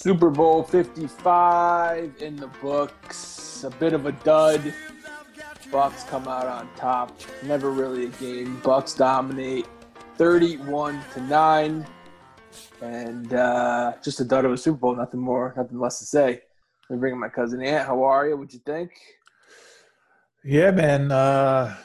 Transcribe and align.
Super 0.00 0.30
Bowl 0.30 0.62
55 0.62 2.22
in 2.22 2.34
the 2.34 2.46
books. 2.62 3.64
A 3.64 3.70
bit 3.70 3.92
of 3.92 4.06
a 4.06 4.12
dud. 4.12 4.72
Bucks 5.70 6.04
come 6.04 6.26
out 6.26 6.46
on 6.46 6.70
top. 6.74 7.20
Never 7.42 7.70
really 7.70 8.06
a 8.06 8.08
game. 8.08 8.58
Bucks 8.60 8.94
dominate 8.94 9.66
31 10.16 11.02
to 11.12 11.20
9. 11.20 11.86
And 12.80 13.34
uh, 13.34 13.92
just 14.02 14.20
a 14.20 14.24
dud 14.24 14.46
of 14.46 14.52
a 14.52 14.56
Super 14.56 14.78
Bowl. 14.78 14.96
Nothing 14.96 15.20
more, 15.20 15.52
nothing 15.54 15.78
less 15.78 15.98
to 15.98 16.06
say. 16.06 16.40
I'm 16.88 16.98
bringing 16.98 17.20
my 17.20 17.28
cousin 17.28 17.62
Ant. 17.62 17.86
How 17.86 18.02
are 18.02 18.26
you? 18.26 18.38
What'd 18.38 18.54
you 18.54 18.60
think? 18.60 18.92
Yeah, 20.42 20.70
man. 20.70 21.12
Uh, 21.12 21.76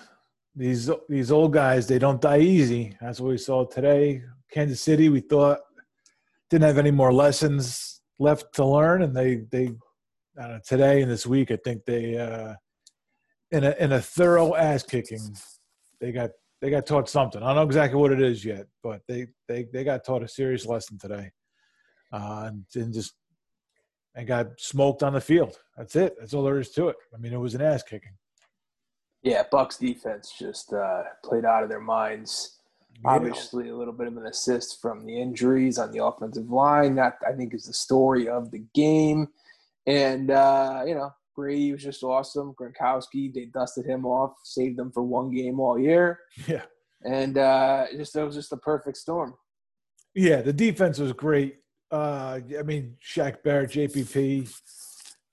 these 0.56 0.90
these 1.10 1.34
old 1.34 1.52
guys, 1.52 1.86
they 1.86 2.00
don't 2.00 2.22
die 2.22 2.40
easy. 2.40 2.96
That's 3.02 3.20
what 3.20 3.32
we 3.32 3.38
saw 3.38 3.66
today. 3.66 4.24
Kansas 4.50 4.80
City, 4.80 5.10
we 5.10 5.20
thought 5.20 5.60
didn't 6.50 6.64
have 6.64 6.78
any 6.78 6.92
more 6.92 7.12
lessons 7.12 7.95
left 8.20 8.54
to 8.56 8.66
learn, 8.66 9.02
and 9.02 9.16
they 9.16 9.44
they 9.52 9.72
know, 10.38 10.60
today 10.66 11.02
and 11.02 11.12
this 11.12 11.26
week, 11.26 11.52
I 11.52 11.58
think 11.58 11.86
they 11.86 12.18
uh, 12.18 12.56
in 13.52 13.64
a 13.64 13.72
in 13.80 13.92
a 13.92 14.02
thorough 14.02 14.56
ass 14.56 14.84
kicking, 14.84 15.36
they 16.00 16.12
got 16.12 16.32
they 16.62 16.70
got 16.70 16.86
taught 16.86 17.10
something. 17.10 17.42
I 17.42 17.48
don't 17.48 17.56
know 17.56 17.64
exactly 17.64 18.00
what 18.00 18.12
it 18.12 18.22
is 18.22 18.44
yet, 18.44 18.68
but 18.84 19.02
they 19.08 19.28
they 19.48 19.66
they 19.72 19.84
got 19.84 20.04
taught 20.04 20.24
a 20.24 20.28
serious 20.28 20.66
lesson 20.66 20.98
today, 20.98 21.32
uh, 22.12 22.46
and, 22.48 22.66
and 22.76 22.94
just 22.94 23.14
and 24.16 24.28
got 24.28 24.48
smoked 24.60 25.04
on 25.04 25.14
the 25.14 25.22
field. 25.22 25.58
That's 25.78 25.96
it. 25.96 26.16
That's 26.20 26.34
all 26.34 26.44
there 26.44 26.60
is 26.60 26.72
to 26.72 26.90
it. 26.90 26.96
I 27.14 27.18
mean, 27.18 27.34
it 27.34 27.40
was 27.40 27.56
an 27.56 27.62
ass 27.62 27.84
kicking. 27.84 28.14
Yeah, 29.24 29.44
Bucks 29.52 29.78
defense 29.78 30.34
just 30.38 30.72
uh, 30.72 31.04
played 31.24 31.46
out 31.46 31.64
of 31.64 31.70
their 31.70 31.82
minds. 31.82 32.60
Obviously, 33.04 33.70
a 33.70 33.76
little 33.76 33.94
bit 33.94 34.08
of 34.08 34.18
an 34.18 34.28
assist 34.28 34.82
from 34.82 35.06
the 35.06 35.20
injuries 35.20 35.78
on 35.78 35.92
the 35.92 36.04
offensive 36.04 36.50
line. 36.50 36.96
That 36.96 37.18
I 37.28 37.34
think 37.34 37.54
is 37.54 37.66
the 37.66 37.74
story 37.74 38.28
of 38.28 38.52
the 38.52 38.64
game. 38.74 39.28
And 39.86 40.32
uh, 40.32 40.84
you 40.88 40.96
know, 40.96 41.12
Brady 41.36 41.72
was 41.72 41.84
just 41.84 42.04
awesome. 42.04 42.56
Gronkowski, 42.60 43.34
they 43.34 43.46
dusted 43.46 43.86
him 43.86 44.06
off, 44.06 44.34
saved 44.44 44.78
them 44.78 44.92
for 44.92 45.04
one 45.04 45.32
game 45.32 45.60
all 45.60 45.78
year. 45.78 46.20
Yeah, 46.48 46.64
and 47.04 47.38
uh, 47.38 47.86
just 47.96 48.16
it 48.16 48.24
was 48.24 48.36
just 48.36 48.50
the 48.50 48.58
perfect 48.58 48.98
storm. 48.98 49.36
Yeah, 50.14 50.42
the 50.42 50.54
defense 50.54 50.98
was 50.98 51.12
great. 51.12 51.58
Uh, 51.92 52.40
I 52.58 52.64
mean, 52.64 52.96
Shaq 53.06 53.44
Barrett, 53.44 53.72
JPP, 53.72 54.52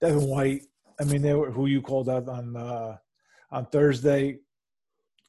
Devin 0.01 0.27
White. 0.27 0.63
I 0.99 1.05
mean, 1.05 1.21
they 1.21 1.33
were 1.33 1.51
who 1.51 1.65
you 1.65 1.81
called 1.81 2.09
out 2.09 2.27
on 2.27 2.55
uh, 2.55 2.97
on 3.51 3.65
Thursday. 3.67 4.39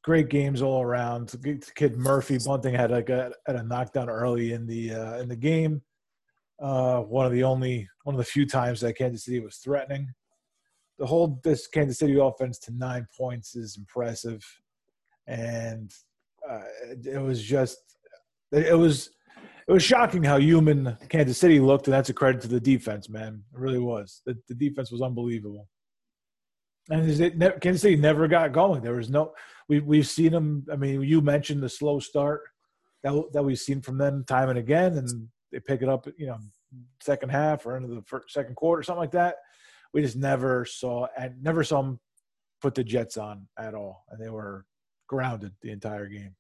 Great 0.05 0.29
games 0.29 0.61
all 0.61 0.83
around. 0.83 1.35
Kid 1.75 1.97
Murphy 1.97 2.39
Bunting 2.39 2.75
had 2.75 2.91
like 2.91 3.09
a 3.09 3.33
had 3.47 3.57
a 3.57 3.63
knockdown 3.63 4.11
early 4.11 4.53
in 4.53 4.67
the 4.67 4.93
uh, 4.93 5.19
in 5.19 5.29
the 5.29 5.37
game. 5.37 5.81
Uh, 6.63 7.01
one 7.01 7.25
of 7.25 7.33
the 7.33 7.43
only 7.43 7.89
one 8.05 8.15
of 8.15 8.19
the 8.19 8.25
few 8.25 8.47
times 8.47 8.81
that 8.81 8.99
Kansas 8.99 9.25
City 9.25 9.41
was 9.41 9.57
threatening. 9.57 10.13
The 10.99 11.07
whole 11.07 11.41
this 11.43 11.67
Kansas 11.67 11.99
City 11.99 12.19
offense 12.19 12.59
to 12.61 12.73
nine 12.77 13.07
points 13.17 13.57
is 13.57 13.79
impressive, 13.79 14.45
and 15.27 15.91
uh, 16.49 16.61
it, 17.03 17.21
was 17.21 17.43
just 17.43 17.79
it 18.53 18.77
was 18.79 19.11
it 19.67 19.73
was 19.73 19.83
shocking 19.83 20.23
how 20.23 20.37
human 20.37 20.97
Kansas 21.09 21.39
City 21.39 21.61
looked, 21.61 21.87
and 21.87 21.95
that's 21.95 22.11
a 22.11 22.15
credit 22.15 22.43
to 22.43 22.49
the 22.49 22.61
defense, 22.61 23.09
man. 23.09 23.43
It 23.55 23.59
really 23.59 23.79
was. 23.79 24.21
The, 24.27 24.37
the 24.49 24.55
defense 24.55 24.93
was 24.93 25.01
unbelievable. 25.01 25.67
And 26.91 27.09
is 27.09 27.21
it, 27.21 27.39
Kansas 27.61 27.83
City 27.83 27.97
never 27.97 28.29
got 28.29 28.53
going. 28.53 28.83
There 28.83 28.95
was 28.95 29.11
no. 29.11 29.33
We 29.69 29.81
we've 29.81 30.07
seen 30.07 30.33
them. 30.33 30.67
I 30.71 30.77
mean, 30.77 31.03
you 31.03 31.21
mentioned 31.21 31.63
the 31.63 31.69
slow 31.69 31.99
start 31.99 32.43
that 33.03 33.13
that 33.33 33.43
we've 33.43 33.59
seen 33.59 33.81
from 33.81 33.99
them 33.99 34.25
time 34.27 34.51
and 34.51 34.59
again, 34.59 34.99
and 34.99 35.29
they 35.51 35.61
pick 35.61 35.83
it 35.83 35.89
up. 35.89 36.07
You 36.19 36.27
know, 36.27 36.39
second 37.01 37.31
half 37.31 37.65
or 37.65 37.77
into 37.77 37.95
the 37.95 38.03
first, 38.03 38.33
second 38.33 38.57
quarter, 38.57 38.83
something 38.83 39.01
like 39.01 39.13
that. 39.13 39.37
We 39.95 40.03
just 40.03 40.17
never 40.17 40.65
saw 40.65 41.07
and 41.17 41.43
never 41.43 41.65
saw 41.65 41.83
them 41.83 42.01
put 42.61 42.75
the 42.75 42.85
Jets 42.85 43.17
on 43.17 43.47
at 43.59 43.75
all, 43.75 44.05
and 44.11 44.21
they 44.21 44.31
were 44.31 44.67
grounded 45.07 45.53
the 45.63 45.71
entire 45.71 46.07
game. 46.07 46.35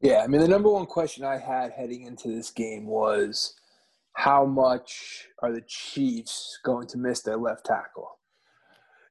Yeah, 0.00 0.22
I 0.22 0.28
mean, 0.28 0.40
the 0.40 0.48
number 0.48 0.70
one 0.70 0.86
question 0.86 1.24
I 1.24 1.38
had 1.38 1.72
heading 1.72 2.02
into 2.02 2.28
this 2.28 2.50
game 2.50 2.86
was 2.86 3.54
how 4.12 4.44
much 4.44 5.26
are 5.42 5.52
the 5.52 5.62
Chiefs 5.66 6.58
going 6.64 6.86
to 6.88 6.98
miss 6.98 7.22
their 7.22 7.36
left 7.36 7.66
tackle? 7.66 8.18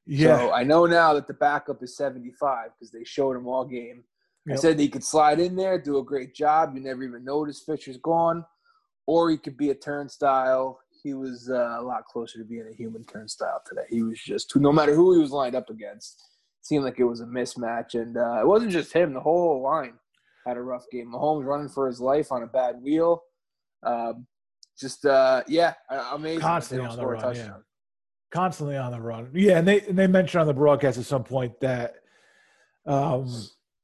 Yeah. 0.08 0.38
So 0.38 0.52
I 0.52 0.64
know 0.64 0.86
now 0.86 1.12
that 1.12 1.26
the 1.26 1.34
backup 1.34 1.82
is 1.82 1.94
75 1.94 2.70
because 2.74 2.90
they 2.90 3.04
showed 3.04 3.36
him 3.36 3.46
all 3.46 3.66
game. 3.66 4.04
Yep. 4.46 4.56
I 4.56 4.60
said 4.60 4.80
he 4.80 4.88
could 4.88 5.04
slide 5.04 5.38
in 5.38 5.54
there, 5.54 5.78
do 5.78 5.98
a 5.98 6.04
great 6.04 6.34
job. 6.34 6.74
You 6.74 6.80
never 6.80 7.02
even 7.02 7.24
notice 7.24 7.60
Fisher's 7.60 7.98
gone. 7.98 8.44
Or 9.06 9.30
he 9.30 9.36
could 9.36 9.58
be 9.58 9.68
a 9.68 9.74
turnstile. 9.74 10.80
He 11.02 11.12
was 11.12 11.50
uh, 11.50 11.76
a 11.78 11.82
lot 11.82 12.06
closer 12.06 12.38
to 12.38 12.44
being 12.44 12.66
a 12.70 12.74
human 12.74 13.04
turnstile 13.04 13.60
today. 13.66 13.84
He 13.90 14.02
was 14.02 14.18
just, 14.18 14.56
no 14.56 14.72
matter 14.72 14.94
who 14.94 15.12
he 15.12 15.20
was 15.20 15.30
lined 15.30 15.54
up 15.54 15.68
against, 15.68 16.22
seemed 16.62 16.84
like 16.84 16.98
it 16.98 17.04
was 17.04 17.20
a 17.20 17.26
mismatch. 17.26 17.94
And 17.94 18.16
uh, 18.16 18.40
it 18.40 18.46
wasn't 18.46 18.72
just 18.72 18.92
him, 18.94 19.12
the 19.12 19.20
whole 19.20 19.62
line 19.62 19.94
had 20.46 20.56
a 20.56 20.62
rough 20.62 20.84
game. 20.90 21.12
Mahomes 21.12 21.44
running 21.44 21.68
for 21.68 21.86
his 21.86 22.00
life 22.00 22.32
on 22.32 22.42
a 22.42 22.46
bad 22.46 22.80
wheel. 22.80 23.22
Um, 23.82 24.26
just, 24.80 25.04
uh, 25.04 25.42
yeah, 25.48 25.74
amazing. 26.12 26.40
Constantly 26.40 26.86
on 26.86 26.96
the 26.96 27.06
run, 27.06 27.36
yeah 27.36 27.50
constantly 28.30 28.76
on 28.76 28.92
the 28.92 29.00
run. 29.00 29.30
Yeah, 29.34 29.58
and 29.58 29.66
they 29.66 29.80
and 29.82 29.98
they 29.98 30.06
mentioned 30.06 30.40
on 30.40 30.46
the 30.46 30.54
broadcast 30.54 30.98
at 30.98 31.04
some 31.04 31.24
point 31.24 31.58
that 31.60 31.96
um, 32.86 33.32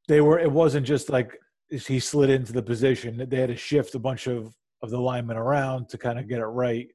they 0.09 0.21
were. 0.21 0.38
It 0.38 0.50
wasn't 0.50 0.87
just 0.87 1.10
like 1.10 1.38
he 1.71 1.99
slid 1.99 2.31
into 2.31 2.53
the 2.53 2.62
position. 2.62 3.27
They 3.28 3.41
had 3.41 3.49
to 3.49 3.56
shift 3.56 3.94
a 3.94 3.99
bunch 3.99 4.27
of 4.27 4.55
of 4.82 4.91
the 4.91 5.00
linemen 5.00 5.37
around 5.37 5.88
to 5.91 5.99
kind 5.99 6.19
of 6.19 6.28
get 6.28 6.41
it 6.41 6.47
right, 6.47 6.88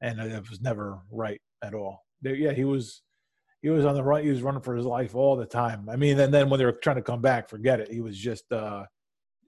and 0.00 0.20
it 0.20 0.48
was 0.48 0.60
never 0.60 1.00
right 1.10 1.40
at 1.62 1.74
all. 1.74 2.04
They, 2.22 2.34
yeah, 2.34 2.52
he 2.52 2.64
was 2.64 3.02
he 3.62 3.70
was 3.70 3.84
on 3.84 3.94
the 3.94 4.02
run. 4.02 4.22
He 4.22 4.30
was 4.30 4.42
running 4.42 4.62
for 4.62 4.76
his 4.76 4.86
life 4.86 5.14
all 5.14 5.36
the 5.36 5.46
time. 5.46 5.88
I 5.88 5.96
mean, 5.96 6.18
and 6.18 6.32
then 6.32 6.50
when 6.50 6.58
they 6.58 6.64
were 6.64 6.72
trying 6.72 6.96
to 6.96 7.02
come 7.02 7.20
back, 7.20 7.48
forget 7.48 7.80
it. 7.80 7.90
He 7.90 8.00
was 8.00 8.16
just. 8.16 8.50
Uh, 8.50 8.84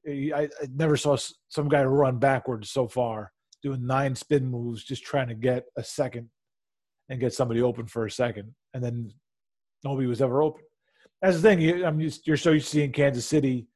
I, 0.07 0.51
I 0.61 0.67
never 0.75 0.99
saw 0.99 1.17
some 1.49 1.67
guy 1.67 1.83
run 1.83 2.19
backwards 2.19 2.71
so 2.71 2.87
far, 2.87 3.33
doing 3.63 3.87
nine 3.87 4.15
spin 4.15 4.47
moves, 4.47 4.85
just 4.85 5.03
trying 5.03 5.29
to 5.29 5.35
get 5.35 5.65
a 5.79 5.83
second 5.83 6.29
and 7.09 7.21
get 7.21 7.35
somebody 7.35 7.63
open 7.63 7.87
for 7.87 8.07
a 8.07 8.11
second, 8.11 8.55
and 8.73 8.83
then 8.83 9.11
nobody 9.83 10.07
was 10.07 10.23
ever 10.23 10.43
open. 10.43 10.63
That's 11.21 11.37
the 11.37 11.43
thing. 11.43 11.61
You, 11.61 11.85
I'm 11.85 12.01
just, 12.01 12.27
you're 12.27 12.37
so 12.37 12.53
used 12.53 12.67
to 12.67 12.73
seeing 12.73 12.93
Kansas 12.93 13.27
City. 13.27 13.67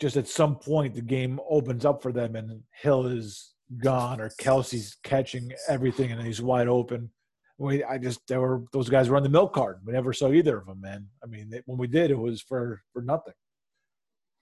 Just 0.00 0.16
at 0.16 0.26
some 0.26 0.56
point, 0.56 0.94
the 0.94 1.02
game 1.02 1.38
opens 1.48 1.84
up 1.84 2.02
for 2.02 2.12
them, 2.12 2.34
and 2.34 2.62
Hill 2.82 3.06
is 3.06 3.54
gone, 3.82 4.20
or 4.20 4.28
Kelce's 4.40 4.96
catching 5.04 5.52
everything, 5.68 6.10
and 6.10 6.20
he's 6.20 6.42
wide 6.42 6.68
open. 6.68 7.10
We, 7.58 7.84
I 7.84 7.98
just 7.98 8.20
there 8.26 8.40
were 8.40 8.64
those 8.72 8.88
guys 8.88 9.08
were 9.08 9.16
on 9.16 9.22
the 9.22 9.28
milk 9.28 9.54
card. 9.54 9.78
We 9.84 9.92
never 9.92 10.12
saw 10.12 10.32
either 10.32 10.58
of 10.58 10.66
them, 10.66 10.80
man. 10.80 11.06
I 11.22 11.26
mean, 11.26 11.48
they, 11.50 11.62
when 11.66 11.78
we 11.78 11.86
did, 11.86 12.10
it 12.10 12.18
was 12.18 12.42
for 12.42 12.82
for 12.92 13.02
nothing. 13.02 13.34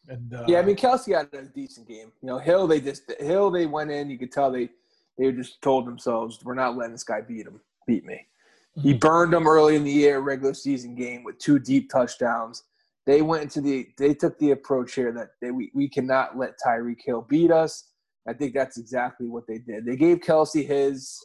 And 0.08 0.32
uh, 0.34 0.44
yeah, 0.48 0.60
I 0.60 0.62
mean, 0.62 0.76
Kelce 0.76 1.14
had 1.14 1.28
a 1.34 1.44
decent 1.44 1.86
game. 1.86 2.10
You 2.22 2.28
know, 2.28 2.38
Hill 2.38 2.66
they 2.66 2.80
just 2.80 3.02
Hill 3.20 3.50
they 3.50 3.66
went 3.66 3.90
in. 3.90 4.08
You 4.08 4.18
could 4.18 4.32
tell 4.32 4.50
they 4.50 4.70
they 5.18 5.30
just 5.32 5.60
told 5.60 5.86
themselves 5.86 6.42
we're 6.42 6.54
not 6.54 6.74
letting 6.74 6.92
this 6.92 7.04
guy 7.04 7.20
beat 7.20 7.46
him 7.46 7.60
beat 7.86 8.04
me. 8.04 8.26
He 8.74 8.90
mm-hmm. 8.90 8.98
burned 8.98 9.32
them 9.32 9.46
early 9.46 9.76
in 9.76 9.84
the 9.84 9.90
year 9.90 10.20
regular 10.20 10.54
season 10.54 10.94
game 10.94 11.24
with 11.24 11.38
two 11.38 11.58
deep 11.58 11.90
touchdowns. 11.90 12.64
They 13.04 13.20
went 13.20 13.42
into 13.42 13.60
the 13.60 13.88
they 13.98 14.14
took 14.14 14.38
the 14.38 14.52
approach 14.52 14.94
here 14.94 15.12
that 15.12 15.30
they, 15.40 15.50
we, 15.50 15.70
we 15.74 15.88
cannot 15.88 16.38
let 16.38 16.54
Tyreek 16.64 17.00
Hill 17.04 17.26
beat 17.28 17.50
us. 17.50 17.88
I 18.28 18.32
think 18.32 18.54
that's 18.54 18.78
exactly 18.78 19.26
what 19.26 19.46
they 19.46 19.58
did. 19.58 19.84
They 19.84 19.96
gave 19.96 20.20
Kelce 20.20 20.66
his. 20.66 21.18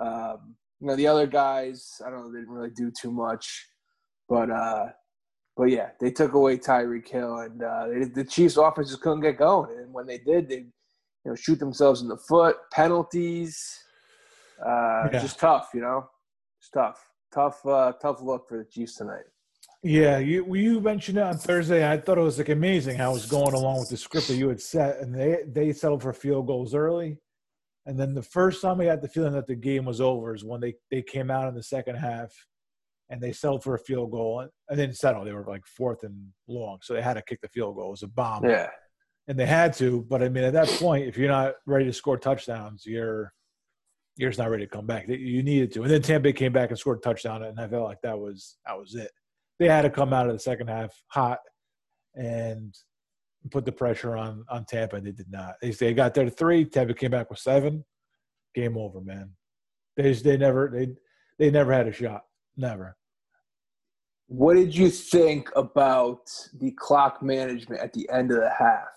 Um, 0.00 0.56
you 0.80 0.88
know 0.88 0.96
the 0.96 1.06
other 1.06 1.26
guys, 1.26 2.02
I 2.04 2.10
don't 2.10 2.20
know, 2.20 2.32
they 2.32 2.40
didn't 2.40 2.52
really 2.52 2.70
do 2.70 2.90
too 2.90 3.12
much, 3.12 3.68
but 4.28 4.50
uh, 4.50 4.88
but 5.56 5.64
yeah, 5.64 5.90
they 6.00 6.10
took 6.10 6.34
away 6.34 6.58
Tyreek 6.58 7.08
Hill, 7.08 7.38
and 7.38 7.62
uh, 7.62 7.86
they, 7.86 8.04
the 8.04 8.24
Chiefs' 8.24 8.56
offense 8.56 8.90
just 8.90 9.00
couldn't 9.00 9.20
get 9.20 9.38
going. 9.38 9.70
And 9.78 9.92
when 9.92 10.06
they 10.06 10.18
did, 10.18 10.48
they 10.48 10.56
you 10.56 10.72
know 11.24 11.34
shoot 11.34 11.58
themselves 11.58 12.02
in 12.02 12.08
the 12.08 12.16
foot, 12.16 12.56
penalties. 12.72 13.83
Uh, 14.60 15.08
yeah. 15.12 15.20
Just 15.20 15.38
tough, 15.38 15.70
you 15.74 15.80
know. 15.80 16.08
It's 16.60 16.70
tough, 16.70 17.00
tough, 17.32 17.64
uh, 17.66 17.92
tough 18.00 18.22
look 18.22 18.48
for 18.48 18.58
the 18.58 18.64
Chiefs 18.64 18.96
tonight. 18.96 19.24
Yeah, 19.82 20.18
you 20.18 20.54
you 20.54 20.80
mentioned 20.80 21.18
it 21.18 21.24
on 21.24 21.36
Thursday. 21.36 21.86
I 21.86 21.98
thought 21.98 22.16
it 22.16 22.22
was 22.22 22.38
like 22.38 22.48
amazing 22.48 22.96
how 22.96 23.10
it 23.10 23.14
was 23.14 23.26
going 23.26 23.54
along 23.54 23.80
with 23.80 23.90
the 23.90 23.98
script 23.98 24.28
that 24.28 24.36
you 24.36 24.48
had 24.48 24.60
set, 24.60 24.98
and 25.00 25.14
they 25.14 25.44
they 25.46 25.72
settled 25.72 26.02
for 26.02 26.12
field 26.14 26.46
goals 26.46 26.74
early, 26.74 27.18
and 27.84 28.00
then 28.00 28.14
the 28.14 28.22
first 28.22 28.62
time 28.62 28.78
we 28.78 28.86
had 28.86 29.02
the 29.02 29.08
feeling 29.08 29.34
that 29.34 29.46
the 29.46 29.54
game 29.54 29.84
was 29.84 30.00
over 30.00 30.34
is 30.34 30.42
when 30.42 30.60
they 30.60 30.74
they 30.90 31.02
came 31.02 31.30
out 31.30 31.48
in 31.48 31.54
the 31.54 31.62
second 31.62 31.96
half, 31.96 32.32
and 33.10 33.20
they 33.20 33.32
settled 33.32 33.62
for 33.62 33.74
a 33.74 33.78
field 33.78 34.10
goal, 34.10 34.40
and, 34.40 34.50
and 34.70 34.78
didn't 34.78 34.96
settle. 34.96 35.22
They 35.22 35.32
were 35.32 35.44
like 35.46 35.66
fourth 35.66 36.02
and 36.02 36.28
long, 36.48 36.78
so 36.80 36.94
they 36.94 37.02
had 37.02 37.14
to 37.14 37.22
kick 37.22 37.42
the 37.42 37.48
field 37.48 37.76
goal. 37.76 37.88
It 37.88 37.90
was 37.90 38.02
a 38.04 38.08
bomb. 38.08 38.44
Yeah, 38.44 38.70
and 39.28 39.38
they 39.38 39.46
had 39.46 39.74
to. 39.74 40.06
But 40.08 40.22
I 40.22 40.30
mean, 40.30 40.44
at 40.44 40.54
that 40.54 40.68
point, 40.68 41.06
if 41.06 41.18
you're 41.18 41.28
not 41.28 41.56
ready 41.66 41.84
to 41.84 41.92
score 41.92 42.16
touchdowns, 42.16 42.86
you're 42.86 43.34
you're 44.16 44.30
just 44.30 44.38
not 44.38 44.50
ready 44.50 44.64
to 44.64 44.70
come 44.70 44.86
back. 44.86 45.08
You 45.08 45.42
needed 45.42 45.72
to. 45.72 45.82
And 45.82 45.90
then 45.90 46.02
Tampa 46.02 46.24
Bay 46.24 46.32
came 46.32 46.52
back 46.52 46.70
and 46.70 46.78
scored 46.78 46.98
a 46.98 47.00
touchdown, 47.00 47.42
and 47.42 47.58
I 47.60 47.66
felt 47.66 47.84
like 47.84 48.00
that 48.02 48.18
was 48.18 48.56
that 48.66 48.78
was 48.78 48.94
it. 48.94 49.10
They 49.58 49.68
had 49.68 49.82
to 49.82 49.90
come 49.90 50.12
out 50.12 50.26
of 50.26 50.32
the 50.32 50.38
second 50.40 50.68
half 50.68 50.94
hot 51.08 51.38
and 52.14 52.74
put 53.50 53.64
the 53.64 53.72
pressure 53.72 54.16
on 54.16 54.44
on 54.48 54.64
Tampa. 54.64 55.00
They 55.00 55.12
did 55.12 55.30
not. 55.30 55.54
They 55.60 55.70
they 55.70 55.94
got 55.94 56.14
there 56.14 56.24
to 56.24 56.30
three. 56.30 56.64
Tampa 56.64 56.94
came 56.94 57.10
back 57.10 57.30
with 57.30 57.38
seven. 57.38 57.84
Game 58.54 58.76
over, 58.76 59.00
man. 59.00 59.30
They 59.96 60.04
just, 60.04 60.24
they 60.24 60.36
never 60.36 60.70
they 60.72 60.94
they 61.38 61.50
never 61.50 61.72
had 61.72 61.88
a 61.88 61.92
shot. 61.92 62.22
Never. 62.56 62.96
What 64.26 64.54
did 64.54 64.74
you 64.74 64.90
think 64.90 65.50
about 65.54 66.30
the 66.54 66.70
clock 66.72 67.22
management 67.22 67.82
at 67.82 67.92
the 67.92 68.08
end 68.10 68.30
of 68.30 68.38
the 68.38 68.50
half? 68.50 68.93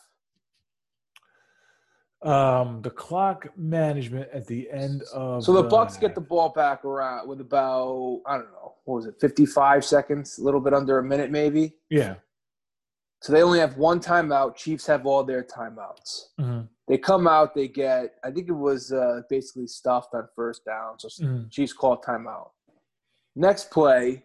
Um, 2.24 2.82
the 2.82 2.90
clock 2.90 3.48
management 3.56 4.30
at 4.34 4.48
the 4.48 4.68
end 4.72 5.04
of 5.14 5.44
so 5.44 5.54
the, 5.54 5.62
Bucks 5.64 5.98
get 5.98 6.16
the 6.16 6.22
ball 6.22 6.50
back 6.50 6.84
around 6.84 7.28
with 7.28 7.42
about 7.42 8.22
I 8.26 8.38
don't 8.38 8.52
know 8.54 8.74
what 8.86 8.96
was 8.96 9.06
it, 9.06 9.16
fifty 9.22 9.46
five 9.46 9.86
seconds, 9.86 10.40
a 10.40 10.44
little 10.44 10.60
bit 10.60 10.74
under 10.74 10.98
a 10.98 11.04
minute 11.04 11.30
maybe. 11.30 11.76
Yeah. 11.92 12.16
So 13.22 13.34
they 13.34 13.44
only 13.44 13.60
have 13.60 13.78
one 13.78 14.00
timeout. 14.00 14.56
Chiefs 14.56 14.86
have 14.88 15.06
all 15.06 15.24
their 15.24 15.44
timeouts. 15.44 16.30
Mm-hmm. 16.40 16.62
They 16.88 16.98
come 16.98 17.28
out, 17.28 17.54
they 17.54 17.68
get, 17.68 18.16
I 18.24 18.32
think 18.32 18.48
it 18.48 18.54
was 18.54 18.92
uh, 18.92 19.22
basically 19.30 19.68
stuffed 19.68 20.14
on 20.14 20.28
first 20.36 20.64
down. 20.66 21.00
So 21.00 21.08
mm-hmm. 21.08 21.50
Chiefs 21.50 21.74
call 21.74 21.98
timeout. 21.98 22.50
Next 23.36 23.70
play, 23.72 24.24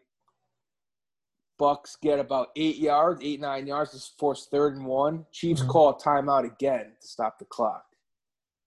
Bucks 1.62 1.96
get 2.02 2.18
about 2.18 2.48
eight 2.56 2.78
yards, 2.78 3.20
eight, 3.22 3.40
nine 3.40 3.68
yards 3.68 3.92
to 3.92 4.12
force 4.18 4.48
third 4.50 4.74
and 4.74 4.84
one. 4.84 5.24
Chiefs 5.30 5.60
mm-hmm. 5.60 5.70
call 5.70 5.94
timeout 5.96 6.44
again 6.44 6.86
to 7.00 7.06
stop 7.06 7.38
the 7.38 7.44
clock. 7.44 7.84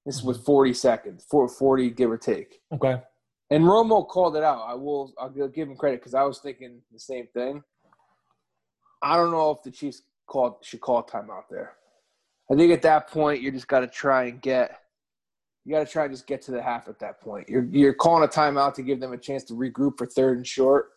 This 0.06 0.16
is 0.16 0.24
with 0.24 0.38
mm-hmm. 0.38 0.46
40 0.46 0.74
seconds, 0.76 1.26
40 1.30 1.90
give 1.90 2.10
or 2.10 2.18
take. 2.18 2.62
Okay. 2.74 3.02
And 3.50 3.66
Romo 3.66 4.08
called 4.08 4.38
it 4.38 4.44
out. 4.44 4.64
I 4.66 4.76
will 4.76 5.14
I'll 5.20 5.28
give 5.30 5.68
him 5.68 5.76
credit 5.76 6.00
because 6.00 6.14
I 6.14 6.24
was 6.24 6.40
thinking 6.40 6.80
the 6.90 6.98
same 6.98 7.28
thing. 7.34 7.62
I 9.02 9.18
don't 9.18 9.32
know 9.32 9.52
if 9.52 9.62
the 9.62 9.72
Chiefs 9.72 10.04
call 10.26 10.60
should 10.64 10.80
call 10.80 11.04
timeout 11.04 11.50
there. 11.52 11.74
I 12.50 12.56
think 12.56 12.72
at 12.72 12.82
that 12.84 13.10
point 13.10 13.42
you 13.42 13.52
just 13.52 13.68
got 13.68 13.82
to 13.82 13.88
try 13.88 14.28
and 14.28 14.42
get 14.42 14.80
you 15.66 15.74
got 15.74 15.86
to 15.86 15.92
try 15.92 16.06
and 16.06 16.14
just 16.14 16.28
get 16.28 16.44
to 16.44 16.52
the 16.52 16.62
half 16.62 16.88
at 16.88 17.00
that 17.00 17.20
point. 17.20 17.50
You're 17.50 17.66
you're 17.66 17.94
calling 17.94 18.24
a 18.24 18.28
timeout 18.30 18.74
to 18.76 18.84
give 18.84 19.02
them 19.02 19.12
a 19.12 19.18
chance 19.18 19.44
to 19.46 19.54
regroup 19.54 19.98
for 19.98 20.06
third 20.06 20.38
and 20.38 20.48
short. 20.48 20.92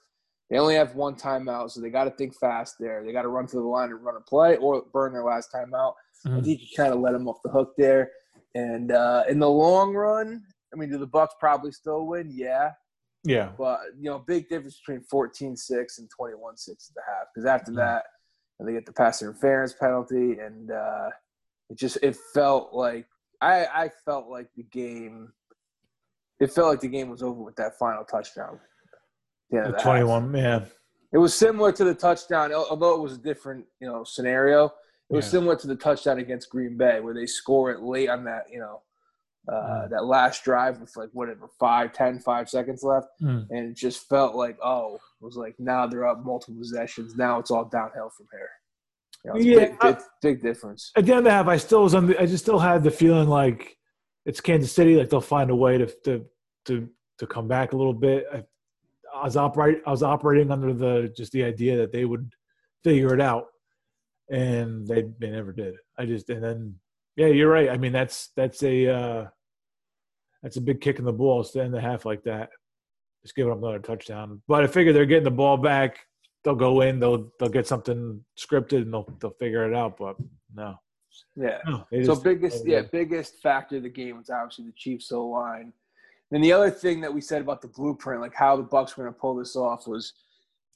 They 0.50 0.58
only 0.58 0.74
have 0.76 0.94
one 0.94 1.14
timeout, 1.14 1.70
so 1.70 1.80
they 1.80 1.90
got 1.90 2.04
to 2.04 2.10
think 2.10 2.34
fast 2.34 2.76
there. 2.80 3.04
They 3.04 3.12
got 3.12 3.22
to 3.22 3.28
run 3.28 3.46
to 3.48 3.56
the 3.56 3.62
line 3.62 3.90
and 3.90 4.02
run 4.02 4.16
a 4.16 4.20
play 4.20 4.56
or 4.56 4.82
burn 4.92 5.12
their 5.12 5.24
last 5.24 5.50
timeout. 5.54 5.94
Mm-hmm. 6.26 6.38
I 6.38 6.40
think 6.40 6.60
you 6.62 6.68
kind 6.76 6.92
of 6.92 7.00
let 7.00 7.12
them 7.12 7.28
off 7.28 7.42
the 7.44 7.50
hook 7.50 7.74
there. 7.76 8.10
And 8.54 8.90
uh, 8.90 9.24
in 9.28 9.38
the 9.38 9.48
long 9.48 9.94
run, 9.94 10.42
I 10.72 10.76
mean, 10.76 10.90
do 10.90 10.98
the 10.98 11.06
Bucks 11.06 11.34
probably 11.38 11.70
still 11.72 12.06
win? 12.06 12.30
Yeah. 12.32 12.72
Yeah. 13.24 13.50
But 13.58 13.80
you 13.98 14.10
know, 14.10 14.20
big 14.26 14.48
difference 14.48 14.80
between 14.80 15.04
14-6 15.12 15.98
and 15.98 16.08
21-6 16.18 16.68
at 16.70 16.78
the 16.94 17.02
half. 17.06 17.26
Because 17.34 17.46
after 17.46 17.70
mm-hmm. 17.70 17.80
that, 17.80 18.04
they 18.60 18.72
get 18.72 18.86
the 18.86 18.92
pass 18.92 19.22
interference 19.22 19.72
penalty, 19.72 20.38
and 20.40 20.70
uh, 20.70 21.10
it 21.70 21.78
just 21.78 21.98
it 22.02 22.16
felt 22.34 22.72
like 22.72 23.06
I 23.40 23.66
I 23.66 23.90
felt 24.04 24.28
like 24.28 24.48
the 24.56 24.64
game. 24.64 25.32
It 26.40 26.52
felt 26.52 26.68
like 26.68 26.80
the 26.80 26.88
game 26.88 27.08
was 27.08 27.22
over 27.22 27.40
with 27.40 27.56
that 27.56 27.78
final 27.78 28.04
touchdown. 28.04 28.60
Yeah, 29.50 29.70
the 29.70 29.78
twenty-one. 29.78 30.34
Yeah, 30.34 30.64
it 31.12 31.18
was 31.18 31.34
similar 31.34 31.72
to 31.72 31.84
the 31.84 31.94
touchdown, 31.94 32.52
although 32.52 32.94
it 32.94 33.00
was 33.00 33.14
a 33.14 33.18
different 33.18 33.64
you 33.80 33.88
know 33.88 34.04
scenario. 34.04 34.66
It 35.10 35.14
was 35.14 35.24
yeah. 35.26 35.30
similar 35.30 35.56
to 35.56 35.66
the 35.66 35.76
touchdown 35.76 36.18
against 36.18 36.50
Green 36.50 36.76
Bay, 36.76 37.00
where 37.00 37.14
they 37.14 37.24
score 37.24 37.70
it 37.70 37.80
late 37.80 38.10
on 38.10 38.24
that 38.24 38.44
you 38.50 38.60
know 38.60 38.82
uh, 39.48 39.52
mm. 39.52 39.90
that 39.90 40.04
last 40.04 40.44
drive 40.44 40.78
with 40.80 40.94
like 40.96 41.08
whatever 41.12 41.48
five, 41.58 41.92
ten, 41.92 42.18
five 42.18 42.48
seconds 42.48 42.82
left, 42.82 43.08
mm. 43.22 43.46
and 43.50 43.70
it 43.70 43.76
just 43.76 44.08
felt 44.08 44.34
like 44.34 44.58
oh, 44.62 44.96
it 44.96 45.24
was 45.24 45.36
like 45.36 45.54
now 45.58 45.86
they're 45.86 46.06
up 46.06 46.24
multiple 46.24 46.56
possessions. 46.58 47.16
Now 47.16 47.38
it's 47.38 47.50
all 47.50 47.64
downhill 47.64 48.10
from 48.10 48.26
here. 48.32 48.50
You 49.24 49.32
know, 49.32 49.38
yeah, 49.38 49.58
big, 49.58 49.80
big, 49.80 49.96
big, 50.22 50.42
difference. 50.42 50.92
At 50.96 51.06
the 51.06 51.12
end 51.12 51.18
of 51.20 51.24
the 51.24 51.30
half, 51.30 51.46
I 51.46 51.56
still 51.56 51.82
was 51.82 51.94
on. 51.94 52.06
The, 52.06 52.20
I 52.20 52.26
just 52.26 52.44
still 52.44 52.58
had 52.58 52.84
the 52.84 52.90
feeling 52.90 53.28
like 53.28 53.76
it's 54.26 54.40
Kansas 54.40 54.72
City. 54.72 54.96
Like 54.96 55.08
they'll 55.08 55.20
find 55.20 55.50
a 55.50 55.56
way 55.56 55.78
to 55.78 55.86
to 56.04 56.24
to 56.66 56.88
to 57.18 57.26
come 57.26 57.48
back 57.48 57.72
a 57.72 57.76
little 57.76 57.94
bit. 57.94 58.26
I, 58.32 58.44
I 59.20 59.24
was 59.24 59.36
operate. 59.36 59.82
I 59.86 59.90
was 59.90 60.02
operating 60.02 60.50
under 60.50 60.72
the 60.72 61.12
just 61.16 61.32
the 61.32 61.44
idea 61.44 61.76
that 61.78 61.92
they 61.92 62.04
would 62.04 62.32
figure 62.84 63.14
it 63.14 63.20
out, 63.20 63.46
and 64.30 64.86
they 64.86 65.04
they 65.18 65.30
never 65.30 65.52
did. 65.52 65.76
I 65.98 66.06
just 66.06 66.28
and 66.30 66.42
then 66.42 66.74
yeah, 67.16 67.26
you're 67.26 67.50
right. 67.50 67.70
I 67.70 67.76
mean 67.76 67.92
that's 67.92 68.30
that's 68.36 68.62
a 68.62 68.88
uh, 68.88 69.26
that's 70.42 70.56
a 70.56 70.60
big 70.60 70.80
kick 70.80 70.98
in 70.98 71.04
the 71.04 71.12
balls 71.12 71.50
to 71.52 71.62
end 71.62 71.74
the 71.74 71.80
half 71.80 72.04
like 72.04 72.22
that. 72.24 72.50
Just 73.22 73.34
giving 73.34 73.52
up 73.52 73.58
another 73.58 73.80
touchdown. 73.80 74.40
But 74.46 74.62
I 74.62 74.66
figure 74.68 74.92
they're 74.92 75.06
getting 75.06 75.24
the 75.24 75.30
ball 75.30 75.56
back. 75.56 75.98
They'll 76.44 76.54
go 76.54 76.82
in. 76.82 77.00
They'll 77.00 77.30
they'll 77.38 77.48
get 77.48 77.66
something 77.66 78.24
scripted 78.38 78.82
and 78.82 78.94
they'll 78.94 79.16
they'll 79.20 79.36
figure 79.40 79.70
it 79.70 79.74
out. 79.74 79.96
But 79.98 80.16
no. 80.54 80.76
Yeah. 81.34 81.58
No, 81.66 81.84
so 82.04 82.14
biggest 82.14 82.66
yeah 82.66 82.82
biggest 82.82 83.40
factor 83.42 83.78
of 83.78 83.82
the 83.82 83.88
game 83.88 84.18
was 84.18 84.30
obviously 84.30 84.66
the 84.66 84.72
Chiefs 84.76 85.10
O 85.10 85.26
line. 85.26 85.72
And 86.30 86.44
the 86.44 86.52
other 86.52 86.70
thing 86.70 87.00
that 87.00 87.12
we 87.12 87.20
said 87.20 87.40
about 87.40 87.62
the 87.62 87.68
blueprint, 87.68 88.20
like 88.20 88.34
how 88.34 88.56
the 88.56 88.62
Bucks 88.62 88.96
were 88.96 89.04
going 89.04 89.14
to 89.14 89.20
pull 89.20 89.34
this 89.34 89.56
off, 89.56 89.86
was 89.86 90.12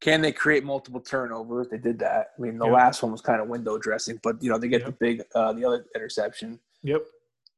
can 0.01 0.21
they 0.21 0.33
create 0.33 0.65
multiple 0.65 1.01
turnovers? 1.01 1.69
They 1.69 1.79
did 1.79 1.99
that. 2.01 2.33
I 2.37 2.43
mean, 2.43 2.59
the 2.59 2.65
yep. 2.67 2.75
last 2.75 3.03
one 3.03 3.13
was 3.13 3.21
kind 3.21 3.41
of 3.41 3.49
window 3.49 3.79
dressing, 3.79 4.19
but 4.23 4.43
you 4.43 4.51
know 4.51 4.59
they 4.59 4.69
get 4.69 4.81
yep. 4.81 4.87
the 4.87 4.93
big 4.93 5.23
uh, 5.35 5.53
the 5.53 5.65
other 5.65 5.87
interception. 5.95 6.59
Yep 6.83 7.03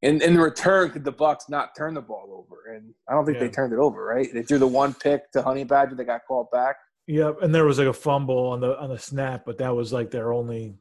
And 0.03 0.21
in 0.23 0.37
return, 0.37 0.91
could 0.91 1.05
the 1.05 1.13
Bucks 1.13 1.49
not 1.49 1.75
turn 1.75 1.95
the 1.95 2.03
ball 2.03 2.29
over? 2.31 2.75
And 2.75 2.93
I 3.09 3.13
don't 3.13 3.25
think 3.25 3.39
yeah. 3.39 3.45
they 3.45 3.51
turned 3.51 3.73
it 3.73 3.79
over. 3.79 4.05
Right? 4.05 4.29
They 4.33 4.43
threw 4.43 4.59
the 4.59 4.67
one 4.67 4.93
pick 4.93 5.33
to 5.33 5.43
Honey 5.43 5.65
Badger 5.65 5.95
that 5.95 6.05
got 6.05 6.27
called 6.27 6.51
back. 6.51 6.77
Yep, 7.07 7.43
and 7.43 7.55
there 7.55 7.65
was 7.65 7.79
like 7.79 7.89
a 7.89 7.93
fumble 7.93 8.49
on 8.49 8.61
the 8.61 8.79
on 8.79 8.89
the 8.91 8.99
snap, 8.99 9.45
but 9.45 9.59
that 9.59 9.75
was 9.75 9.93
like 9.93 10.11
their 10.11 10.33
only. 10.33 10.75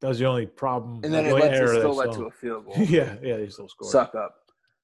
That 0.00 0.08
was 0.08 0.18
the 0.18 0.24
only 0.24 0.46
problem. 0.46 1.02
And 1.04 1.12
then 1.12 1.26
it 1.26 1.34
led 1.34 1.50
to, 1.60 1.68
still 1.68 1.94
led 1.94 2.12
to 2.12 2.24
a 2.24 2.30
field 2.30 2.64
goal. 2.64 2.74
yeah, 2.78 3.16
yeah, 3.22 3.36
they 3.36 3.50
still 3.50 3.68
scored. 3.68 3.90
Suck 3.90 4.14
up. 4.14 4.34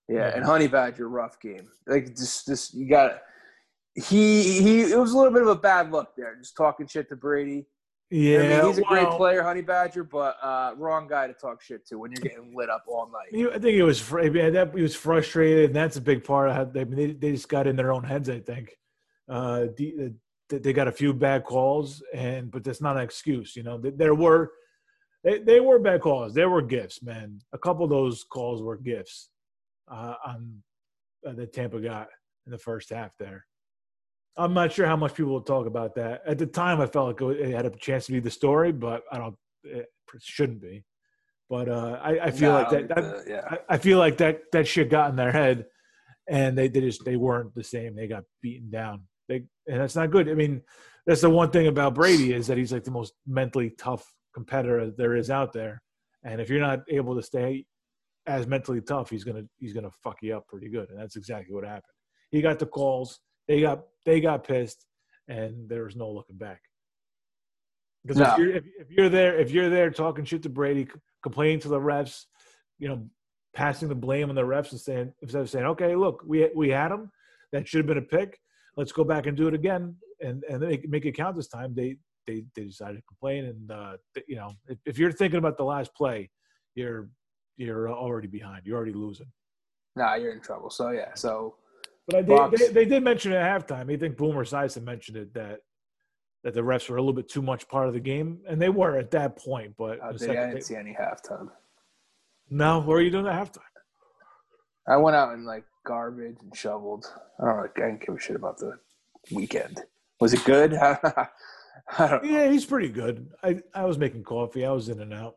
Yeah, 0.09 0.35
and 0.35 0.45
Honey 0.45 0.69
Badger, 0.69 1.09
rough 1.09 1.41
game. 1.41 1.69
Like 1.87 2.17
just, 2.17 2.47
just 2.47 2.75
you 2.75 2.89
got. 2.89 3.23
He 3.95 4.61
he. 4.61 4.81
It 4.83 4.99
was 4.99 5.13
a 5.13 5.17
little 5.17 5.33
bit 5.33 5.43
of 5.43 5.49
a 5.49 5.57
bad 5.57 5.91
look 5.91 6.15
there, 6.17 6.37
just 6.37 6.57
talking 6.57 6.87
shit 6.87 7.09
to 7.09 7.17
Brady. 7.17 7.67
Yeah, 8.11 8.39
I 8.39 8.43
mean, 8.43 8.67
he's 8.69 8.79
a 8.79 8.83
well, 8.83 9.05
great 9.05 9.09
player, 9.17 9.43
Honey 9.43 9.63
Badger, 9.63 10.05
but 10.05 10.37
uh, 10.41 10.75
wrong 10.77 11.09
guy 11.09 11.27
to 11.27 11.33
talk 11.33 11.61
shit 11.61 11.85
to 11.89 11.99
when 11.99 12.13
you're 12.13 12.23
getting 12.23 12.55
lit 12.55 12.71
up 12.71 12.85
all 12.87 13.11
night. 13.11 13.53
I 13.53 13.59
think 13.59 13.77
it 13.77 13.83
was. 13.83 14.01
I 14.13 14.29
that 14.29 14.73
he 14.77 14.83
was 14.83 14.95
frustrated, 14.95 15.67
and 15.67 15.75
that's 15.75 15.97
a 15.97 16.01
big 16.01 16.23
part 16.23 16.51
of 16.51 16.55
how 16.55 16.65
they. 16.65 16.85
They, 16.85 17.13
they 17.13 17.33
just 17.33 17.49
got 17.49 17.67
in 17.67 17.75
their 17.75 17.93
own 17.93 18.05
heads. 18.05 18.31
I 18.31 18.39
think 18.39 18.77
uh, 19.29 19.67
the, 19.77 20.13
the, 20.49 20.59
they 20.61 20.73
got 20.73 20.87
a 20.87 20.93
few 20.93 21.13
bad 21.15 21.43
calls, 21.43 22.01
and 22.15 22.49
but 22.49 22.63
that's 22.63 22.81
not 22.81 22.97
an 22.97 23.03
excuse. 23.03 23.57
You 23.57 23.65
know, 23.65 23.79
there 23.83 24.15
were 24.15 24.53
they, 25.25 25.41
they 25.41 25.59
were 25.59 25.81
bad 25.81 26.01
calls. 26.01 26.33
There 26.33 26.49
were 26.49 26.63
gifts, 26.63 27.03
man. 27.03 27.41
A 27.53 27.59
couple 27.59 27.83
of 27.83 27.91
those 27.91 28.23
calls 28.23 28.63
were 28.63 28.77
gifts 28.77 29.31
uh, 29.89 30.15
on 30.27 30.63
uh, 31.27 31.33
that 31.33 31.53
Tampa 31.53 31.81
got 31.81 32.09
in 32.47 32.53
the 32.53 32.59
first 32.59 32.91
half 32.91 33.13
there. 33.19 33.47
I'm 34.37 34.53
not 34.53 34.73
sure 34.73 34.87
how 34.87 34.97
much 34.97 35.15
people 35.15 35.33
will 35.33 35.41
talk 35.41 35.67
about 35.67 35.95
that. 35.95 36.23
At 36.27 36.39
the 36.39 36.47
time, 36.47 36.81
I 36.81 36.87
felt 36.87 37.21
like 37.21 37.37
it 37.39 37.55
had 37.55 37.67
a 37.67 37.71
chance 37.71 38.07
to 38.07 38.13
be 38.13 38.21
the 38.21 38.31
story, 38.31 38.73
but 38.73 39.03
I 39.11 39.19
don't. 39.19 39.37
It 39.65 39.87
shouldn't 40.21 40.61
be. 40.61 40.85
But 41.49 41.69
uh, 41.69 41.99
I, 42.03 42.19
I, 42.19 42.31
feel 42.31 42.53
no, 42.53 42.59
like 42.59 42.71
that. 42.71 42.89
that 42.89 42.99
uh, 42.99 43.21
yeah. 43.27 43.41
I, 43.49 43.75
I, 43.75 43.79
feel 43.79 43.99
like 43.99 44.17
that 44.19 44.43
that 44.53 44.67
shit 44.67 44.91
got 44.91 45.11
in 45.11 45.17
their 45.17 45.33
head, 45.33 45.67
and 46.29 46.59
they, 46.59 46.69
they 46.69 46.81
just 46.81 47.05
they 47.05 47.17
weren't 47.17 47.55
the 47.55 47.63
same. 47.63 47.95
They 47.95 48.09
got 48.09 48.25
beaten 48.43 48.69
down. 48.69 49.05
They 49.29 49.45
and 49.67 49.81
that's 49.81 49.97
not 49.97 50.11
good. 50.11 50.29
I 50.29 50.35
mean, 50.35 50.63
that's 51.07 51.21
the 51.21 51.31
one 51.31 51.51
thing 51.51 51.69
about 51.69 51.95
Brady 51.95 52.35
is 52.35 52.49
that 52.49 52.59
he's 52.59 52.73
like 52.73 52.85
the 52.85 52.91
most 52.91 53.15
mentally 53.27 53.71
tough 53.79 54.05
competitor 54.35 54.91
there 54.91 55.17
is 55.17 55.31
out 55.31 55.53
there. 55.53 55.81
And 56.25 56.41
if 56.41 56.51
you're 56.51 56.61
not 56.61 56.81
able 56.91 57.15
to 57.15 57.23
stay 57.23 57.65
as 58.27 58.47
mentally 58.47 58.81
tough, 58.81 59.11
he's 59.11 59.25
gonna 59.25 59.45
he's 59.59 59.73
gonna 59.73 59.91
fuck 60.03 60.19
you 60.23 60.37
up 60.37 60.47
pretty 60.49 60.69
good. 60.69 60.91
And 60.91 60.99
that's 60.99 61.17
exactly 61.17 61.55
what 61.55 61.65
happened. 61.65 61.85
He 62.31 62.41
got 62.41 62.59
the 62.59 62.67
calls 62.67 63.21
they 63.49 63.61
got 63.61 63.85
they 64.05 64.21
got 64.21 64.47
pissed, 64.47 64.87
and 65.29 65.69
there 65.69 65.85
was 65.85 65.97
no 65.97 66.11
looking 66.11 66.37
back. 66.37 66.61
Because 68.05 68.19
no. 68.19 68.33
if, 68.33 68.39
you're, 68.39 68.51
if, 68.51 68.65
if, 68.79 68.91
you're 68.91 69.09
there, 69.09 69.39
if 69.39 69.51
you're 69.51 69.71
there 69.71 69.91
talking 69.91 70.25
shit 70.25 70.43
to 70.45 70.49
Brady, 70.49 70.87
complaining 71.23 71.59
to 71.61 71.69
the 71.69 71.81
refs, 71.81 72.25
you 72.79 72.89
know, 72.89 73.05
passing 73.53 73.89
the 73.89 73.97
blame 73.97 74.29
on 74.29 74.37
the 74.37 74.43
refs 74.43 74.71
and 74.71 74.81
saying 74.81 75.13
instead 75.23 75.43
of 75.43 75.51
saying, 75.51 75.67
"Okay, 75.67 75.97
look, 75.97 76.23
we 76.27 76.51
we 76.55 76.71
had 76.71 76.93
him, 76.93 77.11
that 77.53 77.67
should 77.67 77.79
have 77.79 77.87
been 77.87 77.99
a 77.99 78.03
pick. 78.03 78.39
Let's 78.77 78.93
go 78.93 79.05
back 79.05 79.27
and 79.27 79.37
do 79.37 79.49
it 79.49 79.55
again 79.55 79.97
and 80.21 80.45
and 80.45 80.61
make, 80.61 80.89
make 80.89 81.05
it 81.05 81.17
count 81.17 81.37
this 81.37 81.49
time." 81.49 81.75
They 81.75 81.97
they 82.27 82.45
they 82.55 82.65
decided 82.65 82.97
to 82.97 83.03
complain, 83.03 83.47
and 83.47 83.71
uh, 83.71 83.97
you 84.29 84.37
know, 84.37 84.53
if, 84.69 84.79
if 84.85 84.99
you're 84.99 85.13
thinking 85.13 85.39
about 85.39 85.57
the 85.57 85.65
last 85.65 85.95
play, 85.95 86.31
you're 86.75 87.09
you're 87.57 87.91
already 87.91 88.29
behind. 88.29 88.67
You're 88.67 88.77
already 88.77 88.93
losing. 88.93 89.27
Nah, 89.97 90.15
you're 90.15 90.33
in 90.33 90.41
trouble. 90.41 90.71
So 90.71 90.91
yeah, 90.91 91.15
so 91.15 91.57
but 92.07 92.17
I 92.17 92.23
did, 92.51 92.59
they, 92.59 92.69
they, 92.69 92.85
did 92.85 93.03
mention 93.03 93.33
it 93.33 93.37
at 93.37 93.67
halftime. 93.67 93.93
I 93.93 93.97
think 93.97 94.17
Boomer 94.17 94.45
Esiason 94.45 94.85
mentioned 94.85 95.17
it 95.17 95.35
that 95.35 95.61
that 96.45 96.55
the 96.55 96.61
refs 96.61 96.89
were 96.89 96.97
a 96.97 97.01
little 97.01 97.13
bit 97.13 97.29
too 97.29 97.43
much 97.43 97.67
part 97.69 97.89
of 97.89 97.95
the 97.95 98.01
game, 98.01 98.39
and 98.49 98.63
they 98.63 98.69
were 98.69 98.97
at 98.97 99.11
that 99.11 99.37
point. 99.37 99.75
But 99.77 100.01
uh, 100.01 100.13
they, 100.13 100.37
I 100.37 100.49
didn't 100.49 100.63
see 100.63 100.77
any 100.77 100.93
halftime. 100.93 101.49
No, 102.49 102.79
what 102.79 102.89
were 102.89 103.01
you 103.01 103.11
doing 103.11 103.27
at 103.27 103.35
halftime? 103.35 103.63
I 104.87 104.97
went 104.99 105.17
out 105.17 105.35
and 105.35 105.45
like 105.45 105.65
garbage 105.85 106.37
and 106.41 106.57
shoveled. 106.57 107.07
I 107.41 107.47
don't 107.47 107.57
know. 107.57 107.63
I 107.65 107.89
didn't 107.89 108.07
give 108.07 108.15
a 108.15 108.21
shit 108.21 108.37
about 108.37 108.59
the 108.59 108.79
weekend. 109.33 109.83
Was 110.21 110.33
it 110.33 110.45
good? 110.45 110.73
yeah, 111.99 112.49
he's 112.49 112.65
pretty 112.65 112.91
good. 112.91 113.29
I 113.43 113.61
I 113.75 113.85
was 113.85 113.99
making 113.99 114.23
coffee. 114.23 114.65
I 114.65 114.71
was 114.71 114.89
in 114.89 115.01
and 115.01 115.13
out. 115.13 115.37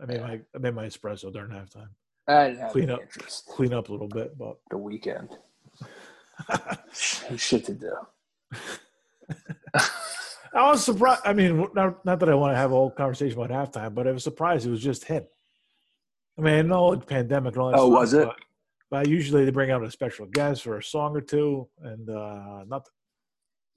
I 0.00 0.06
made 0.06 0.20
yeah. 0.20 0.26
my 0.26 0.40
I 0.54 0.58
made 0.58 0.74
my 0.74 0.86
espresso 0.86 1.32
during 1.32 1.50
halftime. 1.50 1.88
I 2.28 2.48
didn't 2.48 2.60
have 2.60 2.72
clean 2.72 2.90
up, 2.90 3.00
interest. 3.00 3.46
Clean 3.46 3.72
up 3.72 3.88
a 3.88 3.92
little 3.92 4.08
bit, 4.08 4.38
but 4.38 4.58
the 4.70 4.78
weekend. 4.78 5.30
Shit 6.94 7.64
to 7.66 7.74
do. 7.74 7.94
I 10.54 10.70
was 10.70 10.84
surprised. 10.84 11.22
I 11.24 11.32
mean, 11.32 11.66
not, 11.74 12.04
not 12.04 12.20
that 12.20 12.28
I 12.28 12.34
want 12.34 12.52
to 12.52 12.56
have 12.56 12.70
a 12.72 12.74
whole 12.74 12.90
conversation 12.90 13.40
about 13.40 13.50
halftime, 13.50 13.94
but 13.94 14.06
I 14.06 14.12
was 14.12 14.22
surprised 14.22 14.66
it 14.66 14.70
was 14.70 14.82
just 14.82 15.04
him. 15.04 15.24
I 16.38 16.42
mean, 16.42 16.54
I 16.54 16.62
know 16.62 16.92
it's 16.92 17.04
pandemic 17.04 17.54
and 17.54 17.62
all 17.62 17.70
that. 17.70 17.78
Oh, 17.78 17.88
stuff, 17.88 17.98
was 17.98 18.14
it? 18.14 18.24
But, 18.26 18.36
but, 18.90 19.08
usually 19.08 19.44
they 19.44 19.50
bring 19.50 19.70
out 19.70 19.82
a 19.82 19.90
special 19.90 20.26
guest 20.26 20.62
for 20.62 20.76
a 20.78 20.82
song 20.82 21.16
or 21.16 21.20
two, 21.20 21.68
and 21.82 22.08
uh 22.10 22.64
nothing. 22.68 22.92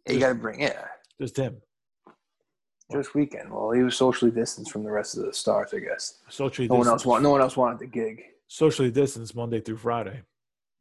You 0.08 0.20
got 0.20 0.30
to 0.30 0.36
bring 0.36 0.60
it. 0.60 0.78
Just 1.20 1.38
him. 1.38 1.62
Just 2.92 3.16
weekend. 3.16 3.52
Well, 3.52 3.72
he 3.72 3.82
was 3.82 3.98
socially 3.98 4.32
distanced 4.32 4.72
from 4.72 4.84
the 4.84 4.92
rest 4.92 5.18
of 5.18 5.26
the 5.26 5.34
stars, 5.34 5.74
I 5.74 5.80
guess. 5.80 6.20
Socially 6.30 6.68
no 6.68 6.76
one 6.76 6.88
else 6.88 7.06
want, 7.06 7.24
No 7.24 7.32
one 7.32 7.42
else 7.42 7.58
wanted 7.58 7.80
the 7.80 7.88
gig. 7.88 8.22
Socially 8.48 8.92
distanced 8.92 9.36
Monday 9.36 9.60
through 9.60 9.78
Friday. 9.78 10.22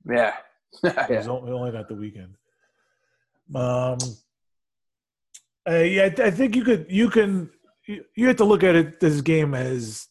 Yeah. 0.06 0.34
yeah. 0.84 1.22
We 1.22 1.50
only 1.50 1.72
got 1.72 1.88
the 1.88 1.94
weekend. 1.94 2.36
Um. 3.54 3.98
Uh, 5.66 5.76
yeah, 5.76 6.10
I 6.18 6.30
think 6.30 6.54
you 6.56 6.62
could. 6.62 6.86
You 6.90 7.08
can. 7.08 7.50
You, 7.86 8.04
you 8.14 8.26
have 8.26 8.36
to 8.36 8.44
look 8.44 8.62
at 8.62 8.74
it 8.74 9.00
this 9.00 9.22
game 9.22 9.54
as 9.54 10.08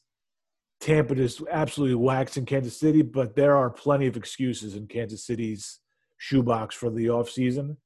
Tampa 0.79 1.15
just 1.15 1.41
absolutely 1.51 1.95
waxing 1.95 2.45
Kansas 2.45 2.77
City, 2.77 3.03
but 3.03 3.35
there 3.35 3.55
are 3.55 3.69
plenty 3.69 4.07
of 4.07 4.17
excuses 4.17 4.75
in 4.75 4.88
Kansas 4.88 5.25
City's 5.25 5.79
shoebox 6.17 6.75
for 6.75 6.89
the 6.89 7.05
offseason. 7.05 7.77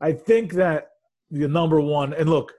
I 0.00 0.12
think 0.12 0.52
that 0.54 0.90
the 1.30 1.48
number 1.48 1.80
one, 1.80 2.12
and 2.12 2.30
look, 2.30 2.52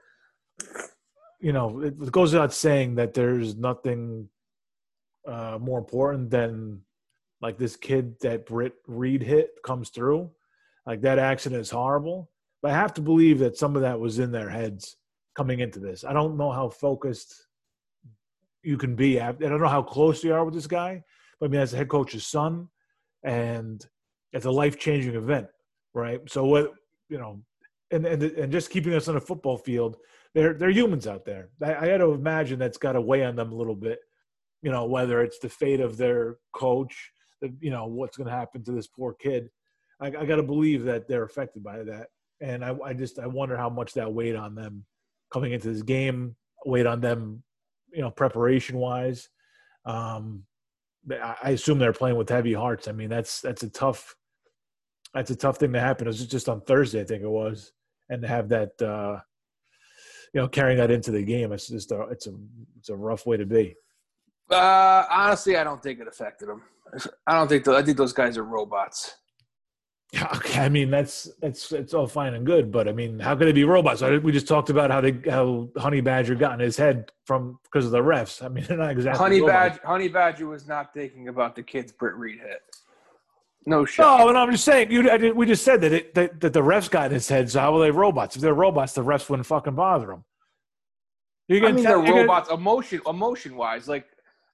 you 1.40 1.52
know, 1.52 1.80
it 1.80 2.12
goes 2.12 2.32
without 2.32 2.52
saying 2.52 2.96
that 2.96 3.14
there's 3.14 3.56
nothing 3.56 4.28
uh, 5.26 5.58
more 5.60 5.78
important 5.78 6.30
than 6.30 6.82
like 7.40 7.58
this 7.58 7.76
kid 7.76 8.18
that 8.20 8.46
Britt 8.46 8.74
Reed 8.86 9.22
hit 9.22 9.50
comes 9.62 9.90
through. 9.90 10.30
Like 10.86 11.02
that 11.02 11.18
accident 11.18 11.60
is 11.60 11.70
horrible, 11.70 12.30
but 12.62 12.72
I 12.72 12.74
have 12.74 12.94
to 12.94 13.02
believe 13.02 13.38
that 13.40 13.56
some 13.56 13.76
of 13.76 13.82
that 13.82 14.00
was 14.00 14.18
in 14.18 14.32
their 14.32 14.48
heads 14.48 14.96
coming 15.36 15.60
into 15.60 15.78
this. 15.78 16.02
I 16.02 16.12
don't 16.12 16.36
know 16.36 16.50
how 16.50 16.70
focused 16.70 17.46
you 18.62 18.76
can 18.76 18.96
be. 18.96 19.20
I 19.20 19.32
don't 19.32 19.60
know 19.60 19.68
how 19.68 19.82
close 19.82 20.24
you 20.24 20.34
are 20.34 20.44
with 20.44 20.54
this 20.54 20.66
guy, 20.66 21.04
but 21.38 21.46
I 21.46 21.48
mean, 21.50 21.60
as 21.60 21.74
a 21.74 21.76
head 21.76 21.88
coach's 21.88 22.26
son, 22.26 22.68
and 23.22 23.86
it's 24.32 24.46
a 24.46 24.50
life 24.50 24.78
changing 24.78 25.14
event, 25.14 25.46
right? 25.94 26.20
So 26.28 26.44
what 26.44 26.72
you 27.08 27.18
know, 27.18 27.42
and 27.90 28.06
and 28.06 28.22
and 28.22 28.52
just 28.52 28.70
keeping 28.70 28.94
us 28.94 29.08
on 29.08 29.16
a 29.16 29.20
football 29.20 29.58
field, 29.58 29.98
they're 30.34 30.54
they're 30.54 30.70
humans 30.70 31.06
out 31.06 31.24
there. 31.24 31.50
I, 31.62 31.74
I 31.74 31.86
had 31.86 31.98
to 31.98 32.12
imagine 32.12 32.58
that's 32.58 32.78
got 32.78 32.92
to 32.92 33.00
weigh 33.00 33.24
on 33.24 33.36
them 33.36 33.52
a 33.52 33.56
little 33.56 33.76
bit. 33.76 34.00
You 34.62 34.70
know, 34.70 34.86
whether 34.86 35.22
it's 35.22 35.38
the 35.38 35.48
fate 35.48 35.80
of 35.80 35.96
their 35.96 36.36
coach, 36.52 37.12
the, 37.40 37.54
you 37.60 37.70
know, 37.70 37.86
what's 37.86 38.16
going 38.16 38.28
to 38.28 38.34
happen 38.34 38.64
to 38.64 38.72
this 38.72 38.88
poor 38.88 39.14
kid. 39.14 39.50
I, 40.00 40.08
I 40.08 40.24
got 40.26 40.36
to 40.36 40.42
believe 40.42 40.84
that 40.84 41.08
they're 41.08 41.24
affected 41.24 41.62
by 41.62 41.82
that, 41.84 42.08
and 42.40 42.64
I, 42.64 42.76
I 42.84 42.92
just 42.92 43.18
I 43.18 43.26
wonder 43.26 43.56
how 43.56 43.68
much 43.68 43.94
that 43.94 44.12
weighed 44.12 44.36
on 44.36 44.54
them 44.54 44.84
coming 45.32 45.52
into 45.52 45.70
this 45.72 45.82
game, 45.82 46.36
weighed 46.66 46.86
on 46.86 47.00
them 47.00 47.42
you 47.92 48.02
know, 48.02 48.10
preparation 48.10 48.76
wise. 48.78 49.28
Um, 49.84 50.44
I 51.10 51.50
assume 51.50 51.78
they're 51.78 51.92
playing 51.92 52.16
with 52.16 52.28
heavy 52.28 52.52
hearts. 52.52 52.88
I 52.88 52.92
mean, 52.92 53.08
that's 53.08 53.40
that's 53.40 53.62
a 53.62 53.70
tough 53.70 54.14
that's 55.14 55.30
a 55.30 55.36
tough 55.36 55.56
thing 55.56 55.72
to 55.72 55.80
happen. 55.80 56.06
It 56.06 56.08
was 56.08 56.26
just 56.26 56.48
on 56.48 56.60
Thursday, 56.62 57.00
I 57.00 57.04
think 57.04 57.22
it 57.22 57.28
was, 57.28 57.72
and 58.10 58.20
to 58.22 58.28
have 58.28 58.50
that, 58.50 58.80
uh, 58.82 59.20
you 60.34 60.40
know, 60.40 60.48
carrying 60.48 60.78
that 60.78 60.90
into 60.90 61.10
the 61.10 61.22
game, 61.22 61.52
it's 61.52 61.68
just 61.68 61.92
a 61.92 62.02
it's 62.02 62.26
a 62.26 62.32
it's 62.78 62.88
a 62.88 62.96
rough 62.96 63.26
way 63.26 63.36
to 63.36 63.46
be. 63.46 63.74
Uh, 64.50 65.04
honestly, 65.10 65.56
I 65.56 65.64
don't 65.64 65.82
think 65.82 66.00
it 66.00 66.08
affected 66.08 66.48
them. 66.48 66.62
I 67.26 67.34
don't 67.34 67.48
think. 67.48 67.64
The, 67.64 67.74
I 67.74 67.82
think 67.82 67.96
those 67.96 68.12
guys 68.12 68.36
are 68.36 68.44
robots. 68.44 69.16
Okay, 70.36 70.60
I 70.60 70.70
mean 70.70 70.90
that's 70.90 71.28
that's 71.42 71.70
it's 71.70 71.92
all 71.92 72.06
fine 72.06 72.32
and 72.32 72.46
good, 72.46 72.72
but 72.72 72.88
I 72.88 72.92
mean, 72.92 73.18
how 73.18 73.36
could 73.36 73.46
they 73.46 73.52
be 73.52 73.64
robots? 73.64 74.00
We 74.00 74.32
just 74.32 74.48
talked 74.48 74.70
about 74.70 74.90
how 74.90 75.02
they 75.02 75.20
how 75.28 75.68
Honey 75.76 76.00
Badger 76.00 76.34
got 76.34 76.54
in 76.54 76.60
his 76.60 76.78
head 76.78 77.12
from 77.26 77.58
because 77.64 77.84
of 77.84 77.90
the 77.90 78.00
refs. 78.00 78.42
I 78.42 78.48
mean, 78.48 78.64
they're 78.66 78.78
not 78.78 78.90
exactly. 78.90 79.18
Honey 79.18 79.40
robots. 79.42 79.76
Badger, 79.76 79.86
Honey 79.86 80.08
Badger 80.08 80.46
was 80.46 80.66
not 80.66 80.94
thinking 80.94 81.28
about 81.28 81.54
the 81.54 81.62
kids 81.62 81.92
Britt 81.92 82.14
Reed 82.14 82.38
hit. 82.38 82.62
No 83.68 83.84
shit. 83.84 84.02
No, 84.02 84.28
and 84.30 84.38
I'm 84.38 84.50
just 84.50 84.64
saying. 84.64 84.90
You, 84.90 85.10
I, 85.10 85.30
we 85.32 85.44
just 85.44 85.62
said 85.62 85.82
that, 85.82 85.92
it, 85.92 86.14
that 86.14 86.40
that 86.40 86.54
the 86.54 86.62
refs 86.62 86.90
got 86.90 87.06
in 87.06 87.12
his 87.12 87.28
head. 87.28 87.50
So 87.50 87.60
how 87.60 87.76
are 87.76 87.80
they 87.80 87.90
robots? 87.90 88.34
If 88.34 88.40
they're 88.40 88.54
robots, 88.54 88.94
the 88.94 89.04
refs 89.04 89.28
wouldn't 89.28 89.46
fucking 89.46 89.74
bother 89.74 90.06
them. 90.06 90.24
You're 91.48 91.66
I 91.66 91.72
mean, 91.72 91.84
tell, 91.84 92.02
they're 92.02 92.14
robots, 92.14 92.48
gonna, 92.48 92.60
emotion 92.60 93.02
emotion 93.06 93.56
wise, 93.56 93.86
like 93.86 94.06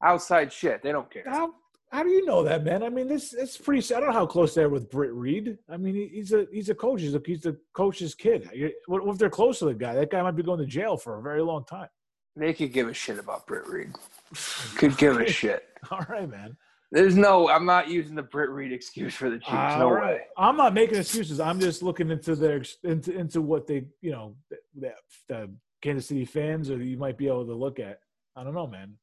outside 0.02 0.52
shit. 0.52 0.82
They 0.82 0.90
don't 0.90 1.08
care. 1.12 1.22
How, 1.26 1.52
how 1.92 2.02
do 2.02 2.10
you 2.10 2.24
know 2.24 2.42
that, 2.42 2.64
man? 2.64 2.82
I 2.82 2.88
mean, 2.88 3.06
this 3.06 3.32
it's 3.32 3.56
pretty. 3.56 3.94
I 3.94 4.00
don't 4.00 4.08
know 4.08 4.14
how 4.14 4.26
close 4.26 4.52
they 4.52 4.64
are 4.64 4.68
with 4.68 4.90
Britt 4.90 5.12
Reed. 5.12 5.58
I 5.70 5.76
mean, 5.76 6.10
he's 6.12 6.32
a 6.32 6.48
he's 6.52 6.68
a 6.68 6.74
coach. 6.74 7.00
He's 7.00 7.14
a 7.14 7.22
he's 7.24 7.42
the 7.42 7.56
coach's 7.72 8.16
kid. 8.16 8.50
What 8.88 9.02
if 9.06 9.16
they're 9.16 9.30
close 9.30 9.60
to 9.60 9.66
the 9.66 9.74
guy? 9.74 9.94
That 9.94 10.10
guy 10.10 10.22
might 10.22 10.34
be 10.34 10.42
going 10.42 10.58
to 10.58 10.66
jail 10.66 10.96
for 10.96 11.20
a 11.20 11.22
very 11.22 11.40
long 11.40 11.64
time. 11.64 11.88
They 12.34 12.52
could 12.52 12.72
give 12.72 12.88
a 12.88 12.94
shit 12.94 13.20
about 13.20 13.46
Britt 13.46 13.68
Reed. 13.68 13.92
could 14.76 14.98
give 14.98 15.20
a 15.20 15.28
shit. 15.30 15.68
All 15.92 16.04
right, 16.08 16.28
man. 16.28 16.56
There's 16.94 17.16
no. 17.16 17.50
I'm 17.50 17.66
not 17.66 17.88
using 17.88 18.14
the 18.14 18.22
Britt 18.22 18.50
Reed 18.50 18.72
excuse 18.72 19.14
for 19.14 19.28
the 19.28 19.38
Chiefs. 19.38 19.52
Uh, 19.52 19.78
no 19.78 19.90
right. 19.90 20.14
way. 20.14 20.20
I'm 20.38 20.56
not 20.56 20.72
making 20.72 20.96
excuses. 20.96 21.40
I'm 21.40 21.60
just 21.60 21.82
looking 21.82 22.10
into 22.10 22.34
their 22.34 22.62
into 22.84 23.14
into 23.14 23.42
what 23.42 23.66
they 23.66 23.84
you 24.00 24.12
know 24.12 24.36
the, 24.48 24.92
the 25.28 25.50
Kansas 25.82 26.06
City 26.06 26.24
fans 26.24 26.70
or 26.70 26.82
you 26.82 26.96
might 26.96 27.18
be 27.18 27.26
able 27.26 27.46
to 27.46 27.54
look 27.54 27.78
at. 27.78 28.00
I 28.36 28.44
don't 28.44 28.54
know, 28.54 28.66
man 28.66 28.94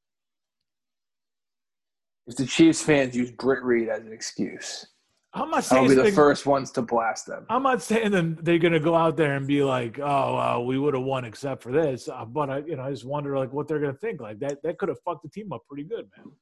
if 2.27 2.35
the 2.35 2.45
Chiefs 2.45 2.81
fans 2.81 3.15
use 3.15 3.31
Britt 3.31 3.63
Reed 3.63 3.89
as 3.89 4.01
an 4.01 4.13
excuse, 4.13 4.85
I'm 5.33 5.49
not 5.49 5.63
saying 5.63 5.83
I'll 5.83 5.89
be 5.89 5.95
the 5.95 6.11
first 6.11 6.45
ones 6.45 6.71
to 6.71 6.81
blast 6.81 7.25
them. 7.25 7.45
I'm 7.49 7.63
not 7.63 7.81
saying 7.81 8.11
that 8.11 8.43
they're 8.43 8.59
going 8.59 8.73
to 8.73 8.79
go 8.79 8.95
out 8.95 9.15
there 9.15 9.35
and 9.35 9.47
be 9.47 9.63
like, 9.63 9.99
"Oh, 9.99 10.37
uh, 10.37 10.59
we 10.59 10.77
would 10.77 10.93
have 10.93 11.03
won 11.03 11.25
except 11.25 11.63
for 11.63 11.71
this," 11.71 12.09
uh, 12.09 12.25
but 12.25 12.49
I, 12.49 12.57
you 12.59 12.75
know, 12.75 12.83
I 12.83 12.91
just 12.91 13.05
wonder 13.05 13.37
like 13.37 13.53
what 13.53 13.67
they're 13.67 13.79
going 13.79 13.93
to 13.93 13.99
think. 13.99 14.21
Like 14.21 14.39
that, 14.39 14.61
that 14.63 14.77
could 14.77 14.89
have 14.89 14.99
fucked 15.05 15.23
the 15.23 15.29
team 15.29 15.53
up 15.53 15.61
pretty 15.67 15.83
good, 15.83 16.09
man. 16.17 16.33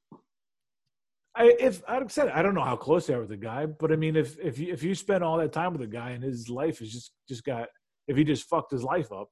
I, 1.35 1.55
if 1.59 1.81
I 1.87 2.01
said 2.07 2.29
I 2.29 2.41
don't 2.41 2.55
know 2.55 2.63
how 2.63 2.75
close 2.75 3.07
they 3.07 3.13
are 3.13 3.19
with 3.19 3.29
the 3.29 3.37
guy, 3.37 3.65
but 3.65 3.91
I 3.91 3.95
mean, 3.95 4.15
if 4.15 4.37
if 4.39 4.57
you, 4.57 4.73
if 4.73 4.83
you 4.83 4.95
spend 4.95 5.23
all 5.23 5.37
that 5.37 5.53
time 5.53 5.71
with 5.71 5.81
the 5.81 5.87
guy 5.87 6.11
and 6.11 6.23
his 6.23 6.49
life 6.49 6.81
is 6.81 6.91
just 6.91 7.11
just 7.27 7.43
got 7.43 7.67
if 8.07 8.17
he 8.17 8.23
just 8.23 8.49
fucked 8.49 8.71
his 8.71 8.83
life 8.83 9.11
up, 9.11 9.29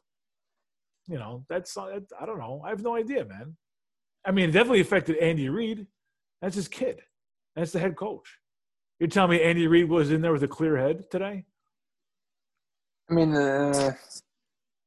you 1.08 1.18
know, 1.18 1.46
that's 1.50 1.78
I 1.78 2.26
don't 2.26 2.40
know. 2.40 2.62
I 2.66 2.70
have 2.70 2.84
no 2.84 2.96
idea, 2.96 3.26
man. 3.26 3.58
I 4.26 4.32
mean, 4.32 4.50
it 4.50 4.54
definitely 4.54 4.82
affected 4.82 5.18
Andy 5.18 5.50
Reid. 5.50 5.88
That's 6.42 6.56
his 6.56 6.68
kid. 6.68 7.02
That's 7.56 7.72
the 7.72 7.80
head 7.80 7.96
coach. 7.96 8.28
You're 9.00 9.10
telling 9.10 9.32
me 9.32 9.42
Andy 9.42 9.68
Reid 9.68 9.90
was 9.90 10.12
in 10.12 10.22
there 10.22 10.34
with 10.34 10.44
a 10.44 10.48
clear 10.48 10.78
head 10.78 11.10
today? 11.10 11.46
I 13.10 13.14
mean, 13.14 13.36
uh, 13.36 13.94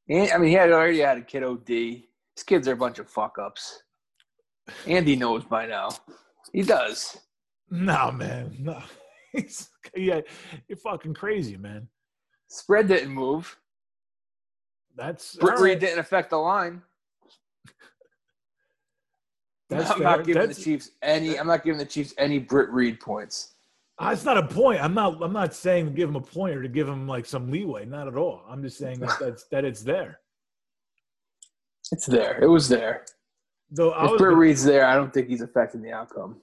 I 0.09 0.37
mean, 0.37 0.49
he 0.49 0.53
had 0.53 0.71
already 0.71 0.99
had 0.99 1.17
a 1.17 1.21
kid 1.21 1.43
OD. 1.43 1.67
His 1.67 2.43
kids 2.45 2.67
are 2.67 2.73
a 2.73 2.77
bunch 2.77 2.99
of 2.99 3.09
fuck 3.09 3.37
ups. 3.39 3.83
Andy 4.85 5.15
knows 5.15 5.43
by 5.43 5.65
now. 5.65 5.89
He 6.51 6.63
does. 6.63 7.17
No, 7.69 8.11
man. 8.11 8.55
No. 8.59 8.81
He's, 9.31 9.69
yeah, 9.95 10.21
you're 10.67 10.77
fucking 10.77 11.13
crazy, 11.13 11.55
man. 11.55 11.87
Spread 12.47 12.89
didn't 12.89 13.11
move. 13.11 13.57
That's 14.95 15.35
Britt 15.35 15.59
Reed 15.59 15.71
right. 15.73 15.79
didn't 15.79 15.99
affect 15.99 16.31
the 16.31 16.37
line. 16.37 16.81
That's 19.69 19.89
I'm 19.89 19.99
fair. 19.99 20.03
not 20.03 20.25
giving 20.25 20.41
That's, 20.41 20.57
the 20.57 20.63
Chiefs 20.63 20.91
any. 21.01 21.39
I'm 21.39 21.47
not 21.47 21.63
giving 21.63 21.79
the 21.79 21.85
Chiefs 21.85 22.13
any 22.17 22.39
Britt 22.39 22.69
Reed 22.69 22.99
points. 22.99 23.53
Ah, 23.99 24.11
it's 24.11 24.25
not 24.25 24.37
a 24.37 24.45
point. 24.45 24.83
I'm 24.83 24.93
not. 24.93 25.21
I'm 25.23 25.31
not 25.31 25.53
saying 25.53 25.85
to 25.85 25.91
give 25.91 26.09
him 26.09 26.17
a 26.17 26.21
point 26.21 26.57
or 26.57 26.61
to 26.61 26.67
give 26.67 26.89
him 26.89 27.07
like 27.07 27.25
some 27.25 27.49
leeway. 27.49 27.85
Not 27.85 28.09
at 28.09 28.17
all. 28.17 28.41
I'm 28.49 28.61
just 28.61 28.77
saying 28.77 28.99
that 28.99 29.17
that's, 29.19 29.45
that 29.45 29.63
it's 29.63 29.81
there. 29.81 30.19
It's 31.93 32.05
there. 32.05 32.37
It 32.41 32.47
was 32.47 32.67
there. 32.67 33.05
Though 33.71 33.93
if 33.97 34.17
Britt 34.17 34.35
Reed's 34.35 34.65
there, 34.65 34.85
I 34.85 34.95
don't 34.95 35.13
think 35.13 35.29
he's 35.29 35.41
affecting 35.41 35.81
the 35.81 35.93
outcome. 35.93 36.37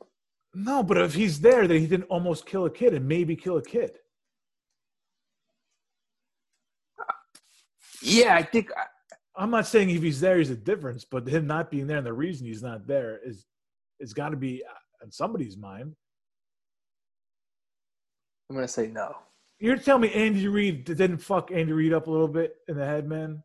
No, 0.55 0.83
but 0.83 0.97
if 0.97 1.15
he's 1.15 1.41
there, 1.41 1.69
then 1.69 1.79
he 1.79 1.87
didn't 1.87 2.09
almost 2.09 2.47
kill 2.47 2.65
a 2.65 2.71
kid 2.71 2.95
and 2.95 3.07
maybe 3.07 3.37
kill 3.37 3.59
a 3.59 3.63
kid. 3.63 3.93
Yeah, 8.03 8.35
I 8.35 8.43
think 8.43 8.71
I'm 9.37 9.51
not 9.51 9.67
saying 9.67 9.91
if 9.91 10.03
he's 10.03 10.21
there, 10.21 10.39
he's 10.39 10.51
a 10.51 10.57
difference, 10.57 11.05
but 11.05 11.29
him 11.29 11.47
not 11.47 11.71
being 11.71 11.87
there 11.87 11.99
and 11.99 12.07
the 12.07 12.13
reason 12.13 12.47
he's 12.47 12.63
not 12.63 12.87
there 12.87 13.21
is 13.25 13.45
it's 14.01 14.13
got 14.13 14.31
to 14.31 14.37
be 14.37 14.65
uh, 14.65 15.05
in 15.05 15.11
somebody's 15.11 15.57
mind. 15.57 15.95
I'm 18.49 18.57
gonna 18.57 18.69
say 18.69 18.87
no. 18.87 19.15
You're 19.59 19.77
telling 19.77 20.03
me 20.03 20.13
Andy 20.13 20.49
Reid 20.49 20.85
didn't 20.85 21.19
fuck 21.19 21.51
Andy 21.53 21.73
Reid 21.73 21.93
up 21.93 22.07
a 22.07 22.11
little 22.11 22.29
bit 22.29 22.57
in 22.69 22.77
the 22.77 22.85
head, 22.85 23.07
man? 23.07 23.43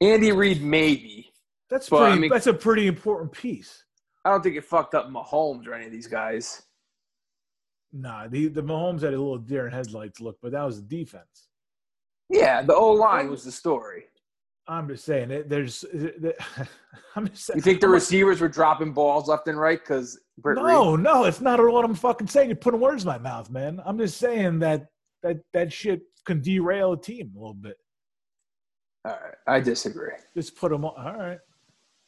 Andy 0.00 0.32
Reid, 0.32 0.62
maybe. 0.62 1.29
That's 1.70 1.88
pretty. 1.88 2.04
I 2.04 2.18
mean, 2.18 2.30
that's 2.30 2.46
a 2.46 2.54
pretty 2.54 2.86
important 2.86 3.32
piece. 3.32 3.84
I 4.24 4.30
don't 4.30 4.42
think 4.42 4.56
it 4.56 4.64
fucked 4.64 4.94
up 4.94 5.08
Mahomes 5.08 5.66
or 5.66 5.74
any 5.74 5.86
of 5.86 5.92
these 5.92 6.06
guys. 6.06 6.62
Nah, 7.92 8.28
the 8.28 8.48
the 8.48 8.62
Mahomes 8.62 9.02
had 9.02 9.14
a 9.14 9.18
little 9.18 9.38
deer 9.38 9.66
in 9.66 9.72
headlights 9.72 10.20
look, 10.20 10.36
but 10.42 10.52
that 10.52 10.64
was 10.64 10.82
the 10.82 10.88
defense. 10.88 11.48
Yeah, 12.28 12.62
the 12.62 12.74
O 12.74 12.92
line 12.92 13.30
was 13.30 13.44
the 13.44 13.52
story. 13.52 14.04
I'm 14.68 14.86
just 14.88 15.04
saying 15.04 15.30
it. 15.30 15.48
There's. 15.48 15.84
I'm 17.16 17.28
just 17.28 17.46
saying. 17.46 17.56
You 17.56 17.62
think 17.62 17.80
the 17.80 17.88
receivers 17.88 18.40
were 18.40 18.48
dropping 18.48 18.92
balls 18.92 19.28
left 19.28 19.48
and 19.48 19.58
right 19.58 19.80
because 19.80 20.18
no, 20.44 20.94
Reed? 20.94 21.04
no, 21.04 21.24
it's 21.24 21.40
not 21.40 21.60
what 21.60 21.84
I'm 21.84 21.94
fucking 21.94 22.28
saying. 22.28 22.48
You're 22.48 22.56
putting 22.56 22.80
words 22.80 23.02
in 23.02 23.08
my 23.08 23.18
mouth, 23.18 23.50
man. 23.50 23.80
I'm 23.84 23.98
just 23.98 24.18
saying 24.18 24.60
that 24.60 24.86
that 25.22 25.38
that 25.52 25.72
shit 25.72 26.02
can 26.24 26.40
derail 26.40 26.92
a 26.92 27.00
team 27.00 27.32
a 27.36 27.38
little 27.38 27.54
bit. 27.54 27.76
All 29.04 29.12
right, 29.12 29.34
I 29.46 29.60
disagree. 29.60 30.12
Just 30.36 30.54
put 30.56 30.70
them 30.70 30.84
on. 30.84 30.94
All 31.04 31.18
right. 31.18 31.38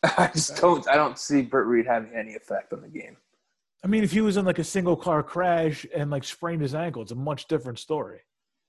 I 0.19 0.31
just 0.35 0.57
don't. 0.57 0.87
I 0.89 0.97
don't 0.97 1.19
see 1.19 1.43
Britt 1.43 1.67
Reed 1.67 1.87
having 1.87 2.13
any 2.15 2.35
effect 2.35 2.73
on 2.73 2.83
the 2.83 2.89
game. 2.89 3.17
I 3.85 3.89
mean, 3.89 4.05
if 4.05 4.13
he 4.13 4.21
was 4.21 4.37
in 4.37 4.45
like 4.45 4.59
a 4.59 4.65
single 4.65 4.97
car 4.97 5.23
crash 5.23 5.87
and 5.95 6.11
like 6.11 6.25
sprained 6.25 6.63
his 6.63 6.75
ankle, 6.75 7.03
it's 7.03 7.13
a 7.13 7.17
much 7.17 7.47
different 7.49 7.79
story. 7.79 8.21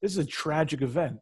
This 0.02 0.12
is 0.12 0.18
a 0.20 0.26
tragic 0.26 0.82
event 0.82 1.20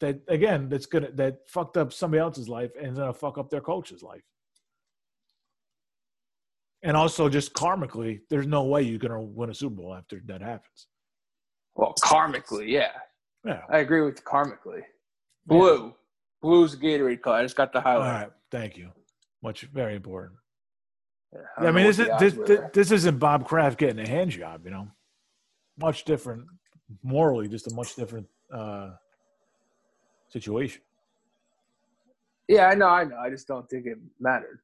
that 0.00 0.20
again 0.28 0.68
that's 0.68 0.86
gonna 0.86 1.10
that 1.12 1.38
fucked 1.48 1.76
up 1.76 1.92
somebody 1.92 2.20
else's 2.20 2.48
life 2.48 2.70
and 2.80 2.96
gonna 2.96 3.12
fuck 3.12 3.38
up 3.38 3.50
their 3.50 3.60
coach's 3.60 4.02
life. 4.02 4.22
And 6.82 6.96
also, 6.96 7.30
just 7.30 7.54
karmically, 7.54 8.20
there's 8.28 8.46
no 8.46 8.64
way 8.64 8.82
you're 8.82 8.98
gonna 8.98 9.20
win 9.20 9.50
a 9.50 9.54
Super 9.54 9.76
Bowl 9.76 9.94
after 9.94 10.20
that 10.26 10.42
happens. 10.42 10.86
Well, 11.74 11.94
karmically, 12.02 12.68
yeah. 12.68 12.92
Yeah. 13.44 13.62
I 13.70 13.78
agree 13.78 14.02
with 14.02 14.22
karmically. 14.24 14.82
Blue. 15.46 15.86
Yeah. 15.86 15.90
Blue's 16.42 16.76
Gatorade 16.76 17.22
color. 17.22 17.36
I 17.36 17.42
just 17.42 17.56
got 17.56 17.72
the 17.72 17.80
highlight. 17.80 18.30
Thank 18.54 18.76
you. 18.76 18.90
Much 19.42 19.62
very 19.62 19.96
important. 19.96 20.38
Yeah, 21.32 21.40
I, 21.58 21.66
I 21.66 21.70
mean, 21.72 21.86
this, 21.86 21.98
is, 21.98 22.08
this, 22.20 22.34
this, 22.46 22.60
this 22.72 22.90
isn't 22.92 23.18
Bob 23.18 23.48
Kraft 23.48 23.80
getting 23.80 23.98
a 23.98 24.08
hand 24.08 24.30
job, 24.30 24.60
you 24.64 24.70
know. 24.70 24.86
Much 25.76 26.04
different, 26.04 26.44
morally, 27.02 27.48
just 27.48 27.66
a 27.66 27.74
much 27.74 27.96
different 27.96 28.28
uh, 28.54 28.90
situation. 30.28 30.82
Yeah, 32.46 32.68
I 32.68 32.74
know, 32.74 32.86
I 32.86 33.02
know. 33.02 33.16
I 33.16 33.28
just 33.28 33.48
don't 33.48 33.68
think 33.68 33.86
it 33.86 33.98
mattered. 34.20 34.60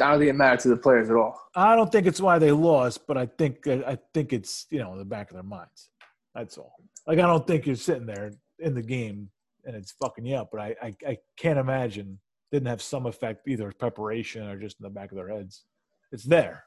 I 0.00 0.12
don't 0.12 0.18
think 0.20 0.30
it 0.30 0.36
mattered 0.36 0.60
to 0.60 0.68
the 0.68 0.78
players 0.78 1.10
at 1.10 1.16
all. 1.16 1.38
I 1.54 1.76
don't 1.76 1.92
think 1.92 2.06
it's 2.06 2.22
why 2.22 2.38
they 2.38 2.52
lost, 2.52 3.06
but 3.06 3.18
I 3.18 3.26
think 3.26 3.66
I 3.66 3.98
think 4.14 4.32
it's 4.32 4.66
you 4.70 4.78
know 4.78 4.92
in 4.92 4.98
the 4.98 5.04
back 5.04 5.30
of 5.30 5.34
their 5.34 5.42
minds. 5.42 5.90
That's 6.34 6.56
all. 6.56 6.74
Like 7.06 7.18
I 7.18 7.22
don't 7.22 7.46
think 7.46 7.66
you're 7.66 7.76
sitting 7.76 8.06
there 8.06 8.32
in 8.58 8.74
the 8.74 8.82
game 8.82 9.28
and 9.64 9.74
it's 9.76 9.92
fucking 9.92 10.24
you 10.24 10.36
up, 10.36 10.50
but 10.52 10.60
I 10.60 10.76
I, 10.82 10.94
I 11.06 11.18
can't 11.36 11.58
imagine 11.58 12.18
didn't 12.50 12.68
have 12.68 12.82
some 12.82 13.06
effect 13.06 13.46
either 13.46 13.72
preparation 13.78 14.48
or 14.48 14.58
just 14.58 14.78
in 14.80 14.84
the 14.84 14.90
back 14.90 15.10
of 15.10 15.16
their 15.16 15.28
heads. 15.28 15.64
It's 16.12 16.24
there. 16.24 16.64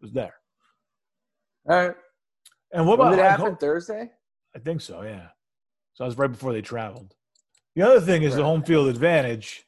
It's 0.00 0.12
there. 0.12 0.34
All 1.68 1.76
right. 1.76 1.94
And 2.72 2.86
what 2.86 2.94
about 2.94 3.10
did 3.10 3.20
it 3.20 3.24
happen 3.24 3.56
Thursday? 3.56 4.10
I 4.54 4.58
think 4.58 4.80
so. 4.80 5.02
Yeah. 5.02 5.28
So 5.94 6.04
that 6.04 6.08
was 6.08 6.18
right 6.18 6.30
before 6.30 6.52
they 6.52 6.62
traveled. 6.62 7.14
The 7.76 7.82
other 7.82 8.00
thing 8.00 8.22
is 8.22 8.32
right. 8.32 8.38
the 8.38 8.44
home 8.44 8.62
field 8.62 8.88
advantage 8.88 9.64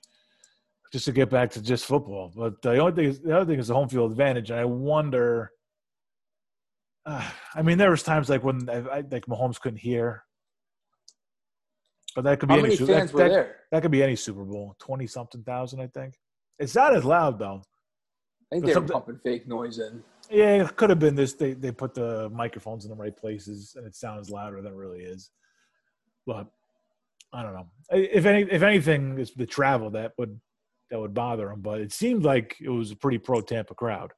just 0.93 1.07
to 1.07 1.13
get 1.13 1.31
back 1.31 1.51
to 1.53 1.63
just 1.63 1.87
football. 1.87 2.33
But 2.35 2.61
the 2.63 2.79
only 2.79 2.93
thing, 2.93 3.05
is, 3.07 3.21
the 3.21 3.37
other 3.37 3.51
thing 3.51 3.59
is 3.59 3.69
the 3.69 3.75
home 3.75 3.89
field 3.89 4.11
advantage, 4.11 4.51
and 4.51 4.61
I 4.61 4.65
wonder. 4.65 5.51
Uh, 7.05 7.29
I 7.55 7.63
mean, 7.63 7.79
there 7.79 7.91
was 7.91 8.03
times 8.03 8.29
like 8.29 8.45
when 8.45 8.69
I, 8.69 8.77
I, 8.77 8.97
like 9.11 9.27
Mahomes 9.27 9.61
couldn't 9.61 9.81
hear, 9.81 10.25
but 12.15 12.25
that 12.25 12.41
could 12.41 12.49
be 12.49 12.55
How 12.55 12.59
any 12.59 12.69
many 12.69 12.77
Super, 12.77 12.93
fans 12.93 13.11
that, 13.11 13.17
were 13.17 13.23
that, 13.23 13.31
there? 13.31 13.57
that 13.71 13.83
could 13.83 13.91
be 13.91 14.03
any 14.03 14.17
Super 14.17 14.45
Bowl, 14.45 14.75
twenty 14.79 15.07
something 15.07 15.43
thousand, 15.43 15.81
I 15.81 15.87
think. 15.89 16.15
It's 16.59 16.75
not 16.75 16.95
as 16.95 17.05
loud 17.05 17.39
though. 17.39 17.63
I 18.53 18.57
think 18.57 18.67
they 18.67 18.75
were 18.75 18.83
pumping 18.83 19.19
fake 19.25 19.49
noise 19.49 19.79
in. 19.79 20.03
Yeah, 20.31 20.63
it 20.63 20.77
could 20.77 20.91
have 20.91 20.99
been 20.99 21.15
this. 21.15 21.33
They 21.35 21.55
they 21.55 21.73
put 21.73 21.95
the 21.95 22.31
microphones 22.31 22.85
in 22.85 22.91
the 22.91 22.97
right 22.97 23.17
places, 23.17 23.75
and 23.77 23.87
it 23.87 23.95
sounds 23.95 24.31
louder 24.31 24.61
than 24.61 24.73
it 24.73 24.77
really 24.77 25.01
is. 25.01 25.31
But 26.27 26.47
I 27.33 27.43
don't 27.43 27.55
know. 27.55 27.67
If 27.91 28.27
any, 28.27 28.43
if 28.43 28.63
anything, 28.63 29.19
it's 29.19 29.33
the 29.33 29.47
travel 29.47 29.91
that 29.91 30.13
would 30.19 30.39
that 30.91 31.01
would 31.01 31.15
bother 31.15 31.49
them. 31.49 31.63
But 31.63 31.81
it 31.81 31.93
seemed 31.93 32.25
like 32.25 32.57
it 32.61 32.69
was 32.69 32.91
a 32.91 32.97
pretty 32.97 33.19
pro 33.19 33.41
Tampa 33.41 33.75
crowd. 33.75 34.13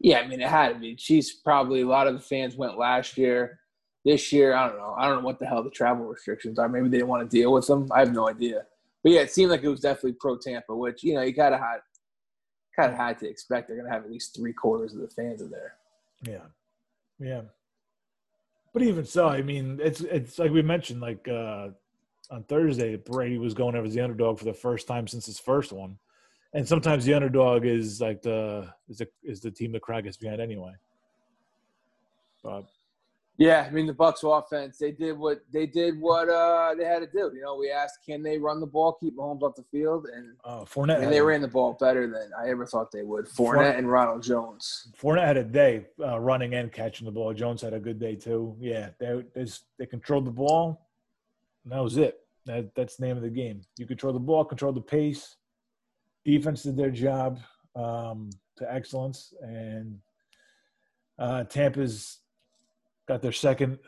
Yeah, 0.00 0.20
I 0.20 0.26
mean 0.26 0.40
it 0.40 0.48
had 0.48 0.74
to 0.74 0.78
be. 0.78 0.96
She's 0.98 1.34
probably 1.34 1.82
a 1.82 1.86
lot 1.86 2.06
of 2.06 2.14
the 2.14 2.20
fans 2.20 2.56
went 2.56 2.78
last 2.78 3.16
year. 3.16 3.60
This 4.06 4.32
year, 4.32 4.54
I 4.54 4.68
don't 4.68 4.78
know. 4.78 4.94
I 4.96 5.08
don't 5.08 5.16
know 5.16 5.26
what 5.26 5.40
the 5.40 5.46
hell 5.46 5.64
the 5.64 5.70
travel 5.70 6.06
restrictions 6.06 6.60
are. 6.60 6.68
Maybe 6.68 6.88
they 6.88 6.98
didn't 6.98 7.08
want 7.08 7.28
to 7.28 7.36
deal 7.36 7.52
with 7.52 7.66
them. 7.66 7.90
I 7.92 7.98
have 7.98 8.14
no 8.14 8.28
idea. 8.28 8.62
But 9.02 9.10
yeah, 9.10 9.22
it 9.22 9.32
seemed 9.32 9.50
like 9.50 9.64
it 9.64 9.68
was 9.68 9.80
definitely 9.80 10.12
pro 10.12 10.38
Tampa, 10.38 10.76
which 10.76 11.02
you 11.02 11.14
know 11.14 11.22
you 11.22 11.34
kind 11.34 11.52
of 11.52 11.60
had 11.60 11.78
kind 12.76 12.92
of 12.92 12.96
had 12.96 13.18
to 13.18 13.28
expect. 13.28 13.66
They're 13.66 13.76
going 13.76 13.88
to 13.88 13.92
have 13.92 14.04
at 14.04 14.10
least 14.12 14.36
three 14.36 14.52
quarters 14.52 14.94
of 14.94 15.00
the 15.00 15.08
fans 15.08 15.42
in 15.42 15.50
there. 15.50 15.74
Yeah, 16.22 16.46
yeah. 17.18 17.40
But 18.72 18.82
even 18.82 19.04
so, 19.04 19.26
I 19.26 19.42
mean, 19.42 19.80
it's 19.82 20.02
it's 20.02 20.38
like 20.38 20.52
we 20.52 20.62
mentioned, 20.62 21.00
like 21.00 21.26
uh, 21.26 21.70
on 22.30 22.44
Thursday, 22.44 22.94
Brady 22.94 23.38
was 23.38 23.54
going 23.54 23.74
over 23.74 23.88
as 23.88 23.94
the 23.94 24.02
underdog 24.02 24.38
for 24.38 24.44
the 24.44 24.54
first 24.54 24.86
time 24.86 25.08
since 25.08 25.26
his 25.26 25.40
first 25.40 25.72
one, 25.72 25.98
and 26.54 26.68
sometimes 26.68 27.04
the 27.04 27.14
underdog 27.14 27.64
is 27.64 28.00
like 28.00 28.22
the 28.22 28.72
is 28.88 28.98
the 28.98 29.08
is 29.24 29.40
the 29.40 29.50
team 29.50 29.72
the 29.72 29.80
crowd 29.80 30.04
gets 30.04 30.16
behind 30.16 30.40
anyway. 30.40 30.74
But 32.44 32.66
yeah, 33.38 33.66
I 33.68 33.70
mean 33.70 33.86
the 33.86 33.94
Bucs 33.94 34.24
offense, 34.24 34.78
they 34.78 34.92
did 34.92 35.18
what 35.18 35.40
they 35.52 35.66
did 35.66 36.00
what 36.00 36.28
uh, 36.28 36.74
they 36.74 36.84
had 36.84 37.00
to 37.00 37.06
do. 37.06 37.30
You 37.34 37.42
know, 37.42 37.56
we 37.56 37.70
asked, 37.70 37.98
can 38.04 38.22
they 38.22 38.38
run 38.38 38.60
the 38.60 38.66
ball, 38.66 38.96
keep 39.00 39.16
Mahomes 39.16 39.42
off 39.42 39.54
the 39.56 39.64
field, 39.70 40.06
and 40.14 40.34
uh, 40.44 40.64
Fournette 40.64 41.02
and 41.02 41.12
they 41.12 41.20
ran 41.20 41.42
the 41.42 41.48
ball 41.48 41.76
better 41.78 42.06
than 42.06 42.30
I 42.38 42.48
ever 42.48 42.66
thought 42.66 42.90
they 42.90 43.02
would. 43.02 43.26
Fournette, 43.26 43.56
Fournette 43.56 43.78
and 43.78 43.90
Ronald 43.90 44.22
Jones. 44.22 44.88
Fournette 45.00 45.26
had 45.26 45.36
a 45.36 45.44
day 45.44 45.86
uh, 46.00 46.18
running 46.18 46.54
and 46.54 46.72
catching 46.72 47.04
the 47.04 47.12
ball. 47.12 47.34
Jones 47.34 47.62
had 47.62 47.74
a 47.74 47.80
good 47.80 47.98
day 47.98 48.14
too. 48.14 48.56
Yeah, 48.58 48.90
they 48.98 49.22
they 49.78 49.86
controlled 49.86 50.26
the 50.26 50.30
ball 50.30 50.86
that 51.66 51.82
was 51.82 51.96
it. 51.96 52.20
That 52.46 52.74
that's 52.74 52.96
the 52.96 53.06
name 53.06 53.16
of 53.16 53.22
the 53.22 53.30
game. 53.30 53.62
You 53.76 53.86
control 53.86 54.12
the 54.12 54.20
ball, 54.20 54.44
control 54.44 54.72
the 54.72 54.80
pace. 54.80 55.36
Defense 56.24 56.62
did 56.62 56.76
their 56.76 56.90
job 56.90 57.40
um, 57.74 58.30
to 58.56 58.72
excellence, 58.72 59.34
and 59.40 59.98
uh, 61.18 61.44
Tampa's 61.44 62.20
got 63.06 63.22
their 63.22 63.32
second 63.32 63.78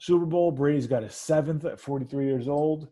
Super 0.00 0.26
Bowl. 0.26 0.50
Brady's 0.50 0.86
got 0.86 1.02
his 1.02 1.14
seventh 1.14 1.64
at 1.64 1.80
43 1.80 2.24
years 2.24 2.48
old, 2.48 2.88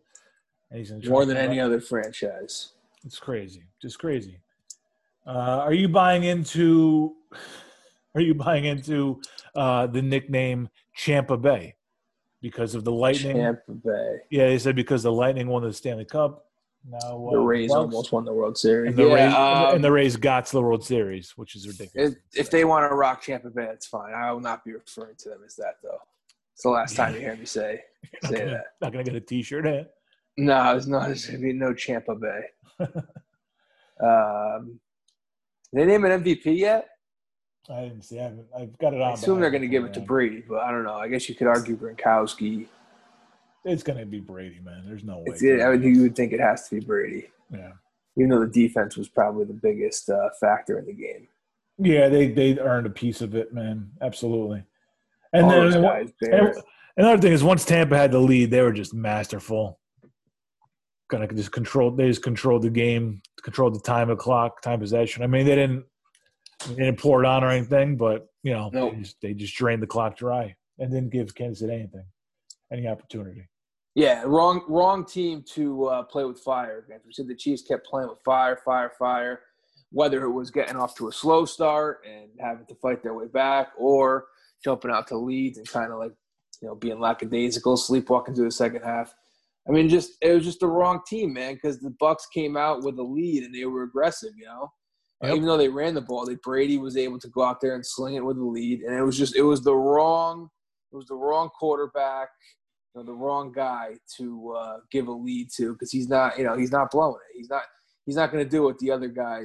and 0.69 0.79
he's 0.79 0.91
in 0.91 1.01
more 1.07 1.25
than 1.25 1.37
any 1.37 1.59
other 1.59 1.79
franchise. 1.79 2.73
It's 3.05 3.19
crazy, 3.19 3.63
just 3.81 3.99
crazy. 3.99 4.39
Uh, 5.25 5.59
are 5.59 5.73
you 5.73 5.87
buying 5.87 6.23
into? 6.23 7.15
Are 8.15 8.21
you 8.21 8.35
buying 8.35 8.65
into 8.65 9.19
uh, 9.55 9.87
the 9.87 9.99
nickname 9.99 10.69
Champa 10.93 11.35
Bay? 11.35 11.73
because 12.43 12.75
of 12.75 12.83
the 12.83 12.91
Lightning. 12.91 13.37
Tampa 13.37 13.71
Bay. 13.71 14.17
Yeah, 14.29 14.49
they 14.49 14.59
said 14.59 14.75
because 14.75 15.01
the 15.01 15.11
Lightning 15.11 15.47
won 15.47 15.63
the 15.63 15.73
Stanley 15.73 16.05
Cup. 16.05 16.45
Now 16.89 16.97
uh, 16.99 17.31
the 17.31 17.39
Rays 17.39 17.69
Bucks, 17.69 17.77
almost 17.77 18.11
won 18.11 18.25
the 18.25 18.33
World 18.33 18.57
Series. 18.57 18.89
And 18.89 18.97
the, 18.97 19.07
yeah, 19.07 19.13
Rays, 19.13 19.33
um, 19.33 19.75
and 19.75 19.83
the 19.83 19.91
Rays 19.91 20.17
got 20.17 20.45
to 20.47 20.51
the 20.53 20.61
World 20.61 20.83
Series, 20.83 21.31
which 21.37 21.55
is 21.55 21.67
ridiculous. 21.67 22.15
If, 22.33 22.39
if 22.39 22.51
they 22.51 22.65
want 22.65 22.89
to 22.89 22.95
rock 22.95 23.23
Tampa 23.23 23.49
Bay, 23.49 23.65
that's 23.65 23.87
fine. 23.87 24.13
I 24.13 24.31
will 24.31 24.41
not 24.41 24.65
be 24.65 24.73
referring 24.73 25.15
to 25.19 25.29
them 25.29 25.39
as 25.45 25.55
that 25.55 25.75
though. 25.81 25.99
It's 26.53 26.63
the 26.63 26.69
last 26.69 26.95
time 26.95 27.13
you 27.13 27.21
hear 27.21 27.35
me 27.35 27.45
say 27.45 27.81
say 28.23 28.39
gonna, 28.39 28.51
that. 28.51 28.65
Not 28.81 28.91
gonna 28.91 29.03
get 29.03 29.15
a 29.15 29.21
T-shirt, 29.21 29.65
eh? 29.65 29.83
No, 30.37 30.75
it's 30.75 30.87
not. 30.87 31.09
It's 31.09 31.25
gonna 31.25 31.39
be 31.39 31.53
no 31.53 31.73
Champa 31.73 32.15
Bay. 32.15 32.41
um, 34.03 34.79
they 35.71 35.85
name 35.85 36.05
an 36.05 36.23
MVP 36.23 36.57
yet? 36.57 36.89
I 37.69 37.83
didn't 37.83 38.03
see. 38.03 38.19
I 38.19 38.23
haven't. 38.23 38.47
I've 38.55 38.77
got 38.77 38.93
it 38.93 39.01
on. 39.01 39.11
I 39.11 39.13
assume 39.13 39.39
they're 39.39 39.49
going 39.49 39.61
to 39.61 39.69
give 39.69 39.85
it 39.85 39.93
to 39.93 40.01
Brady, 40.01 40.43
but 40.47 40.59
I 40.59 40.71
don't 40.71 40.83
know. 40.83 40.95
I 40.95 41.07
guess 41.07 41.29
you 41.29 41.35
could 41.35 41.47
argue 41.47 41.77
Gronkowski. 41.77 42.67
It's 43.65 43.83
going 43.83 43.99
to 43.99 44.05
be 44.05 44.19
Brady, 44.19 44.59
man. 44.63 44.83
There's 44.85 45.03
no 45.03 45.23
way. 45.25 45.61
I 45.61 45.69
would, 45.69 45.83
you 45.83 46.01
would 46.01 46.15
think 46.15 46.33
it 46.33 46.39
has 46.39 46.67
to 46.67 46.75
be 46.75 46.85
Brady. 46.85 47.29
Yeah. 47.49 47.71
Even 48.17 48.29
though 48.29 48.45
the 48.45 48.51
defense 48.51 48.97
was 48.97 49.07
probably 49.07 49.45
the 49.45 49.53
biggest 49.53 50.09
uh, 50.09 50.29
factor 50.39 50.77
in 50.79 50.85
the 50.85 50.93
game. 50.93 51.27
Yeah, 51.79 52.07
they 52.09 52.27
they 52.27 52.59
earned 52.59 52.85
a 52.85 52.91
piece 52.91 53.21
of 53.21 53.33
it, 53.33 53.53
man. 53.53 53.89
Absolutely. 54.01 54.63
And 55.33 55.45
All 55.45 55.51
then 55.51 55.81
guys, 55.81 56.11
and, 56.21 56.53
another 56.97 57.19
thing 57.19 57.33
is, 57.33 57.43
once 57.43 57.65
Tampa 57.65 57.97
had 57.97 58.11
the 58.11 58.19
lead, 58.19 58.51
they 58.51 58.61
were 58.61 58.71
just 58.71 58.93
masterful. 58.93 59.79
Kind 61.09 61.23
of 61.23 61.35
just 61.35 61.51
controlled. 61.51 61.97
They 61.97 62.07
just 62.07 62.21
controlled 62.21 62.61
the 62.61 62.69
game, 62.69 63.23
controlled 63.41 63.73
the 63.73 63.79
time 63.79 64.11
of 64.11 64.19
clock, 64.19 64.61
time 64.61 64.79
possession. 64.79 65.23
I 65.23 65.27
mean, 65.27 65.47
they 65.47 65.55
didn't 65.55 65.85
they 66.67 66.75
didn't 66.75 66.99
pour 66.99 67.23
it 67.23 67.27
on 67.27 67.43
or 67.43 67.49
anything, 67.49 67.97
but 67.97 68.27
you 68.43 68.53
know, 68.53 68.69
nope. 68.71 68.93
they, 68.93 68.99
just, 68.99 69.21
they 69.21 69.33
just 69.33 69.55
drained 69.55 69.81
the 69.81 69.87
clock 69.87 70.15
dry 70.15 70.55
and 70.77 70.91
didn't 70.91 71.09
give 71.09 71.33
Kansas 71.33 71.59
City 71.59 71.73
anything, 71.73 72.05
any 72.71 72.87
opportunity. 72.87 73.47
Yeah, 73.95 74.23
wrong 74.25 74.63
wrong 74.67 75.05
team 75.05 75.43
to 75.53 75.85
uh, 75.85 76.03
play 76.03 76.25
with 76.25 76.39
fire. 76.39 76.85
We 77.05 77.13
said 77.13 77.27
the 77.27 77.35
Chiefs 77.35 77.61
kept 77.61 77.85
playing 77.85 78.09
with 78.09 78.19
fire, 78.25 78.59
fire, 78.65 78.91
fire. 78.97 79.41
Whether 79.91 80.23
it 80.23 80.31
was 80.31 80.49
getting 80.49 80.75
off 80.75 80.95
to 80.95 81.09
a 81.09 81.11
slow 81.11 81.45
start 81.45 81.99
and 82.09 82.29
having 82.39 82.65
to 82.65 82.75
fight 82.75 83.03
their 83.03 83.13
way 83.13 83.27
back, 83.27 83.71
or 83.77 84.25
jumping 84.63 84.89
out 84.89 85.07
to 85.09 85.17
leads 85.17 85.59
and 85.59 85.69
kind 85.69 85.91
of 85.91 85.99
like 85.99 86.13
you 86.61 86.67
know 86.67 86.75
being 86.75 86.99
lackadaisical, 86.99 87.77
sleepwalking 87.77 88.33
through 88.33 88.45
the 88.45 88.51
second 88.51 88.81
half. 88.81 89.13
I 89.67 89.71
mean, 89.71 89.89
just 89.89 90.13
it 90.21 90.33
was 90.33 90.43
just 90.43 90.59
the 90.59 90.67
wrong 90.67 91.01
team, 91.07 91.33
man. 91.33 91.53
Because 91.53 91.79
the 91.79 91.95
Bucks 91.99 92.25
came 92.33 92.57
out 92.57 92.83
with 92.83 92.97
a 92.97 93.03
lead 93.03 93.43
and 93.43 93.53
they 93.53 93.65
were 93.65 93.83
aggressive. 93.83 94.31
You 94.35 94.45
know, 94.45 94.71
Yep. 95.23 95.35
Even 95.35 95.47
though 95.47 95.57
they 95.57 95.69
ran 95.69 95.93
the 95.93 96.01
ball, 96.01 96.25
they 96.25 96.35
Brady 96.35 96.77
was 96.77 96.97
able 96.97 97.17
to 97.19 97.29
go 97.29 97.43
out 97.43 97.61
there 97.61 97.75
and 97.75 97.85
sling 97.85 98.15
it 98.15 98.25
with 98.25 98.35
the 98.35 98.43
lead, 98.43 98.81
and 98.81 98.93
it 98.93 99.03
was 99.03 99.17
just 99.17 99.37
it 99.37 99.41
was 99.41 99.61
the 99.61 99.73
wrong 99.73 100.49
it 100.91 100.95
was 100.97 101.05
the 101.05 101.15
wrong 101.15 101.49
quarterback, 101.57 102.27
you 102.93 103.01
know, 103.01 103.05
the 103.05 103.13
wrong 103.13 103.51
guy 103.51 103.95
to 104.17 104.55
uh, 104.57 104.77
give 104.91 105.07
a 105.07 105.11
lead 105.11 105.49
to 105.57 105.73
because 105.73 105.91
he's 105.91 106.09
not 106.09 106.37
you 106.37 106.43
know 106.43 106.57
he's 106.57 106.71
not 106.71 106.91
blowing 106.91 107.19
it. 107.29 107.37
He's 107.37 107.49
not 107.49 107.63
he's 108.05 108.15
not 108.15 108.31
going 108.31 108.43
to 108.43 108.49
do 108.49 108.63
what 108.63 108.77
the 108.79 108.91
other 108.91 109.07
guy 109.07 109.43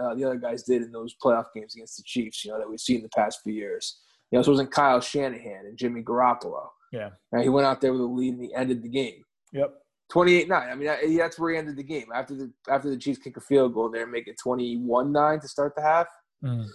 uh, 0.00 0.14
the 0.14 0.24
other 0.24 0.36
guys 0.36 0.62
did 0.62 0.82
in 0.82 0.92
those 0.92 1.14
playoff 1.22 1.46
games 1.54 1.74
against 1.74 1.96
the 1.96 2.02
Chiefs. 2.04 2.44
You 2.44 2.52
know 2.52 2.58
that 2.58 2.68
we've 2.68 2.80
seen 2.80 3.02
the 3.02 3.08
past 3.10 3.40
few 3.42 3.54
years. 3.54 4.00
You 4.30 4.36
know, 4.36 4.40
this 4.40 4.48
wasn't 4.48 4.70
Kyle 4.70 5.00
Shanahan 5.00 5.66
and 5.66 5.78
Jimmy 5.78 6.02
Garoppolo. 6.02 6.66
Yeah. 6.92 7.10
Right? 7.32 7.42
He 7.42 7.48
went 7.48 7.66
out 7.66 7.80
there 7.80 7.92
with 7.92 8.00
a 8.00 8.04
lead 8.04 8.34
and 8.34 8.42
he 8.42 8.54
ended 8.54 8.82
the 8.82 8.88
game. 8.88 9.22
Yep. 9.52 9.74
28-9. 10.12 10.50
I 10.52 10.74
mean, 10.74 11.18
that's 11.18 11.38
where 11.38 11.52
he 11.52 11.58
ended 11.58 11.76
the 11.76 11.82
game. 11.82 12.06
After 12.14 12.34
the 12.34 12.50
after 12.68 12.88
the 12.88 12.96
Chiefs 12.96 13.18
kick 13.18 13.36
a 13.36 13.40
field 13.40 13.74
goal 13.74 13.90
there, 13.90 14.04
and 14.04 14.12
make 14.12 14.26
it 14.26 14.40
21-9 14.44 15.40
to 15.40 15.48
start 15.48 15.74
the 15.76 15.82
half. 15.82 16.06
Mm. 16.42 16.66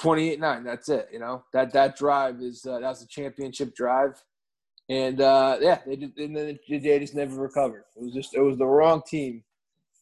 28-9. 0.00 0.64
That's 0.64 0.88
it. 0.88 1.08
You 1.12 1.20
know 1.20 1.44
that 1.52 1.72
that 1.72 1.96
drive 1.96 2.40
is 2.40 2.66
uh, 2.66 2.80
that's 2.80 3.02
a 3.02 3.06
championship 3.06 3.74
drive, 3.76 4.20
and 4.88 5.20
uh, 5.20 5.58
yeah, 5.60 5.78
they 5.86 5.96
just 5.96 6.16
and 6.18 6.36
then 6.36 6.58
they 6.68 6.98
just 6.98 7.14
never 7.14 7.40
recovered. 7.40 7.84
It 7.96 8.02
was 8.02 8.12
just 8.12 8.34
it 8.34 8.40
was 8.40 8.58
the 8.58 8.66
wrong 8.66 9.02
team 9.06 9.42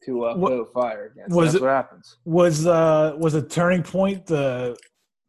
to 0.04 0.24
uh, 0.24 0.36
what, 0.36 0.72
fire 0.72 1.12
against. 1.12 1.34
Was 1.34 1.52
that's 1.52 1.56
it, 1.56 1.62
what 1.62 1.70
happens. 1.70 2.16
Was 2.24 2.66
uh 2.66 3.14
was 3.16 3.34
a 3.34 3.42
turning 3.42 3.82
point 3.82 4.26
the 4.26 4.76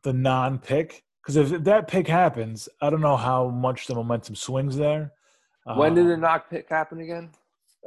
the 0.04 0.14
non 0.14 0.58
pick? 0.58 1.04
Because 1.22 1.36
if 1.36 1.64
that 1.64 1.88
pick 1.88 2.08
happens, 2.08 2.68
I 2.82 2.90
don't 2.90 3.02
know 3.02 3.16
how 3.16 3.48
much 3.48 3.88
the 3.88 3.96
momentum 3.96 4.36
swings 4.36 4.76
there. 4.76 5.14
When 5.66 5.96
did 5.96 6.08
the 6.08 6.18
knock 6.18 6.50
pick 6.50 6.68
happen 6.68 7.00
again? 7.00 7.30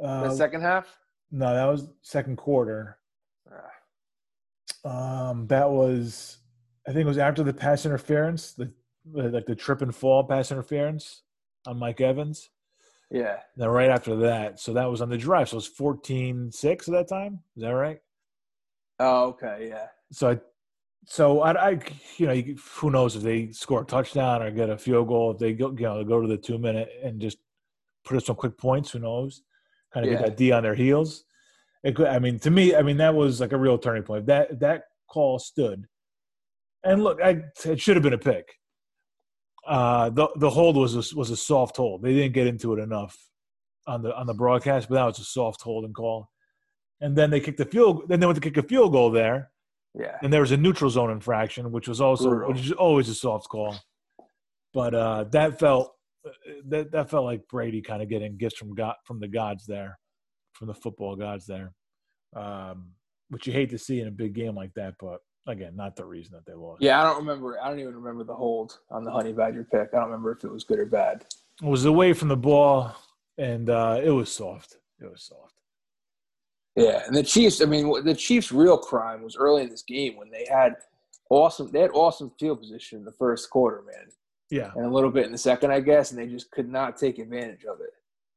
Uh, 0.03 0.29
the 0.29 0.35
second 0.35 0.61
half? 0.61 0.97
No, 1.29 1.53
that 1.53 1.65
was 1.65 1.87
second 2.01 2.37
quarter. 2.37 2.97
Ah. 4.83 5.29
Um, 5.29 5.45
that 5.47 5.69
was, 5.69 6.37
I 6.87 6.91
think 6.91 7.01
it 7.01 7.07
was 7.07 7.19
after 7.19 7.43
the 7.43 7.53
pass 7.53 7.85
interference, 7.85 8.53
the 8.53 8.71
like 9.13 9.45
the 9.45 9.55
trip 9.55 9.83
and 9.83 9.93
fall 9.93 10.23
pass 10.23 10.51
interference 10.51 11.21
on 11.67 11.77
Mike 11.77 12.01
Evans. 12.01 12.49
Yeah. 13.11 13.37
Then 13.55 13.69
right 13.69 13.89
after 13.89 14.15
that, 14.17 14.59
so 14.59 14.73
that 14.73 14.89
was 14.89 15.01
on 15.01 15.09
the 15.09 15.17
drive. 15.17 15.49
So 15.49 15.55
it 15.55 15.67
was 15.79 15.99
14-6 15.99 16.65
at 16.65 16.85
that 16.87 17.07
time. 17.07 17.39
Is 17.55 17.63
that 17.63 17.69
right? 17.69 17.99
Oh, 18.99 19.27
okay, 19.27 19.67
yeah. 19.69 19.87
So 20.11 20.31
I, 20.31 20.39
so 21.05 21.41
I, 21.41 21.69
I 21.69 21.79
you 22.17 22.27
know, 22.27 22.41
who 22.75 22.91
knows 22.91 23.15
if 23.15 23.23
they 23.23 23.51
score 23.51 23.83
a 23.83 23.85
touchdown 23.85 24.41
or 24.41 24.51
get 24.51 24.69
a 24.69 24.77
field 24.77 25.07
goal 25.07 25.31
if 25.31 25.37
they 25.37 25.53
go, 25.53 25.71
you 25.71 25.83
know, 25.83 26.03
go 26.03 26.21
to 26.21 26.27
the 26.27 26.37
two 26.37 26.57
minute 26.57 26.89
and 27.03 27.21
just 27.21 27.37
put 28.03 28.17
up 28.17 28.23
some 28.23 28.35
quick 28.35 28.57
points. 28.57 28.91
Who 28.91 28.99
knows? 28.99 29.41
Kind 29.93 30.05
of 30.05 30.11
yeah. 30.11 30.17
get 30.17 30.25
that 30.25 30.37
D 30.37 30.51
on 30.51 30.63
their 30.63 30.75
heels. 30.75 31.23
It 31.83 31.95
could, 31.95 32.07
I 32.07 32.19
mean, 32.19 32.39
to 32.39 32.51
me, 32.51 32.75
I 32.75 32.81
mean 32.81 32.97
that 32.97 33.15
was 33.15 33.39
like 33.39 33.53
a 33.53 33.57
real 33.57 33.77
turning 33.77 34.03
point. 34.03 34.25
That 34.25 34.59
that 34.59 34.83
call 35.07 35.39
stood, 35.39 35.85
and 36.83 37.03
look, 37.03 37.21
I, 37.21 37.43
it 37.63 37.79
should 37.79 37.95
have 37.95 38.03
been 38.03 38.13
a 38.13 38.17
pick. 38.17 38.55
Uh, 39.67 40.09
the 40.09 40.29
the 40.37 40.49
hold 40.49 40.77
was 40.77 40.95
a, 40.95 41.15
was 41.15 41.29
a 41.29 41.37
soft 41.37 41.77
hold. 41.77 42.01
They 42.01 42.13
didn't 42.13 42.33
get 42.33 42.47
into 42.47 42.73
it 42.73 42.79
enough 42.81 43.17
on 43.85 44.01
the 44.01 44.15
on 44.15 44.25
the 44.25 44.33
broadcast, 44.33 44.87
but 44.87 44.95
that 44.95 45.05
was 45.05 45.19
a 45.19 45.25
soft 45.25 45.61
holding 45.61 45.93
call. 45.93 46.29
And 47.01 47.15
then 47.15 47.29
they 47.29 47.39
kicked 47.39 47.57
the 47.57 47.65
field. 47.65 48.07
Then 48.07 48.19
they 48.19 48.25
went 48.25 48.41
to 48.41 48.41
kick 48.41 48.57
a 48.57 48.67
field 48.67 48.91
goal 48.91 49.11
there. 49.11 49.51
Yeah. 49.93 50.17
And 50.21 50.31
there 50.31 50.41
was 50.41 50.51
a 50.51 50.57
neutral 50.57 50.89
zone 50.89 51.11
infraction, 51.11 51.71
which 51.71 51.87
was 51.87 52.01
also 52.01 52.29
Brutal. 52.29 52.53
which 52.53 52.65
is 52.65 52.71
always 52.71 53.09
a 53.09 53.15
soft 53.15 53.49
call. 53.49 53.75
But 54.73 54.93
uh, 54.93 55.25
that 55.31 55.59
felt 55.59 55.93
that 56.67 56.91
that 56.91 57.09
felt 57.09 57.25
like 57.25 57.47
Brady 57.47 57.81
kind 57.81 58.01
of 58.01 58.09
getting 58.09 58.37
gifts 58.37 58.57
from 58.57 58.73
God 58.73 58.95
from 59.05 59.19
the 59.19 59.27
gods 59.27 59.65
there, 59.65 59.97
from 60.53 60.67
the 60.67 60.73
football 60.73 61.15
gods 61.15 61.45
there, 61.45 61.73
um, 62.35 62.91
which 63.29 63.47
you 63.47 63.53
hate 63.53 63.69
to 63.71 63.77
see 63.77 63.99
in 63.99 64.07
a 64.07 64.11
big 64.11 64.33
game 64.33 64.55
like 64.55 64.73
that. 64.75 64.95
But 64.99 65.19
again, 65.47 65.75
not 65.75 65.95
the 65.95 66.05
reason 66.05 66.33
that 66.33 66.45
they 66.45 66.53
lost. 66.53 66.81
Yeah, 66.81 67.01
I 67.01 67.03
don't 67.03 67.17
remember. 67.17 67.59
I 67.59 67.69
don't 67.69 67.79
even 67.79 67.95
remember 67.95 68.23
the 68.23 68.35
hold 68.35 68.79
on 68.91 69.03
the 69.03 69.11
Honey 69.11 69.33
Badger 69.33 69.63
pick. 69.63 69.89
I 69.93 69.97
don't 69.97 70.05
remember 70.05 70.31
if 70.31 70.43
it 70.43 70.51
was 70.51 70.63
good 70.63 70.79
or 70.79 70.85
bad. 70.85 71.25
It 71.61 71.67
was 71.67 71.85
away 71.85 72.13
from 72.13 72.27
the 72.27 72.37
ball, 72.37 72.95
and 73.37 73.69
uh, 73.69 73.99
it 74.03 74.11
was 74.11 74.31
soft. 74.31 74.77
It 75.01 75.09
was 75.09 75.23
soft. 75.23 75.53
Yeah, 76.75 77.01
and 77.07 77.15
the 77.15 77.23
Chiefs. 77.23 77.61
I 77.61 77.65
mean, 77.65 77.91
the 78.03 78.13
Chiefs' 78.13 78.51
real 78.51 78.77
crime 78.77 79.23
was 79.23 79.35
early 79.35 79.63
in 79.63 79.69
this 79.69 79.81
game 79.81 80.15
when 80.17 80.29
they 80.29 80.45
had 80.49 80.75
awesome. 81.29 81.71
They 81.71 81.81
had 81.81 81.91
awesome 81.93 82.31
field 82.39 82.59
position 82.59 82.99
in 82.99 83.05
the 83.05 83.11
first 83.13 83.49
quarter, 83.49 83.81
man. 83.81 84.11
Yeah. 84.49 84.71
And 84.75 84.85
a 84.85 84.89
little 84.89 85.09
bit 85.09 85.25
in 85.25 85.31
the 85.31 85.37
second, 85.37 85.71
I 85.71 85.79
guess, 85.79 86.11
and 86.11 86.19
they 86.19 86.27
just 86.27 86.51
could 86.51 86.69
not 86.69 86.97
take 86.97 87.19
advantage 87.19 87.65
of 87.65 87.81
it. 87.81 87.89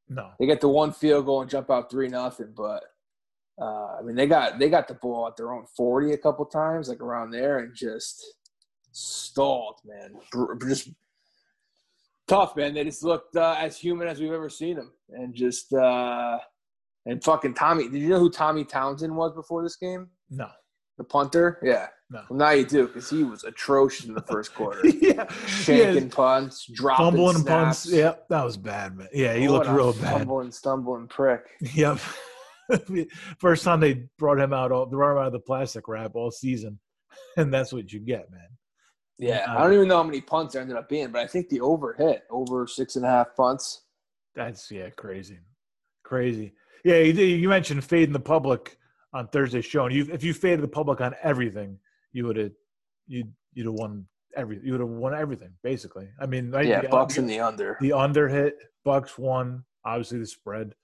No. 0.09 0.31
They 0.41 0.47
get 0.47 0.61
the 0.61 0.69
one 0.69 0.93
field 0.93 1.27
goal 1.27 1.43
and 1.43 1.51
jump 1.51 1.71
out 1.71 1.91
three 1.91 2.09
nothing, 2.09 2.53
but 2.57 2.83
uh, 3.61 3.97
I 3.99 4.03
mean 4.03 4.17
they 4.17 4.27
got 4.27 4.59
they 4.59 4.69
got 4.69 4.89
the 4.89 4.95
ball 4.95 5.27
at 5.27 5.37
their 5.37 5.53
own 5.53 5.67
forty 5.77 6.13
a 6.13 6.19
couple 6.19 6.45
times, 6.47 6.89
like 6.89 7.01
around 7.01 7.31
there, 7.31 7.59
and 7.59 7.75
just 7.75 8.25
stalled, 8.93 9.77
man. 9.85 10.15
Just 10.67 10.91
tough, 12.27 12.57
man. 12.57 12.75
They 12.75 12.85
just 12.85 13.03
looked 13.03 13.37
uh, 13.37 13.57
as 13.59 13.77
human 13.79 14.09
as 14.09 14.21
we've 14.21 14.33
ever 14.33 14.49
seen 14.49 14.77
them, 14.77 14.93
and 15.11 15.35
just 15.35 15.73
uh, 15.73 16.39
and 17.07 17.23
fucking 17.23 17.55
Tommy. 17.55 17.89
Did 17.89 18.01
you 18.01 18.09
know 18.09 18.19
who 18.19 18.31
Tommy 18.31 18.65
Townsend 18.65 19.15
was 19.15 19.35
before 19.35 19.63
this 19.63 19.77
game? 19.77 20.09
No. 20.31 20.49
The 20.99 21.05
punter? 21.05 21.59
Yeah. 21.63 21.87
No. 22.11 22.23
Well, 22.29 22.39
now 22.39 22.51
you 22.51 22.65
do 22.67 22.87
because 22.87 23.09
he 23.09 23.25
was 23.25 23.45
atrocious 23.45 24.07
in 24.07 24.15
the 24.15 24.23
first 24.23 24.55
quarter. 24.55 24.87
yeah. 25.01 25.25
Shanking 25.47 26.03
yeah. 26.03 26.15
punts, 26.15 26.67
dropping 26.75 27.07
Fumbling 27.07 27.37
snaps. 27.37 27.87
punts. 27.87 27.93
Yep. 27.93 28.29
That 28.29 28.45
was 28.45 28.57
bad, 28.57 28.97
man. 28.99 29.09
Yeah, 29.13 29.35
he 29.35 29.49
looked 29.49 29.69
real 29.69 29.93
bad. 29.95 30.19
Fumbling, 30.19 30.51
stumbling 30.51 31.09
prick. 31.09 31.43
Yep. 31.75 31.99
first 33.39 33.65
time 33.65 33.81
they 33.81 34.05
brought 34.19 34.39
him 34.39 34.53
out, 34.53 34.73
all, 34.73 34.87
they 34.87 34.97
brought 34.97 35.13
him 35.13 35.19
out 35.19 35.27
of 35.29 35.33
the 35.33 35.41
plastic 35.41 35.89
wrap 35.89 36.13
all 36.15 36.31
season. 36.31 36.79
And 37.37 37.53
that's 37.53 37.73
what 37.73 37.93
you 37.93 37.99
get, 37.99 38.31
man. 38.31 38.47
Yeah. 39.19 39.45
Uh, 39.49 39.59
I 39.59 39.65
don't 39.65 39.73
even 39.75 39.89
know 39.89 39.97
how 39.97 40.05
many 40.05 40.21
punts 40.21 40.53
there 40.53 40.63
ended 40.63 40.77
up 40.77 40.89
being, 40.89 41.11
but 41.11 41.21
I 41.21 41.27
think 41.27 41.49
the 41.49 41.61
over 41.61 41.93
hit 41.93 42.23
over 42.31 42.69
six 42.69 42.95
and 42.95 43.05
a 43.05 43.09
half 43.09 43.35
punts. 43.37 43.83
That's, 44.37 44.71
yeah, 44.71 44.91
crazy. 44.91 45.39
Crazy. 46.05 46.53
Yeah, 46.85 46.99
you, 46.99 47.13
you 47.13 47.49
mentioned 47.49 47.85
fading 47.85 48.13
the 48.13 48.21
public 48.21 48.79
on 49.13 49.29
Thursday's 49.29 49.65
show, 49.65 49.87
and 49.87 49.95
you 49.95 50.09
if 50.13 50.23
you 50.23 50.33
faded 50.33 50.63
the 50.63 50.69
public 50.69 51.01
on 51.01 51.15
everything, 51.23 51.79
you 52.13 52.27
would 52.27 52.37
have 52.37 52.53
you 53.07 53.25
you'd 53.55 53.67
have 53.67 53.75
won 53.75 54.07
every 54.37 54.61
you 54.63 54.73
would 54.73 54.81
have 54.81 54.89
won 54.89 55.15
everything 55.15 55.51
basically. 55.63 56.09
I 56.21 56.27
mean, 56.27 56.53
yeah, 56.63 56.83
the, 56.83 56.89
Bucks 56.89 57.19
in 57.19 57.27
the 57.27 57.41
under. 57.41 57.77
The 57.81 57.93
under 57.93 58.29
hit. 58.29 58.57
Bucks 58.85 59.19
won. 59.19 59.65
Obviously, 59.85 60.19
the 60.19 60.27
spread. 60.27 60.75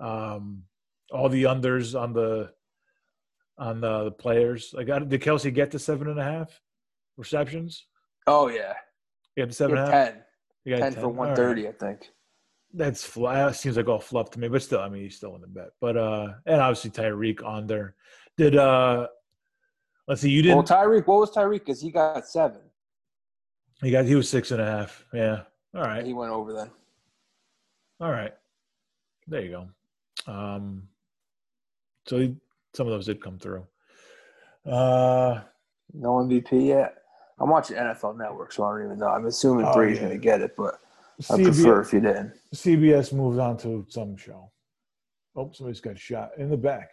Um, 0.00 0.62
all 1.14 1.28
the 1.28 1.44
unders 1.44 1.98
on 1.98 2.12
the 2.12 2.52
on 3.56 3.80
the, 3.80 4.04
the 4.04 4.10
players. 4.10 4.74
Like, 4.76 4.86
did 4.86 5.22
Kelce 5.22 5.52
get 5.54 5.70
to 5.70 5.78
seven 5.78 6.08
and 6.08 6.18
a 6.18 6.24
half 6.24 6.60
receptions? 7.16 7.86
Oh 8.26 8.48
yeah, 8.48 8.74
he 9.34 9.40
had 9.40 9.54
seven 9.54 9.78
and 9.78 9.88
a 9.88 9.90
half. 9.90 10.08
Ten. 10.08 10.20
You 10.64 10.76
got 10.76 10.82
10, 10.82 10.92
10 10.94 11.02
for 11.02 11.08
one 11.08 11.36
thirty, 11.36 11.64
right. 11.64 11.74
I 11.74 11.78
think 11.78 12.10
that's 12.72 13.06
that 13.14 13.56
seems 13.56 13.76
like 13.76 13.88
all 13.88 14.00
fluff 14.00 14.30
to 14.30 14.40
me, 14.40 14.48
but 14.48 14.62
still, 14.62 14.80
I 14.80 14.88
mean, 14.88 15.02
he's 15.04 15.16
still 15.16 15.34
in 15.36 15.40
the 15.40 15.46
bet. 15.46 15.70
But 15.80 15.96
uh, 15.96 16.28
and 16.46 16.60
obviously 16.60 16.90
Tyreek 16.90 17.44
on 17.44 17.66
there. 17.66 17.94
Did 18.36 18.56
uh, 18.56 19.06
let's 20.08 20.22
see, 20.22 20.30
you 20.30 20.42
didn't. 20.42 20.56
Well, 20.56 20.66
Tyreek, 20.66 21.06
what 21.06 21.20
was 21.20 21.30
Tyreek? 21.30 21.60
Because 21.60 21.80
he 21.80 21.90
got 21.90 22.26
seven. 22.26 22.60
He 23.82 23.90
got 23.90 24.04
he 24.04 24.14
was 24.14 24.28
six 24.28 24.50
and 24.50 24.60
a 24.60 24.66
half. 24.66 25.04
Yeah. 25.12 25.42
All 25.74 25.82
right. 25.82 26.04
He 26.04 26.12
went 26.12 26.32
over 26.32 26.52
then. 26.52 26.70
All 28.00 28.10
right. 28.10 28.32
There 29.26 29.42
you 29.42 29.50
go. 30.26 30.32
Um, 30.32 30.88
so 32.06 32.18
he, 32.18 32.36
some 32.74 32.86
of 32.86 32.92
those 32.92 33.06
did 33.06 33.20
come 33.22 33.38
through. 33.38 33.66
Uh, 34.66 35.40
no 35.92 36.10
MVP 36.14 36.66
yet. 36.66 36.96
I'm 37.38 37.50
watching 37.50 37.76
NFL 37.76 38.16
Network, 38.16 38.52
so 38.52 38.64
I 38.64 38.76
don't 38.76 38.86
even 38.86 38.98
know. 38.98 39.08
I'm 39.08 39.26
assuming 39.26 39.66
oh, 39.66 39.74
Brady's 39.74 39.96
yeah. 39.96 40.04
going 40.04 40.20
to 40.20 40.22
get 40.22 40.40
it, 40.40 40.54
but 40.56 40.80
I 41.30 41.42
prefer 41.42 41.80
if 41.80 41.92
you 41.92 42.00
didn't. 42.00 42.32
CBS 42.54 43.12
moves 43.12 43.38
on 43.38 43.56
to 43.58 43.86
some 43.88 44.16
show. 44.16 44.50
Oh, 45.36 45.50
somebody's 45.52 45.80
got 45.80 45.98
shot 45.98 46.30
in 46.38 46.48
the 46.48 46.56
back. 46.56 46.90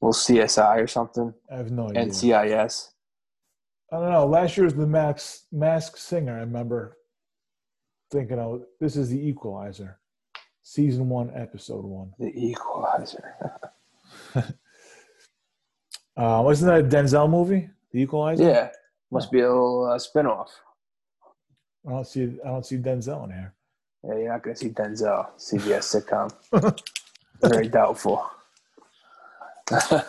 Well, 0.00 0.12
CSI 0.12 0.82
or 0.82 0.86
something. 0.88 1.32
I 1.50 1.56
have 1.56 1.70
no 1.70 1.88
idea. 1.88 2.06
NCIS. 2.06 2.88
I 3.92 3.96
don't 3.96 4.10
know. 4.10 4.26
Last 4.26 4.56
year 4.56 4.64
was 4.64 4.74
the 4.74 4.86
Max 4.86 5.44
Mask 5.52 5.96
Singer. 5.96 6.36
I 6.36 6.40
remember 6.40 6.96
thinking, 8.10 8.38
"Oh, 8.38 8.64
this 8.80 8.96
is 8.96 9.10
the 9.10 9.28
Equalizer, 9.28 10.00
season 10.62 11.08
one, 11.08 11.30
episode 11.34 11.84
one." 11.84 12.12
The 12.18 12.32
Equalizer. 12.34 13.34
uh, 14.34 14.42
wasn't 16.16 16.70
that 16.70 16.80
a 16.80 17.02
Denzel 17.02 17.28
movie? 17.28 17.68
The 17.92 18.02
Equalizer. 18.02 18.44
Yeah, 18.44 18.70
must 19.10 19.30
be 19.30 19.40
a 19.40 19.48
little 19.48 19.86
uh, 19.86 19.98
spinoff. 19.98 20.48
I 21.86 21.90
don't 21.90 22.06
see 22.06 22.38
I 22.44 22.48
don't 22.48 22.66
see 22.66 22.78
Denzel 22.78 23.24
in 23.24 23.30
here. 23.30 23.54
Yeah, 24.04 24.16
you're 24.16 24.32
not 24.32 24.42
gonna 24.42 24.56
see 24.56 24.70
Denzel 24.70 25.28
CBS 25.36 26.02
sitcom. 26.02 26.32
Very 27.42 27.68
doubtful. 27.68 28.24
uh, 29.70 30.02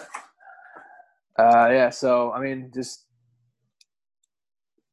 yeah, 1.37 1.89
so 1.89 2.31
I 2.31 2.39
mean, 2.39 2.71
just 2.73 3.05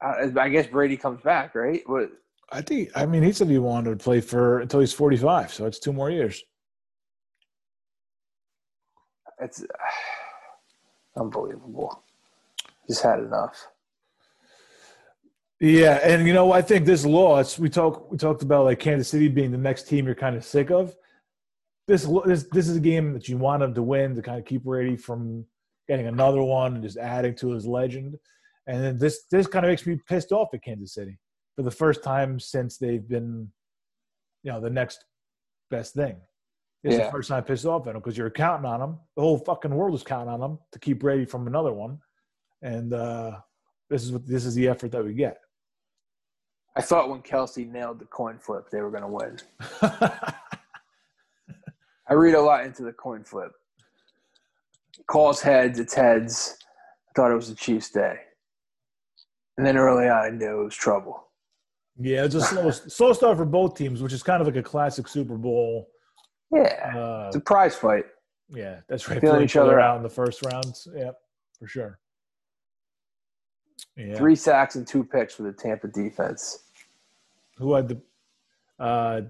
I, 0.01 0.31
I 0.35 0.49
guess 0.49 0.67
Brady 0.67 0.97
comes 0.97 1.21
back, 1.21 1.55
right? 1.55 1.81
What? 1.85 2.11
I 2.51 2.61
think. 2.61 2.89
I 2.95 3.05
mean, 3.05 3.23
he 3.23 3.31
said 3.31 3.47
he 3.47 3.57
wanted 3.57 3.91
to 3.91 4.03
play 4.03 4.19
for 4.19 4.59
until 4.59 4.81
he's 4.81 4.93
45, 4.93 5.53
so 5.53 5.65
it's 5.65 5.79
two 5.79 5.93
more 5.93 6.09
years. 6.09 6.43
It's 9.39 9.63
uh, 9.63 9.65
unbelievable. 11.19 12.03
He's 12.87 12.99
had 12.99 13.19
enough. 13.19 13.67
Yeah, 15.61 15.99
and 16.03 16.27
you 16.27 16.33
know, 16.33 16.51
I 16.51 16.61
think 16.61 16.85
this 16.85 17.05
loss 17.05 17.57
we 17.59 17.69
talked 17.69 18.11
we 18.11 18.17
talked 18.17 18.41
about 18.41 18.65
like 18.65 18.79
Kansas 18.79 19.07
City 19.07 19.27
being 19.27 19.51
the 19.51 19.57
next 19.57 19.87
team 19.87 20.05
you're 20.05 20.15
kind 20.15 20.35
of 20.35 20.43
sick 20.43 20.71
of. 20.71 20.95
This 21.87 22.07
this 22.25 22.45
this 22.51 22.67
is 22.67 22.77
a 22.77 22.81
game 22.81 23.13
that 23.13 23.29
you 23.29 23.37
want 23.37 23.63
him 23.63 23.73
to 23.75 23.83
win 23.83 24.15
to 24.15 24.21
kind 24.21 24.39
of 24.39 24.45
keep 24.45 24.63
Brady 24.63 24.97
from 24.97 25.45
getting 25.87 26.07
another 26.07 26.41
one 26.41 26.73
and 26.73 26.83
just 26.83 26.97
adding 26.97 27.35
to 27.35 27.51
his 27.51 27.65
legend. 27.65 28.17
And 28.65 28.83
then 28.83 28.97
this 28.97 29.25
this 29.29 29.47
kind 29.47 29.63
of 29.65 29.69
makes 29.69 29.85
me 29.85 29.99
pissed 30.09 30.31
off 30.31 30.53
at 30.53 30.63
Kansas 30.63 30.95
City 30.95 31.19
for 31.55 31.63
the 31.63 31.71
first 31.71 32.03
time 32.03 32.39
since 32.39 32.77
they've 32.77 33.07
been, 33.07 33.49
you 34.43 34.51
know, 34.51 34.61
the 34.61 34.69
next 34.69 35.05
best 35.69 35.93
thing. 35.93 36.15
It's 36.83 36.97
yeah. 36.97 37.05
the 37.05 37.11
first 37.11 37.29
time 37.29 37.37
I 37.37 37.41
pissed 37.41 37.65
off 37.65 37.85
at 37.87 37.93
them 37.93 38.01
because 38.01 38.17
you're 38.17 38.29
counting 38.29 38.65
on 38.65 38.79
them. 38.79 38.97
The 39.15 39.21
whole 39.21 39.37
fucking 39.37 39.73
world 39.73 39.93
is 39.93 40.03
counting 40.03 40.33
on 40.33 40.39
them 40.39 40.59
to 40.71 40.79
keep 40.79 40.99
Brady 40.99 41.25
from 41.25 41.45
another 41.45 41.73
one, 41.73 41.99
and 42.63 42.93
uh, 42.93 43.37
this 43.89 44.03
is 44.03 44.11
what 44.11 44.25
this 44.25 44.45
is 44.45 44.55
the 44.55 44.67
effort 44.67 44.91
that 44.91 45.05
we 45.05 45.13
get. 45.13 45.37
I 46.75 46.81
thought 46.81 47.09
when 47.09 47.21
Kelce 47.21 47.69
nailed 47.69 47.99
the 47.99 48.05
coin 48.05 48.39
flip, 48.39 48.69
they 48.71 48.81
were 48.81 48.89
going 48.89 49.03
to 49.03 49.09
win. 49.09 49.37
I 52.09 52.13
read 52.13 52.33
a 52.33 52.41
lot 52.41 52.65
into 52.65 52.83
the 52.83 52.93
coin 52.93 53.23
flip. 53.23 53.51
Calls 55.07 55.41
heads, 55.41 55.79
it's 55.79 55.93
heads. 55.93 56.57
I 57.09 57.11
thought 57.15 57.31
it 57.31 57.35
was 57.35 57.49
the 57.49 57.55
Chiefs' 57.55 57.89
day. 57.89 58.15
And 59.57 59.67
then 59.67 59.77
early 59.77 60.07
on, 60.07 60.25
I 60.25 60.29
knew 60.29 60.61
it 60.61 60.63
was 60.63 60.75
trouble. 60.75 61.27
Yeah, 61.99 62.25
it's 62.25 62.35
a 62.35 62.41
slow, 62.41 62.71
slow 62.71 63.13
start 63.13 63.37
for 63.37 63.45
both 63.45 63.75
teams, 63.75 64.01
which 64.01 64.13
is 64.13 64.23
kind 64.23 64.41
of 64.41 64.47
like 64.47 64.55
a 64.55 64.63
classic 64.63 65.07
Super 65.07 65.37
Bowl. 65.37 65.89
Yeah, 66.51 66.93
uh, 66.95 67.25
it's 67.27 67.35
a 67.35 67.39
prize 67.39 67.75
fight. 67.75 68.05
Yeah, 68.49 68.81
that's 68.87 69.07
right. 69.07 69.21
Feeling 69.21 69.43
each 69.43 69.55
other 69.55 69.79
out 69.79 69.97
in 69.97 70.03
the 70.03 70.09
first 70.09 70.45
rounds. 70.45 70.87
Yeah, 70.93 71.11
for 71.57 71.67
sure. 71.67 71.99
Yeah. 73.95 74.15
Three 74.15 74.35
sacks 74.35 74.75
and 74.75 74.85
two 74.85 75.03
picks 75.03 75.35
for 75.35 75.43
the 75.43 75.53
Tampa 75.53 75.87
defense. 75.87 76.65
Who 77.57 77.73
had 77.73 77.87
the? 77.87 78.01
Uh, 78.79 79.21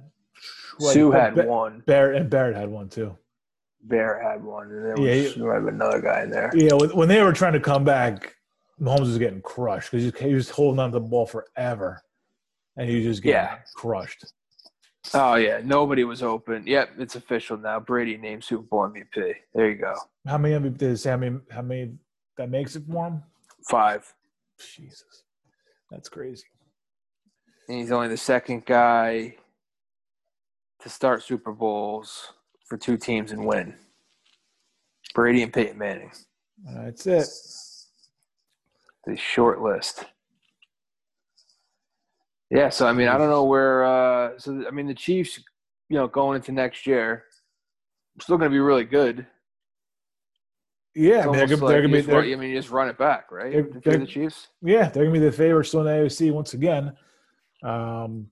Suh 0.79 1.11
had, 1.11 1.37
had 1.37 1.47
one. 1.47 1.83
Barrett 1.85 2.21
and 2.21 2.29
Barrett 2.29 2.55
had 2.55 2.69
one 2.69 2.89
too. 2.89 3.15
Barrett 3.83 4.23
had 4.23 4.43
one, 4.43 4.71
and 4.71 4.85
there 4.85 4.95
was 4.95 5.35
yeah, 5.35 5.43
there 5.43 5.67
another 5.67 6.01
guy 6.01 6.23
in 6.23 6.29
there. 6.29 6.51
Yeah, 6.53 6.73
when, 6.73 7.07
they 7.07 7.21
were 7.21 7.33
trying 7.33 7.53
to 7.53 7.59
come 7.59 7.83
back, 7.83 8.35
Mahomes 8.79 9.01
was 9.01 9.17
getting 9.17 9.41
crushed 9.41 9.91
because 9.91 10.19
he, 10.19 10.33
was 10.33 10.49
holding 10.49 10.79
on 10.79 10.91
to 10.91 10.99
the 10.99 11.05
ball 11.05 11.25
forever, 11.25 12.01
and 12.81 12.89
he 12.89 12.95
was 12.97 13.05
just 13.05 13.23
getting 13.23 13.35
yeah. 13.35 13.57
crushed. 13.75 14.25
Oh 15.13 15.35
yeah, 15.35 15.61
nobody 15.63 16.03
was 16.03 16.23
open. 16.23 16.65
Yep, 16.65 16.91
it's 16.97 17.15
official 17.15 17.57
now. 17.57 17.79
Brady 17.79 18.17
named 18.17 18.43
Super 18.43 18.63
Bowl 18.63 18.89
MVP. 18.89 19.35
There 19.53 19.69
you 19.69 19.75
go. 19.75 19.95
How 20.27 20.37
many 20.37 20.55
MVP? 20.55 21.05
How 21.07 21.17
many? 21.17 21.39
How 21.51 21.61
many? 21.61 21.91
That 22.37 22.49
makes 22.49 22.75
it 22.75 22.83
for 22.89 23.07
him. 23.07 23.23
Five. 23.69 24.11
Jesus, 24.75 25.23
that's 25.91 26.09
crazy. 26.09 26.45
And 27.67 27.79
he's 27.79 27.91
only 27.91 28.07
the 28.07 28.17
second 28.17 28.65
guy 28.65 29.35
to 30.81 30.89
start 30.89 31.23
Super 31.23 31.51
Bowls 31.51 32.33
for 32.67 32.77
two 32.77 32.97
teams 32.97 33.31
and 33.31 33.45
win. 33.45 33.75
Brady 35.13 35.43
and 35.43 35.53
Peyton 35.53 35.77
Manning. 35.77 36.11
That's 36.63 37.05
it. 37.05 37.27
The 39.05 39.17
short 39.17 39.61
list. 39.61 40.05
Yeah, 42.51 42.67
so 42.67 42.85
I 42.85 42.91
mean, 42.91 43.07
I 43.07 43.17
don't 43.17 43.29
know 43.29 43.45
where. 43.45 43.85
Uh, 43.85 44.31
so 44.37 44.65
I 44.67 44.71
mean, 44.71 44.85
the 44.85 44.93
Chiefs, 44.93 45.39
you 45.87 45.97
know, 45.97 46.07
going 46.07 46.35
into 46.35 46.51
next 46.51 46.85
year, 46.85 47.23
still 48.19 48.37
going 48.37 48.51
to 48.51 48.53
be 48.53 48.59
really 48.59 48.83
good. 48.83 49.25
Yeah, 50.93 51.21
I 51.21 51.25
mean, 51.27 51.31
they're, 51.31 51.47
like 51.47 51.59
they're 51.59 51.81
going 51.81 51.93
to 51.93 52.03
be. 52.03 52.11
Run, 52.11 52.25
I 52.25 52.35
mean, 52.35 52.49
you 52.49 52.57
just 52.57 52.69
run 52.69 52.89
it 52.89 52.97
back, 52.97 53.31
right? 53.31 53.53
They're, 53.53 53.81
they're, 53.81 53.97
the 53.99 54.05
Chiefs. 54.05 54.49
Yeah, 54.61 54.89
they're 54.89 55.05
going 55.05 55.13
to 55.13 55.19
be 55.21 55.25
the 55.25 55.31
favorites 55.31 55.69
still 55.69 55.79
in 55.79 55.85
the 55.85 56.09
AFC 56.09 56.33
once 56.33 56.53
again. 56.53 56.91
Um, 57.63 58.27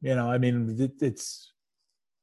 you 0.00 0.16
know, 0.16 0.28
I 0.28 0.38
mean, 0.38 0.76
it, 0.80 1.00
it's 1.00 1.52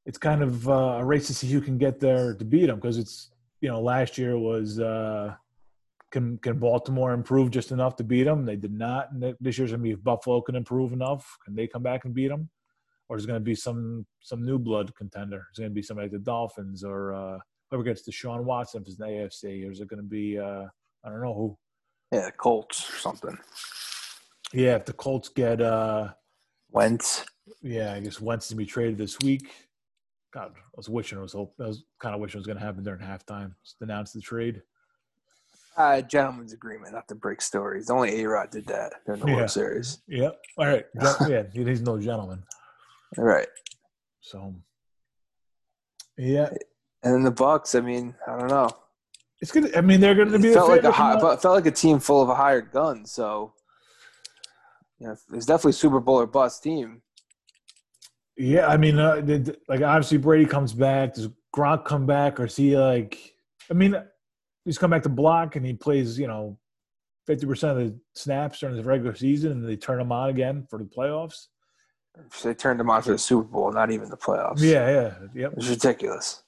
it's 0.05 0.17
kind 0.17 0.43
of 0.43 0.67
uh, 0.67 0.97
a 0.99 1.05
race 1.05 1.27
to 1.27 1.33
see 1.33 1.49
who 1.49 1.61
can 1.61 1.77
get 1.77 2.01
there 2.01 2.33
to 2.33 2.43
beat 2.43 2.65
them 2.65 2.75
because 2.75 2.97
it's 2.97 3.29
you 3.61 3.69
know 3.69 3.79
last 3.79 4.17
year 4.17 4.37
was 4.37 4.77
uh, 4.77 5.35
can 6.15 6.37
can 6.37 6.57
Baltimore 6.57 7.11
improve 7.11 7.51
just 7.51 7.73
enough 7.73 7.97
to 7.97 8.03
beat 8.05 8.23
them? 8.23 8.45
They 8.45 8.55
did 8.55 8.71
not. 8.71 9.11
And 9.11 9.35
this 9.41 9.57
year's 9.57 9.71
gonna 9.71 9.83
be 9.83 9.91
if 9.91 10.01
Buffalo 10.01 10.39
can 10.39 10.55
improve 10.55 10.93
enough, 10.93 11.37
can 11.43 11.55
they 11.55 11.67
come 11.67 11.83
back 11.83 12.05
and 12.05 12.13
beat 12.13 12.29
them? 12.29 12.49
Or 13.09 13.17
is 13.17 13.25
it 13.25 13.27
gonna 13.27 13.41
be 13.41 13.53
some 13.53 14.05
some 14.21 14.45
new 14.45 14.57
blood 14.57 14.95
contender? 14.95 15.45
Is 15.51 15.59
it 15.59 15.63
gonna 15.63 15.73
be 15.73 15.81
somebody 15.81 16.05
like 16.05 16.13
the 16.13 16.19
Dolphins 16.19 16.85
or 16.85 17.13
uh, 17.13 17.37
whoever 17.69 17.83
gets 17.83 18.01
to 18.03 18.13
Sean 18.13 18.45
Watson 18.45 18.81
if 18.81 18.87
it's 18.87 18.97
the 18.97 19.05
AFC? 19.05 19.67
Or 19.67 19.71
is 19.71 19.81
it 19.81 19.89
gonna 19.89 20.03
be 20.03 20.39
uh, 20.39 20.63
I 21.03 21.09
don't 21.09 21.21
know 21.21 21.33
who? 21.33 21.57
Yeah, 22.13 22.29
Colts 22.31 22.89
or 22.89 22.97
something. 22.97 23.37
Yeah, 24.53 24.75
if 24.75 24.85
the 24.85 24.93
Colts 24.93 25.27
get 25.27 25.59
uh, 25.59 26.13
Wentz. 26.71 27.25
Yeah, 27.61 27.93
I 27.93 27.99
guess 27.99 28.21
Wentz 28.21 28.47
to 28.47 28.55
be 28.55 28.65
traded 28.65 28.97
this 28.97 29.19
week. 29.19 29.51
God, 30.33 30.53
I 30.55 30.75
was 30.75 30.87
wishing 30.87 31.17
it 31.17 31.21
was 31.21 31.33
hope. 31.33 31.53
I 31.59 31.67
was 31.67 31.83
kind 31.99 32.15
of 32.15 32.21
wishing 32.21 32.37
it 32.37 32.39
was 32.39 32.47
going 32.47 32.57
to 32.57 32.63
happen 32.63 32.83
during 32.83 33.01
halftime. 33.01 33.53
Just 33.63 33.81
announce 33.81 34.11
the 34.11 34.21
trade. 34.21 34.61
Uh, 35.77 36.01
gentleman's 36.01 36.53
agreement, 36.53 36.93
not 36.93 37.07
to 37.09 37.15
break 37.15 37.41
stories. 37.41 37.89
Only 37.89 38.21
A 38.21 38.29
Rod 38.29 38.49
did 38.49 38.65
that 38.67 38.93
during 39.05 39.21
the 39.21 39.27
yeah. 39.27 39.35
World 39.35 39.51
Series. 39.51 39.99
Yep. 40.07 40.41
All 40.57 40.67
right. 40.67 40.85
yeah, 41.27 41.43
he's 41.51 41.81
no 41.81 41.99
gentleman. 41.99 42.43
All 43.17 43.25
right. 43.25 43.47
So, 44.21 44.55
yeah. 46.17 46.49
And 47.03 47.13
then 47.13 47.23
the 47.23 47.31
Bucks. 47.31 47.75
I 47.75 47.81
mean, 47.81 48.15
I 48.25 48.39
don't 48.39 48.47
know. 48.47 48.69
It's 49.41 49.51
good. 49.51 49.75
I 49.75 49.81
mean, 49.81 49.99
they're 49.99 50.15
going 50.15 50.31
to 50.31 50.39
be. 50.39 50.49
It 50.49 50.53
felt 50.53 50.69
like 50.69 50.83
a 50.83 50.91
high, 50.91 51.19
but 51.19 51.41
felt 51.41 51.55
like 51.55 51.65
a 51.65 51.71
team 51.71 51.99
full 51.99 52.21
of 52.21 52.29
a 52.29 52.35
hired 52.35 52.71
gun. 52.71 53.05
So, 53.05 53.53
you 54.99 55.07
know, 55.07 55.15
it's 55.33 55.45
definitely 55.45 55.73
Super 55.73 55.99
Bowl 55.99 56.21
or 56.21 56.25
bust 56.25 56.63
team. 56.63 57.01
Yeah, 58.37 58.67
I 58.67 58.77
mean, 58.77 58.97
uh, 58.97 59.21
like 59.67 59.81
obviously 59.81 60.17
Brady 60.17 60.45
comes 60.45 60.73
back. 60.73 61.13
Does 61.15 61.29
Gronk 61.55 61.85
come 61.85 62.05
back, 62.05 62.39
or 62.39 62.45
is 62.45 62.55
he 62.55 62.77
like? 62.77 63.33
I 63.69 63.73
mean, 63.73 64.01
he's 64.65 64.77
come 64.77 64.89
back 64.89 65.03
to 65.03 65.09
block 65.09 65.55
and 65.55 65.65
he 65.65 65.73
plays, 65.73 66.19
you 66.19 66.27
know, 66.27 66.57
fifty 67.25 67.45
percent 67.45 67.79
of 67.79 67.87
the 67.87 67.99
snaps 68.13 68.59
during 68.59 68.75
the 68.75 68.83
regular 68.83 69.15
season, 69.15 69.53
and 69.53 69.67
they 69.67 69.77
turn 69.77 69.99
him 69.99 70.11
on 70.11 70.29
again 70.29 70.67
for 70.69 70.79
the 70.79 70.85
playoffs. 70.85 71.47
So 72.31 72.49
they 72.49 72.53
turned 72.53 72.79
him 72.79 72.89
on 72.89 73.01
for 73.01 73.11
the 73.11 73.17
Super 73.17 73.43
Bowl, 73.43 73.71
not 73.71 73.91
even 73.91 74.09
the 74.09 74.17
playoffs. 74.17 74.59
Yeah, 74.59 74.89
yeah, 74.89 75.13
yep. 75.33 75.53
It's 75.57 75.67
ridiculous. 75.67 76.43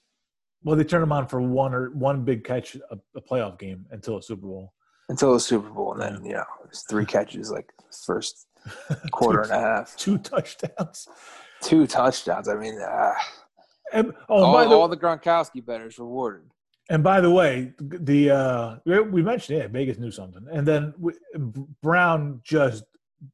Well, 0.64 0.76
they 0.76 0.84
turned 0.84 1.04
him 1.04 1.12
on 1.12 1.28
for 1.28 1.42
one 1.42 1.74
or 1.74 1.92
one 1.92 2.24
big 2.24 2.44
catch, 2.44 2.76
a, 2.76 2.98
a 3.16 3.22
playoff 3.22 3.60
game 3.60 3.86
until 3.92 4.18
a 4.18 4.24
Super 4.24 4.48
Bowl. 4.48 4.74
Until 5.10 5.34
the 5.34 5.40
Super 5.40 5.70
Bowl, 5.70 5.94
and 5.94 6.02
then 6.02 6.26
yeah. 6.26 6.30
you 6.30 6.34
know, 6.34 6.46
three 6.90 7.06
catches 7.06 7.52
like 7.52 7.72
first 8.06 8.48
quarter 9.12 9.44
two, 9.44 9.52
and 9.52 9.52
a 9.52 9.60
half, 9.60 9.96
two 9.98 10.18
touchdowns. 10.18 11.08
Two 11.62 11.88
touchdowns. 11.88 12.48
I 12.50 12.56
mean, 12.56 12.80
uh, 12.80 13.14
and, 13.94 14.14
oh, 14.30 14.44
all, 14.44 14.70
the, 14.70 14.76
all 14.76 14.88
the 14.88 14.98
Gronkowski 14.98 15.66
betters 15.66 15.98
rewarded. 15.98 16.52
And 16.90 17.04
by 17.04 17.20
the 17.20 17.30
way, 17.30 17.74
the 17.80 18.32
uh, 18.32 18.76
we 18.86 19.22
mentioned 19.22 19.60
yeah, 19.60 19.68
Vegas 19.68 19.98
knew 19.98 20.12
something, 20.12 20.46
and 20.50 20.66
then 20.66 20.94
we, 20.98 21.14
Brown 21.84 22.40
just 22.44 22.86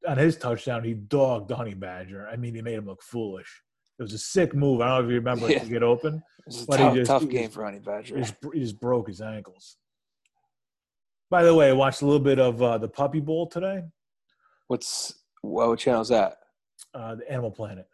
on 0.07 0.17
his 0.17 0.37
touchdown 0.37 0.83
he 0.83 0.93
dogged 0.93 1.49
the 1.49 1.55
Honey 1.55 1.75
Badger. 1.75 2.27
I 2.31 2.35
mean, 2.35 2.55
he 2.55 2.61
made 2.61 2.75
him 2.75 2.85
look 2.85 3.03
foolish. 3.03 3.61
It 3.99 4.01
was 4.01 4.13
a 4.13 4.17
sick 4.17 4.55
move. 4.55 4.81
I 4.81 4.87
don't 4.87 4.99
know 4.99 5.05
if 5.05 5.11
you 5.11 5.17
remember 5.17 5.49
yeah. 5.49 5.59
to 5.59 5.69
get 5.69 5.83
open. 5.83 6.23
but 6.67 6.77
tough, 6.77 6.93
he 6.93 6.99
just, 6.99 7.11
tough 7.11 7.29
game 7.29 7.49
for 7.49 7.63
Honey 7.63 7.79
Badger. 7.79 8.15
He 8.15 8.21
just, 8.21 8.35
he 8.53 8.59
just, 8.59 8.79
broke 8.79 9.07
his 9.07 9.21
ankles. 9.21 9.77
By 11.29 11.43
the 11.43 11.53
way, 11.53 11.69
I 11.69 11.73
watched 11.73 12.01
a 12.01 12.05
little 12.05 12.19
bit 12.19 12.39
of 12.39 12.61
uh, 12.61 12.77
the 12.79 12.87
Puppy 12.87 13.19
Bowl 13.19 13.47
today. 13.47 13.83
What's 14.67 15.13
what 15.41 15.77
channel 15.77 16.01
is 16.01 16.09
that? 16.09 16.37
Uh, 16.93 17.15
the 17.15 17.29
Animal 17.31 17.51
Planet. 17.51 17.85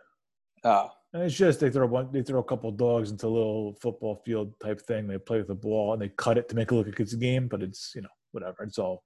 Oh. 0.64 0.90
And 1.14 1.24
it's 1.24 1.36
just 1.36 1.60
they 1.60 1.72
throw 1.72 1.88
one, 1.88 2.12
they 2.12 2.22
throw 2.22 2.40
a 2.40 2.44
couple 2.44 2.72
dogs 2.72 3.10
into 3.10 3.26
a 3.26 3.30
little 3.30 3.76
football 3.82 4.22
field 4.26 4.54
type 4.60 4.80
thing. 4.82 5.08
They 5.08 5.18
play 5.18 5.40
with 5.40 5.48
the 5.48 5.56
ball 5.56 5.94
and 5.94 6.02
they 6.02 6.10
cut 6.10 6.38
it 6.38 6.48
to 6.50 6.56
make 6.56 6.72
it 6.72 6.76
look 6.76 6.86
like 6.86 7.00
it's 7.00 7.14
a 7.14 7.18
game, 7.18 7.48
but 7.48 7.64
it's 7.64 7.94
you 7.96 8.02
know 8.02 8.10
whatever. 8.32 8.64
It's 8.64 8.78
all 8.78 9.04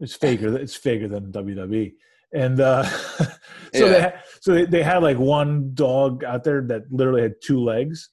it's 0.00 0.14
faker. 0.14 0.56
It's 0.56 0.74
faker 0.74 1.08
than 1.08 1.30
WWE. 1.30 1.92
And 2.32 2.60
uh, 2.60 2.82
so 2.84 3.26
yeah. 3.74 3.88
they 3.88 4.00
had, 4.00 4.20
so 4.40 4.54
they, 4.54 4.64
they 4.64 4.82
had 4.82 5.02
like 5.02 5.18
one 5.18 5.72
dog 5.74 6.24
out 6.24 6.42
there 6.42 6.62
that 6.62 6.90
literally 6.90 7.22
had 7.22 7.34
two 7.42 7.60
legs 7.60 8.10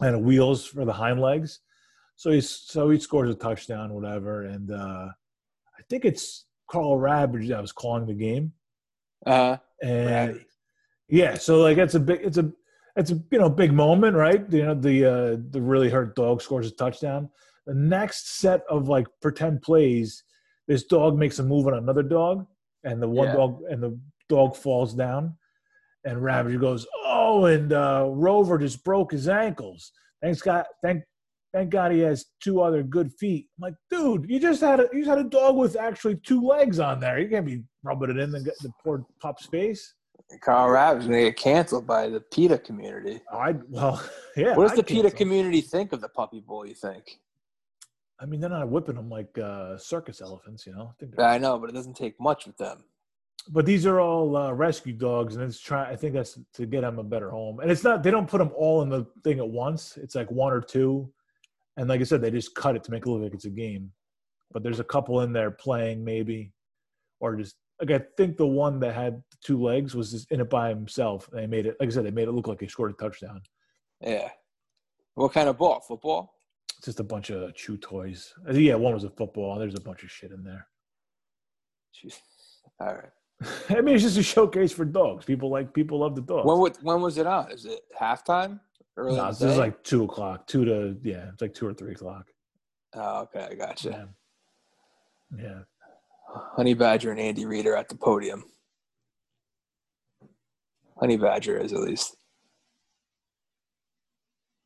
and 0.00 0.24
wheels 0.24 0.66
for 0.66 0.84
the 0.84 0.92
hind 0.92 1.20
legs. 1.20 1.60
So 2.16 2.30
he 2.30 2.40
so 2.42 2.90
he 2.90 2.98
scores 2.98 3.30
a 3.30 3.34
touchdown, 3.34 3.94
whatever. 3.94 4.42
And 4.42 4.70
uh, 4.70 5.08
I 5.78 5.82
think 5.88 6.04
it's 6.04 6.44
Carl 6.70 6.98
Ravage 6.98 7.48
that 7.48 7.60
was 7.60 7.72
calling 7.72 8.06
the 8.06 8.14
game. 8.14 8.52
Uh, 9.24 9.56
and 9.82 10.44
yeah, 11.10 11.34
so 11.34 11.60
like 11.60 11.78
it's 11.78 11.94
a 11.94 12.00
big, 12.00 12.20
it's 12.22 12.38
a, 12.38 12.50
it's 12.96 13.10
a 13.10 13.20
you 13.30 13.38
know 13.38 13.50
big 13.50 13.72
moment, 13.72 14.16
right? 14.16 14.44
You 14.50 14.66
know 14.66 14.74
the 14.74 15.04
uh, 15.04 15.36
the 15.50 15.60
really 15.60 15.90
hurt 15.90 16.14
dog 16.14 16.40
scores 16.40 16.66
a 16.66 16.70
touchdown. 16.70 17.28
The 17.66 17.74
next 17.74 18.38
set 18.38 18.62
of 18.70 18.88
like 18.88 19.06
pretend 19.20 19.62
plays, 19.62 20.22
this 20.68 20.84
dog 20.84 21.18
makes 21.18 21.38
a 21.38 21.42
move 21.42 21.66
on 21.66 21.74
another 21.74 22.02
dog, 22.02 22.46
and 22.84 23.02
the 23.02 23.08
one 23.08 23.28
yeah. 23.28 23.34
dog 23.34 23.62
and 23.68 23.82
the 23.82 23.98
dog 24.28 24.56
falls 24.56 24.94
down, 24.94 25.36
and 26.04 26.22
Ravager 26.22 26.58
goes, 26.58 26.86
"Oh!" 27.04 27.46
and 27.46 27.72
uh, 27.72 28.06
Rover 28.08 28.58
just 28.58 28.84
broke 28.84 29.12
his 29.12 29.28
ankles. 29.28 29.92
Thanks 30.22 30.42
God, 30.42 30.64
thank 30.82 31.02
thank 31.52 31.70
God 31.70 31.90
he 31.90 32.00
has 32.00 32.26
two 32.40 32.60
other 32.60 32.82
good 32.82 33.12
feet. 33.14 33.48
I'm 33.58 33.62
like, 33.62 33.74
dude, 33.90 34.26
you 34.28 34.38
just 34.38 34.60
had 34.60 34.78
a 34.78 34.88
you 34.92 35.00
just 35.00 35.10
had 35.10 35.18
a 35.18 35.28
dog 35.28 35.56
with 35.56 35.76
actually 35.76 36.16
two 36.16 36.40
legs 36.40 36.78
on 36.78 37.00
there. 37.00 37.18
You 37.18 37.28
can't 37.28 37.46
be 37.46 37.64
rubbing 37.82 38.10
it 38.10 38.18
in 38.18 38.30
the, 38.30 38.40
the 38.40 38.70
poor 38.84 39.04
pup's 39.20 39.46
face. 39.46 39.94
Carl 40.38 40.72
going 40.98 41.10
to 41.10 41.22
get 41.24 41.36
canceled 41.36 41.86
by 41.86 42.08
the 42.08 42.20
PETA 42.20 42.58
community. 42.58 43.20
I 43.32 43.54
well, 43.68 44.02
yeah. 44.36 44.54
What 44.54 44.64
does 44.64 44.72
I'd 44.72 44.78
the 44.78 44.84
PETA 44.84 45.10
community 45.10 45.60
think 45.60 45.92
of 45.92 46.00
the 46.00 46.08
Puppy 46.08 46.40
Bowl? 46.40 46.66
You 46.66 46.74
think? 46.74 47.18
I 48.20 48.26
mean, 48.26 48.40
they're 48.40 48.50
not 48.50 48.68
whipping 48.68 48.96
them 48.96 49.08
like 49.08 49.36
uh, 49.38 49.78
circus 49.78 50.20
elephants, 50.20 50.66
you 50.66 50.74
know. 50.74 50.92
I, 50.92 50.94
think 50.98 51.18
I 51.18 51.38
know, 51.38 51.58
but 51.58 51.70
it 51.70 51.72
doesn't 51.74 51.96
take 51.96 52.20
much 52.20 52.46
with 52.46 52.56
them. 52.58 52.84
But 53.48 53.64
these 53.64 53.86
are 53.86 54.00
all 54.00 54.36
uh, 54.36 54.52
rescue 54.52 54.92
dogs, 54.92 55.34
and 55.34 55.44
it's 55.44 55.58
try. 55.58 55.90
I 55.90 55.96
think 55.96 56.12
that's 56.12 56.38
to 56.54 56.66
get 56.66 56.82
them 56.82 56.98
a 56.98 57.02
better 57.02 57.30
home. 57.30 57.60
And 57.60 57.70
it's 57.70 57.82
not. 57.82 58.02
They 58.02 58.10
don't 58.10 58.28
put 58.28 58.38
them 58.38 58.50
all 58.54 58.82
in 58.82 58.90
the 58.90 59.06
thing 59.24 59.38
at 59.38 59.48
once. 59.48 59.96
It's 59.96 60.14
like 60.14 60.30
one 60.30 60.52
or 60.52 60.60
two, 60.60 61.10
and 61.78 61.88
like 61.88 62.00
I 62.00 62.04
said, 62.04 62.20
they 62.20 62.30
just 62.30 62.54
cut 62.54 62.76
it 62.76 62.84
to 62.84 62.90
make 62.90 63.06
it 63.06 63.10
look 63.10 63.22
like 63.22 63.34
it's 63.34 63.46
a 63.46 63.50
game. 63.50 63.90
But 64.52 64.62
there's 64.62 64.80
a 64.80 64.84
couple 64.84 65.22
in 65.22 65.32
there 65.32 65.50
playing 65.50 66.04
maybe, 66.04 66.52
or 67.20 67.36
just 67.36 67.56
like 67.80 67.90
I 67.90 68.04
think 68.16 68.36
the 68.36 68.46
one 68.46 68.80
that 68.80 68.94
had 68.94 69.22
two 69.42 69.62
legs 69.62 69.94
was 69.94 70.12
just 70.12 70.30
in 70.30 70.40
it 70.40 70.50
by 70.50 70.68
himself. 70.68 71.28
They 71.32 71.46
made 71.46 71.66
it. 71.66 71.76
Like 71.80 71.88
I 71.88 71.92
said, 71.92 72.04
they 72.04 72.10
made 72.10 72.28
it 72.28 72.32
look 72.32 72.46
like 72.46 72.60
he 72.60 72.68
scored 72.68 72.92
a 72.92 72.94
touchdown. 72.94 73.40
Yeah. 74.00 74.28
What 75.14 75.32
kind 75.32 75.48
of 75.48 75.58
ball? 75.58 75.80
Football? 75.80 76.34
It's 76.78 76.86
just 76.86 77.00
a 77.00 77.04
bunch 77.04 77.30
of 77.30 77.54
chew 77.54 77.76
toys. 77.76 78.32
Yeah, 78.50 78.74
one 78.76 78.94
was 78.94 79.04
a 79.04 79.10
football. 79.10 79.58
There's 79.58 79.74
a 79.74 79.80
bunch 79.80 80.02
of 80.02 80.10
shit 80.10 80.30
in 80.30 80.42
there. 80.42 80.66
Jeez. 81.94 82.18
All 82.80 82.94
right. 82.94 83.10
I 83.70 83.80
mean, 83.80 83.94
it's 83.94 84.04
just 84.04 84.18
a 84.18 84.22
showcase 84.22 84.72
for 84.72 84.84
dogs. 84.84 85.24
People 85.24 85.50
like 85.50 85.72
people 85.74 85.98
love 85.98 86.14
the 86.14 86.22
dogs. 86.22 86.46
When 86.46 86.58
would, 86.58 86.76
when 86.82 87.00
was 87.00 87.18
it 87.18 87.26
on? 87.26 87.50
Is 87.50 87.64
it 87.64 87.80
halftime? 87.98 88.60
Early 88.96 89.16
no, 89.16 89.28
this 89.28 89.40
is 89.40 89.56
like 89.56 89.82
two 89.82 90.04
o'clock, 90.04 90.46
two 90.46 90.64
to 90.64 90.96
yeah, 91.02 91.28
it's 91.32 91.40
like 91.40 91.54
two 91.54 91.66
or 91.66 91.72
three 91.72 91.92
o'clock. 91.92 92.26
Oh, 92.94 93.20
okay, 93.20 93.48
I 93.50 93.54
gotcha. 93.54 94.08
Yeah. 95.38 95.42
yeah. 95.42 95.58
Honey 96.34 96.74
Badger 96.74 97.10
and 97.10 97.20
Andy 97.20 97.46
Reid 97.46 97.66
are 97.66 97.76
at 97.76 97.88
the 97.88 97.94
podium. 97.94 98.44
Honey 100.98 101.16
Badger 101.16 101.58
is 101.58 101.72
at 101.72 101.80
least. 101.80 102.16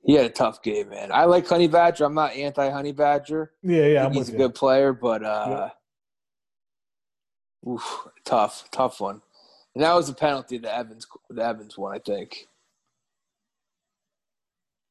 He 0.05 0.14
had 0.14 0.27
a 0.27 0.31
tough 0.31 0.62
game, 0.62 0.90
man. 0.90 1.11
I 1.12 1.24
like 1.24 1.48
Honey 1.48 1.68
Badger. 1.68 2.05
I'm 2.05 2.14
not 2.14 2.35
anti 2.35 2.68
Honey 2.68 2.92
Badger. 2.92 3.53
Yeah, 3.62 3.87
yeah, 3.87 4.11
he's 4.11 4.29
a 4.29 4.33
you. 4.33 4.38
good 4.38 4.55
player, 4.55 4.92
but 4.92 5.24
uh, 5.24 5.70
yeah. 7.66 7.70
oof, 7.72 8.09
tough, 8.24 8.68
tough 8.70 9.00
one. 9.00 9.22
And 9.74 9.83
that 9.83 9.94
was 9.94 10.09
a 10.11 10.14
penalty. 10.14 10.59
The 10.59 10.74
Evans, 10.74 11.07
the 11.31 11.42
Evans 11.42 11.79
one, 11.79 11.94
I 11.94 11.98
think. 11.98 12.46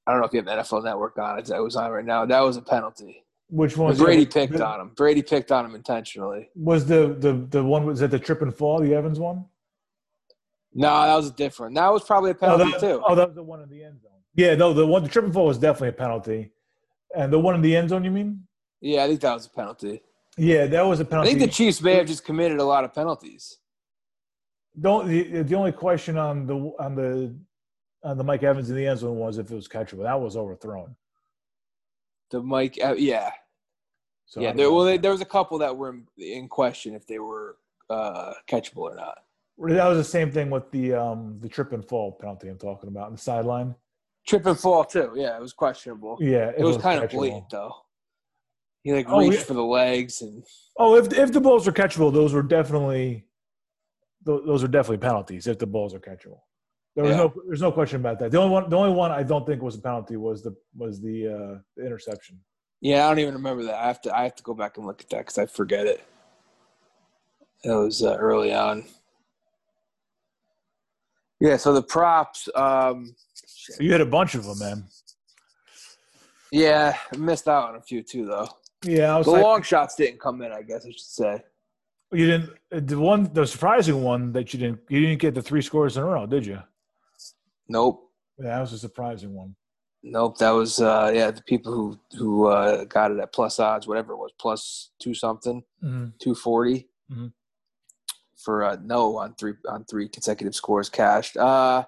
I 0.06 0.12
don't 0.12 0.20
know 0.20 0.28
if 0.28 0.34
you 0.34 0.42
have 0.42 0.66
NFL 0.66 0.84
Network 0.84 1.18
on 1.18 1.40
it. 1.40 1.46
That 1.46 1.64
was 1.64 1.76
on 1.76 1.92
right 1.92 2.04
now. 2.04 2.26
That 2.26 2.42
was 2.42 2.58
a 2.58 2.62
penalty. 2.62 3.23
Which 3.54 3.78
one? 3.78 3.96
Brady 3.96 4.26
picked 4.26 4.60
on 4.60 4.82
him. 4.82 4.92
Brady 4.96 5.22
picked 5.22 5.52
on 5.52 5.64
him 5.64 5.76
intentionally. 5.76 6.50
Was 6.56 6.88
the 6.88 7.16
the 7.20 7.34
the 7.52 7.64
one 7.64 7.86
was 7.86 8.00
that 8.00 8.10
the 8.10 8.18
trip 8.18 8.42
and 8.42 8.52
fall? 8.52 8.80
The 8.80 8.96
Evans 8.96 9.20
one? 9.20 9.46
No, 10.74 10.90
that 10.90 11.16
was 11.16 11.30
different. 11.30 11.76
That 11.76 11.94
was 11.94 12.04
probably 12.04 12.32
a 12.32 12.34
penalty 12.34 12.64
oh, 12.66 12.72
that, 12.72 12.80
too. 12.80 13.04
Oh, 13.06 13.14
that 13.14 13.28
was 13.28 13.36
the 13.36 13.44
one 13.44 13.62
in 13.62 13.70
the 13.70 13.84
end 13.84 14.02
zone. 14.02 14.12
Yeah, 14.34 14.56
no, 14.56 14.74
the 14.74 14.88
one 14.88 15.04
the 15.04 15.10
trip 15.10 15.26
and 15.26 15.32
fall 15.32 15.46
was 15.46 15.60
definitely 15.60 15.90
a 15.90 15.92
penalty, 15.92 16.50
and 17.16 17.32
the 17.32 17.38
one 17.38 17.54
in 17.54 17.62
the 17.62 17.76
end 17.76 17.90
zone. 17.90 18.04
You 18.04 18.10
mean? 18.10 18.42
Yeah, 18.82 19.04
I 19.04 19.08
think 19.08 19.22
that 19.22 19.36
was 19.36 19.46
a 19.46 19.52
penalty. 19.52 20.02
Yeah, 20.36 20.66
that 20.66 20.82
was 20.82 21.00
a 21.00 21.06
penalty. 21.06 21.30
I 21.30 21.34
think 21.34 21.48
the 21.48 21.56
Chiefs 21.56 21.80
may 21.80 21.94
have 21.94 22.08
just 22.08 22.26
committed 22.26 22.58
a 22.58 22.64
lot 22.64 22.84
of 22.84 22.92
penalties. 22.92 23.60
Don't 24.82 25.08
the, 25.08 25.44
the 25.44 25.54
only 25.54 25.74
question 25.74 26.18
on 26.18 26.48
the 26.48 26.56
on 26.80 26.96
the 26.96 27.36
on 28.04 28.18
the 28.18 28.24
Mike 28.24 28.42
Evans 28.42 28.72
in 28.72 28.76
the 28.76 28.88
end 28.88 28.98
zone 28.98 29.18
was 29.18 29.38
if 29.38 29.52
it 29.52 29.56
was 29.56 29.68
catchable. 29.68 30.02
That 30.02 30.20
was 30.20 30.36
overthrown. 30.36 30.96
The 32.32 32.42
Mike, 32.42 32.78
yeah, 32.98 33.30
so 34.34 34.42
yeah. 34.42 34.52
There, 34.52 34.72
well, 34.72 34.98
there 34.98 35.12
was 35.12 35.22
a 35.22 35.26
couple 35.26 35.60
that 35.60 35.78
were 35.78 35.90
in, 35.90 36.08
in 36.18 36.48
question 36.48 36.96
if 36.96 37.06
they 37.06 37.20
were 37.20 37.58
uh, 37.92 38.34
catchable 38.50 38.78
or 38.80 38.96
not. 38.96 39.20
That 39.60 39.88
was 39.88 40.00
the 40.00 40.04
same 40.04 40.32
thing 40.32 40.50
with 40.50 40.72
the 40.72 40.96
um, 40.96 41.38
the 41.40 41.48
trip 41.48 41.72
and 41.72 41.88
fall 41.88 42.14
penalty 42.14 42.50
I'm 42.50 42.58
talking 42.58 42.90
about 42.90 43.06
on 43.06 43.12
the 43.12 43.20
sideline. 43.20 43.76
Trip 44.26 44.44
and 44.48 44.58
fall 44.58 44.86
too. 44.86 45.12
Yeah, 45.16 45.36
it 45.36 45.40
was 45.42 45.54
questionable. 45.54 46.18
Yeah, 46.20 46.48
it, 46.48 46.56
it 46.58 46.64
was, 46.64 46.78
was, 46.78 46.84
kind 46.84 47.00
catchable. 47.00 47.04
of 47.04 47.12
blatant 47.12 47.50
though. 47.52 47.76
He 48.82 48.92
like 48.92 49.06
oh, 49.08 49.20
reached 49.20 49.34
yeah. 49.42 49.44
for 49.44 49.54
the 49.54 49.64
legs 49.64 50.24
and. 50.24 50.44
Oh, 50.80 50.96
if 50.96 51.14
if 51.14 51.32
the 51.32 51.40
balls 51.40 51.68
are 51.68 51.72
catchable, 51.72 52.12
those 52.12 52.34
were 52.34 52.42
definitely. 52.42 53.28
Those 54.26 54.64
are 54.64 54.68
definitely 54.68 54.98
penalties 54.98 55.46
if 55.46 55.60
the 55.60 55.68
balls 55.68 55.94
are 55.94 56.00
catchable. 56.00 56.40
There 56.96 57.04
was 57.04 57.12
yeah. 57.12 57.18
no, 57.18 57.34
there's 57.46 57.62
no 57.62 57.72
question 57.72 57.98
about 57.98 58.18
that. 58.20 58.32
The 58.32 58.40
only 58.40 58.52
one, 58.52 58.70
the 58.70 58.78
only 58.78 58.96
one 58.96 59.12
I 59.12 59.22
don't 59.22 59.46
think 59.46 59.62
was 59.62 59.76
a 59.76 59.82
penalty 59.82 60.16
was 60.16 60.42
the 60.42 60.56
was 60.76 61.00
the, 61.02 61.28
uh, 61.28 61.60
the 61.76 61.86
interception. 61.86 62.40
Yeah, 62.84 63.06
I 63.06 63.10
don't 63.10 63.20
even 63.20 63.36
remember 63.36 63.64
that. 63.64 63.76
I 63.76 63.88
have 63.88 64.02
to 64.02 64.14
I 64.14 64.24
have 64.24 64.36
to 64.36 64.44
go 64.44 64.54
back 64.54 64.76
and 64.76 64.86
look 64.86 65.00
at 65.00 65.10
that 65.12 65.20
because 65.20 65.38
I 65.38 65.46
forget 65.46 65.88
it. 65.88 66.04
It 67.64 67.72
was 67.72 68.04
uh, 68.04 68.18
early 68.20 68.54
on. 68.54 68.84
Yeah, 71.40 71.56
so 71.56 71.74
the 71.74 71.82
props. 71.82 72.50
Um, 72.54 73.16
you 73.80 73.90
had 73.90 74.02
a 74.02 74.06
bunch 74.06 74.36
of 74.36 74.44
them, 74.44 74.60
man. 74.60 74.84
Yeah, 76.52 76.98
I 77.14 77.16
missed 77.16 77.48
out 77.48 77.70
on 77.70 77.78
a 77.78 77.82
few 77.82 78.04
too, 78.04 78.26
though. 78.26 78.50
Yeah, 78.84 79.18
the 79.22 79.32
like, 79.32 79.44
long 79.44 79.62
shots 79.62 79.96
didn't 79.96 80.20
come 80.20 80.42
in. 80.42 80.52
I 80.52 80.62
guess 80.62 80.86
I 80.86 80.92
should 80.92 81.00
say. 81.00 81.44
You 82.12 82.26
didn't. 82.26 82.50
Uh, 82.70 82.82
the 82.84 83.00
one, 83.00 83.32
the 83.32 83.48
surprising 83.48 84.04
one 84.04 84.34
that 84.34 84.54
you 84.54 84.60
didn't, 84.60 84.82
you 84.90 85.00
didn't 85.00 85.22
get 85.22 85.36
the 85.36 85.42
three 85.42 85.62
scores 85.62 85.96
in 85.96 86.04
a 86.04 86.06
row, 86.06 86.26
did 86.26 86.46
you? 86.46 86.60
Nope. 87.70 88.12
Yeah, 88.38 88.48
that 88.48 88.60
was 88.60 88.74
a 88.74 88.78
surprising 88.78 89.34
one. 89.34 89.56
Nope, 90.06 90.38
that 90.40 90.52
was 90.52 90.82
uh, 90.82 91.12
yeah 91.14 91.32
the 91.32 91.42
people 91.44 91.72
who 91.72 91.98
who 92.18 92.48
uh, 92.48 92.84
got 92.86 93.12
it 93.12 93.20
at 93.20 93.34
plus 93.34 93.60
odds, 93.60 93.88
whatever 93.88 94.14
it 94.14 94.18
was, 94.18 94.32
plus 94.38 94.92
two 95.00 95.14
something, 95.14 95.64
mm-hmm. 95.82 96.10
two 96.20 96.36
forty 96.36 96.90
mm-hmm. 97.10 97.28
for 98.36 98.66
uh, 98.66 98.78
no 98.84 99.18
on 99.18 99.34
three 99.36 99.54
on 99.70 99.86
three 99.86 100.10
consecutive 100.10 100.56
scores 100.56 100.90
cashed. 100.90 101.38
Uh, 101.38 101.86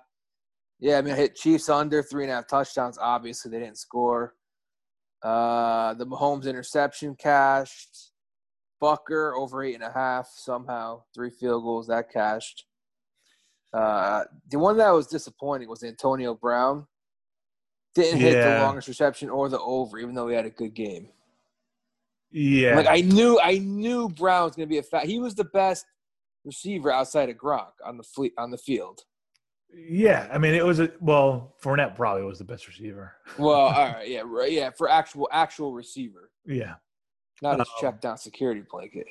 yeah, 0.79 0.97
I 0.97 1.01
mean, 1.01 1.13
I 1.13 1.17
hit 1.17 1.35
Chiefs 1.35 1.67
under 1.67 2.01
three 2.01 2.23
and 2.23 2.31
a 2.31 2.35
half 2.35 2.47
touchdowns. 2.47 2.97
Obviously, 2.97 3.51
they 3.51 3.59
didn't 3.59 3.77
score. 3.77 4.35
Uh, 5.21 5.93
the 5.95 6.05
Mahomes 6.05 6.45
interception 6.45 7.15
cashed. 7.15 8.11
Butker 8.81 9.33
over 9.35 9.63
eight 9.63 9.75
and 9.75 9.83
a 9.83 9.91
half 9.91 10.29
somehow. 10.33 11.01
Three 11.13 11.31
field 11.31 11.63
goals 11.63 11.87
that 11.87 12.11
cashed. 12.11 12.65
Uh, 13.73 14.23
the 14.49 14.59
one 14.59 14.77
that 14.77 14.91
was 14.91 15.07
disappointing 15.07 15.67
was 15.67 15.83
Antonio 15.83 16.33
Brown. 16.33 16.87
Didn't 17.95 18.19
yeah. 18.19 18.27
hit 18.27 18.43
the 18.43 18.61
longest 18.61 18.89
reception 18.89 19.29
or 19.29 19.47
the 19.49 19.59
over, 19.59 19.97
even 19.97 20.13
though 20.13 20.27
he 20.27 20.35
had 20.35 20.45
a 20.45 20.49
good 20.49 20.73
game. 20.73 21.07
Yeah, 22.29 22.75
like 22.75 22.87
I 22.87 22.99
knew, 22.99 23.39
I 23.41 23.59
knew 23.59 24.09
Brown 24.09 24.43
was 24.43 24.55
going 24.55 24.67
to 24.67 24.69
be 24.71 24.77
a 24.77 24.83
fat. 24.83 25.05
He 25.05 25.19
was 25.19 25.35
the 25.35 25.45
best 25.45 25.85
receiver 26.43 26.91
outside 26.91 27.29
of 27.29 27.37
Gronk 27.37 27.71
on 27.85 27.95
the 27.95 28.03
fleet 28.03 28.33
on 28.37 28.51
the 28.51 28.57
field. 28.57 29.01
Yeah, 29.73 30.27
I 30.31 30.37
mean 30.37 30.53
it 30.53 30.65
was 30.65 30.79
a 30.81 30.91
well, 30.99 31.55
Fournette 31.63 31.95
probably 31.95 32.23
was 32.23 32.37
the 32.37 32.45
best 32.45 32.67
receiver. 32.67 33.15
well, 33.37 33.55
all 33.55 33.71
right, 33.71 34.07
yeah, 34.07 34.23
right, 34.25 34.51
yeah, 34.51 34.69
for 34.69 34.89
actual 34.89 35.29
actual 35.31 35.73
receiver. 35.73 36.31
Yeah, 36.45 36.75
not 37.41 37.59
a 37.59 37.61
um, 37.61 37.67
check 37.79 38.01
down 38.01 38.17
security 38.17 38.63
blanket. 38.69 39.07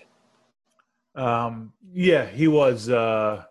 Um, 1.15 1.73
yeah, 1.93 2.27
he 2.27 2.49
was. 2.49 2.91
uh 2.91 3.45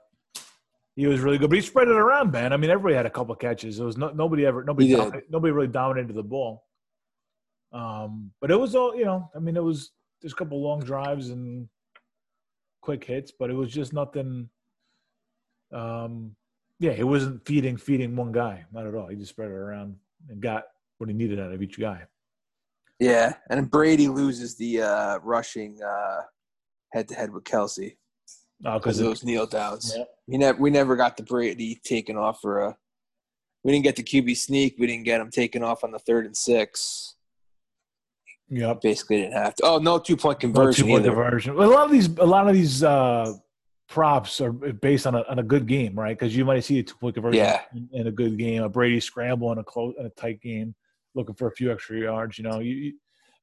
he 0.96 1.08
was 1.08 1.22
really 1.22 1.38
good, 1.38 1.50
but 1.50 1.56
he 1.56 1.62
spread 1.62 1.88
it 1.88 1.96
around, 1.96 2.32
man. 2.32 2.54
I 2.54 2.58
mean, 2.58 2.70
everybody 2.70 2.96
had 2.96 3.06
a 3.06 3.10
couple 3.10 3.34
catches. 3.36 3.80
It 3.80 3.84
was 3.84 3.98
no, 3.98 4.10
nobody 4.10 4.46
ever, 4.46 4.64
nobody, 4.64 4.96
nobody 5.30 5.52
really 5.52 5.68
dominated 5.68 6.14
the 6.14 6.24
ball. 6.24 6.66
Um, 7.72 8.32
but 8.40 8.52
it 8.52 8.60
was 8.60 8.76
all, 8.76 8.96
you 8.96 9.06
know. 9.06 9.32
I 9.36 9.40
mean, 9.40 9.58
it 9.58 9.64
was 9.64 9.92
just 10.22 10.36
a 10.36 10.38
couple 10.38 10.62
long 10.62 10.82
drives 10.82 11.30
and 11.30 11.68
quick 12.82 13.04
hits, 13.04 13.32
but 13.32 13.50
it 13.50 13.54
was 13.54 13.72
just 13.72 13.92
nothing. 13.92 14.50
Um, 15.72 16.36
yeah, 16.80 16.92
he 16.92 17.04
wasn't 17.04 17.44
feeding 17.46 17.78
feeding 17.78 18.16
one 18.16 18.32
guy, 18.32 18.66
not 18.72 18.86
at 18.86 18.94
all. 18.94 19.08
He 19.08 19.16
just 19.16 19.32
spread 19.32 19.50
it 19.50 19.56
around 19.56 19.96
and 20.30 20.42
got 20.42 20.66
what 21.00 21.10
he 21.10 21.16
needed 21.16 21.40
out 21.40 21.52
of 21.52 21.64
each 21.64 21.80
guy. 21.80 22.04
Yeah, 23.00 23.34
and 23.50 23.70
Brady 23.70 24.08
loses 24.08 24.56
the 24.56 24.84
uh, 24.84 25.18
rushing 25.24 25.80
head 26.92 27.08
to 27.08 27.16
head 27.16 27.32
with 27.32 27.46
Kelce 27.46 27.96
because 28.64 29.00
oh, 29.00 29.04
of 29.04 29.10
those 29.10 29.24
kneel 29.24 29.46
downs. 29.46 29.94
Yeah. 29.96 30.06
We 30.28 30.38
never 30.38 30.58
we 30.58 30.70
never 30.70 30.96
got 30.96 31.18
the 31.18 31.24
Brady 31.24 31.80
taken 31.84 32.18
off 32.18 32.40
for 32.42 32.60
a. 32.60 32.78
We 33.64 33.72
didn't 33.72 33.84
get 33.84 33.96
the 33.96 34.04
QB 34.04 34.36
sneak. 34.38 34.76
We 34.78 34.88
didn't 34.88 35.04
get 35.04 35.22
him 35.22 35.30
taken 35.30 35.64
off 35.64 35.84
on 35.84 35.92
the 35.92 36.00
third 36.00 36.26
and 36.26 36.36
six. 36.36 37.16
Yep. 38.50 38.82
Basically, 38.82 39.18
didn't 39.18 39.34
have 39.34 39.56
to. 39.56 39.64
Oh, 39.66 39.78
no 39.78 40.00
two 40.00 40.18
point 40.18 40.40
conversion. 40.40 40.88
No 40.88 40.96
two 40.96 41.02
point 41.02 41.06
conversion. 41.06 41.56
Well, 41.56 41.70
a 41.70 41.74
lot 41.74 41.86
of 41.86 41.92
these, 41.92 42.08
a 42.18 42.26
lot 42.26 42.48
of 42.48 42.54
these 42.54 42.84
uh, 42.84 43.34
props 43.90 44.42
are 44.42 44.52
based 44.52 45.08
on 45.08 45.16
a, 45.16 45.24
on 45.30 45.40
a 45.40 45.44
good 45.44 45.66
game, 45.66 45.98
right? 45.98 46.18
Because 46.18 46.36
you 46.36 46.46
might 46.46 46.62
see 46.62 46.80
a 46.80 46.84
two 46.84 46.96
point 46.96 47.16
conversion 47.16 47.44
yeah. 47.44 47.62
in, 47.74 47.90
in, 47.94 48.08
a 48.08 48.12
good 48.12 48.38
game, 48.38 48.64
a 48.64 48.70
Brady 48.70 49.00
scramble 49.00 49.52
in 49.52 49.58
a 49.58 49.64
close 49.64 49.94
in 49.98 50.06
a 50.06 50.10
tight 50.10 50.42
game, 50.42 50.76
looking 51.16 51.36
for 51.36 51.48
a 51.48 51.52
few 51.52 51.72
extra 51.72 52.00
yards. 52.00 52.38
You 52.38 52.44
know, 52.44 52.60
you, 52.60 52.76
you 52.76 52.94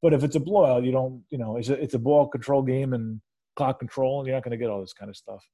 but 0.03 0.13
if 0.13 0.23
it's 0.23 0.37
a 0.37 0.41
blowout, 0.41 0.85
you 0.85 0.93
don't. 0.93 1.25
You 1.31 1.39
know, 1.39 1.57
it's 1.57 1.71
a 1.71 1.75
it's 1.75 1.95
a 1.95 1.99
ball 1.99 2.29
control 2.29 2.63
game 2.63 2.93
and 2.93 3.21
clock 3.61 3.79
control, 3.79 4.21
and 4.21 4.27
you're 4.27 4.37
not 4.37 4.43
going 4.43 4.53
to 4.53 4.57
get 4.57 4.71
all 4.71 4.81
this 4.81 4.95
kind 4.95 5.11
of 5.11 5.17
stuff. 5.17 5.47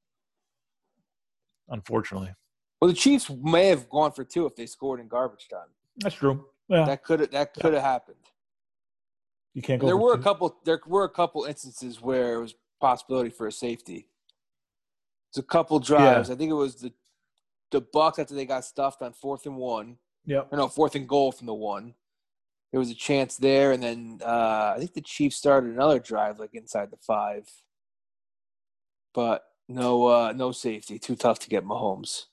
Unfortunately. 1.69 2.33
Well, 2.81 2.89
the 2.89 2.97
Chiefs 2.97 3.31
may 3.43 3.67
have 3.67 3.89
gone 3.89 4.13
for 4.13 4.23
two 4.23 4.47
if 4.47 4.55
they 4.55 4.67
scored 4.67 5.01
in 5.01 5.09
garbage 5.09 5.49
time. 5.51 5.69
That's 5.99 6.15
true. 6.15 6.47
Yeah. 6.69 6.85
That 6.85 7.03
could 7.03 7.21
that 7.33 7.55
could 7.55 7.75
have 7.75 7.75
yeah. 7.75 7.81
happened. 7.81 8.17
You 9.55 9.63
can't 9.63 9.81
go. 9.81 9.87
There 9.87 9.97
were 9.97 10.15
two. 10.15 10.21
a 10.21 10.23
couple. 10.23 10.57
There 10.65 10.81
were 10.87 11.05
a 11.05 11.09
couple 11.09 11.45
instances 11.45 12.01
where 12.01 12.35
it 12.35 12.41
was 12.41 12.55
possibility 12.81 13.31
for 13.31 13.49
a 13.49 13.53
safety. 13.53 14.07
It's 15.31 15.39
a 15.39 15.43
couple 15.43 15.81
drives. 15.81 16.29
Yeah. 16.29 16.35
I 16.35 16.39
think 16.39 16.51
it 16.51 16.55
was 16.55 16.77
the 16.77 16.93
the 17.73 17.81
Bucks 17.81 18.21
after 18.21 18.35
they 18.35 18.47
got 18.47 18.65
stuffed 18.65 19.03
on 19.03 19.13
fourth 19.15 19.47
and 19.47 19.57
one. 19.57 19.97
Yeah. 20.25 20.43
Or 20.51 20.59
no, 20.59 20.69
fourth 20.69 20.95
and 20.95 21.09
goal 21.09 21.33
from 21.33 21.47
the 21.47 21.55
one. 21.55 21.95
there 22.71 22.81
was 22.81 22.91
a 22.91 22.95
chance 22.95 23.37
there, 23.37 23.73
and 23.73 23.83
then 23.83 24.21
uh, 24.25 24.75
I 24.75 24.79
think 24.79 24.93
the 24.95 25.01
Chiefs 25.01 25.37
started 25.37 25.71
another 25.71 25.99
drive 25.99 26.39
like 26.39 26.55
inside 26.55 26.91
the 26.91 26.99
five, 26.99 27.49
but 29.17 29.47
no, 29.67 30.05
uh, 30.05 30.33
no 30.37 30.53
safety. 30.53 30.99
Too 30.99 31.17
tough 31.17 31.39
to 31.41 31.49
get 31.49 31.65
Mahomes. 31.65 32.27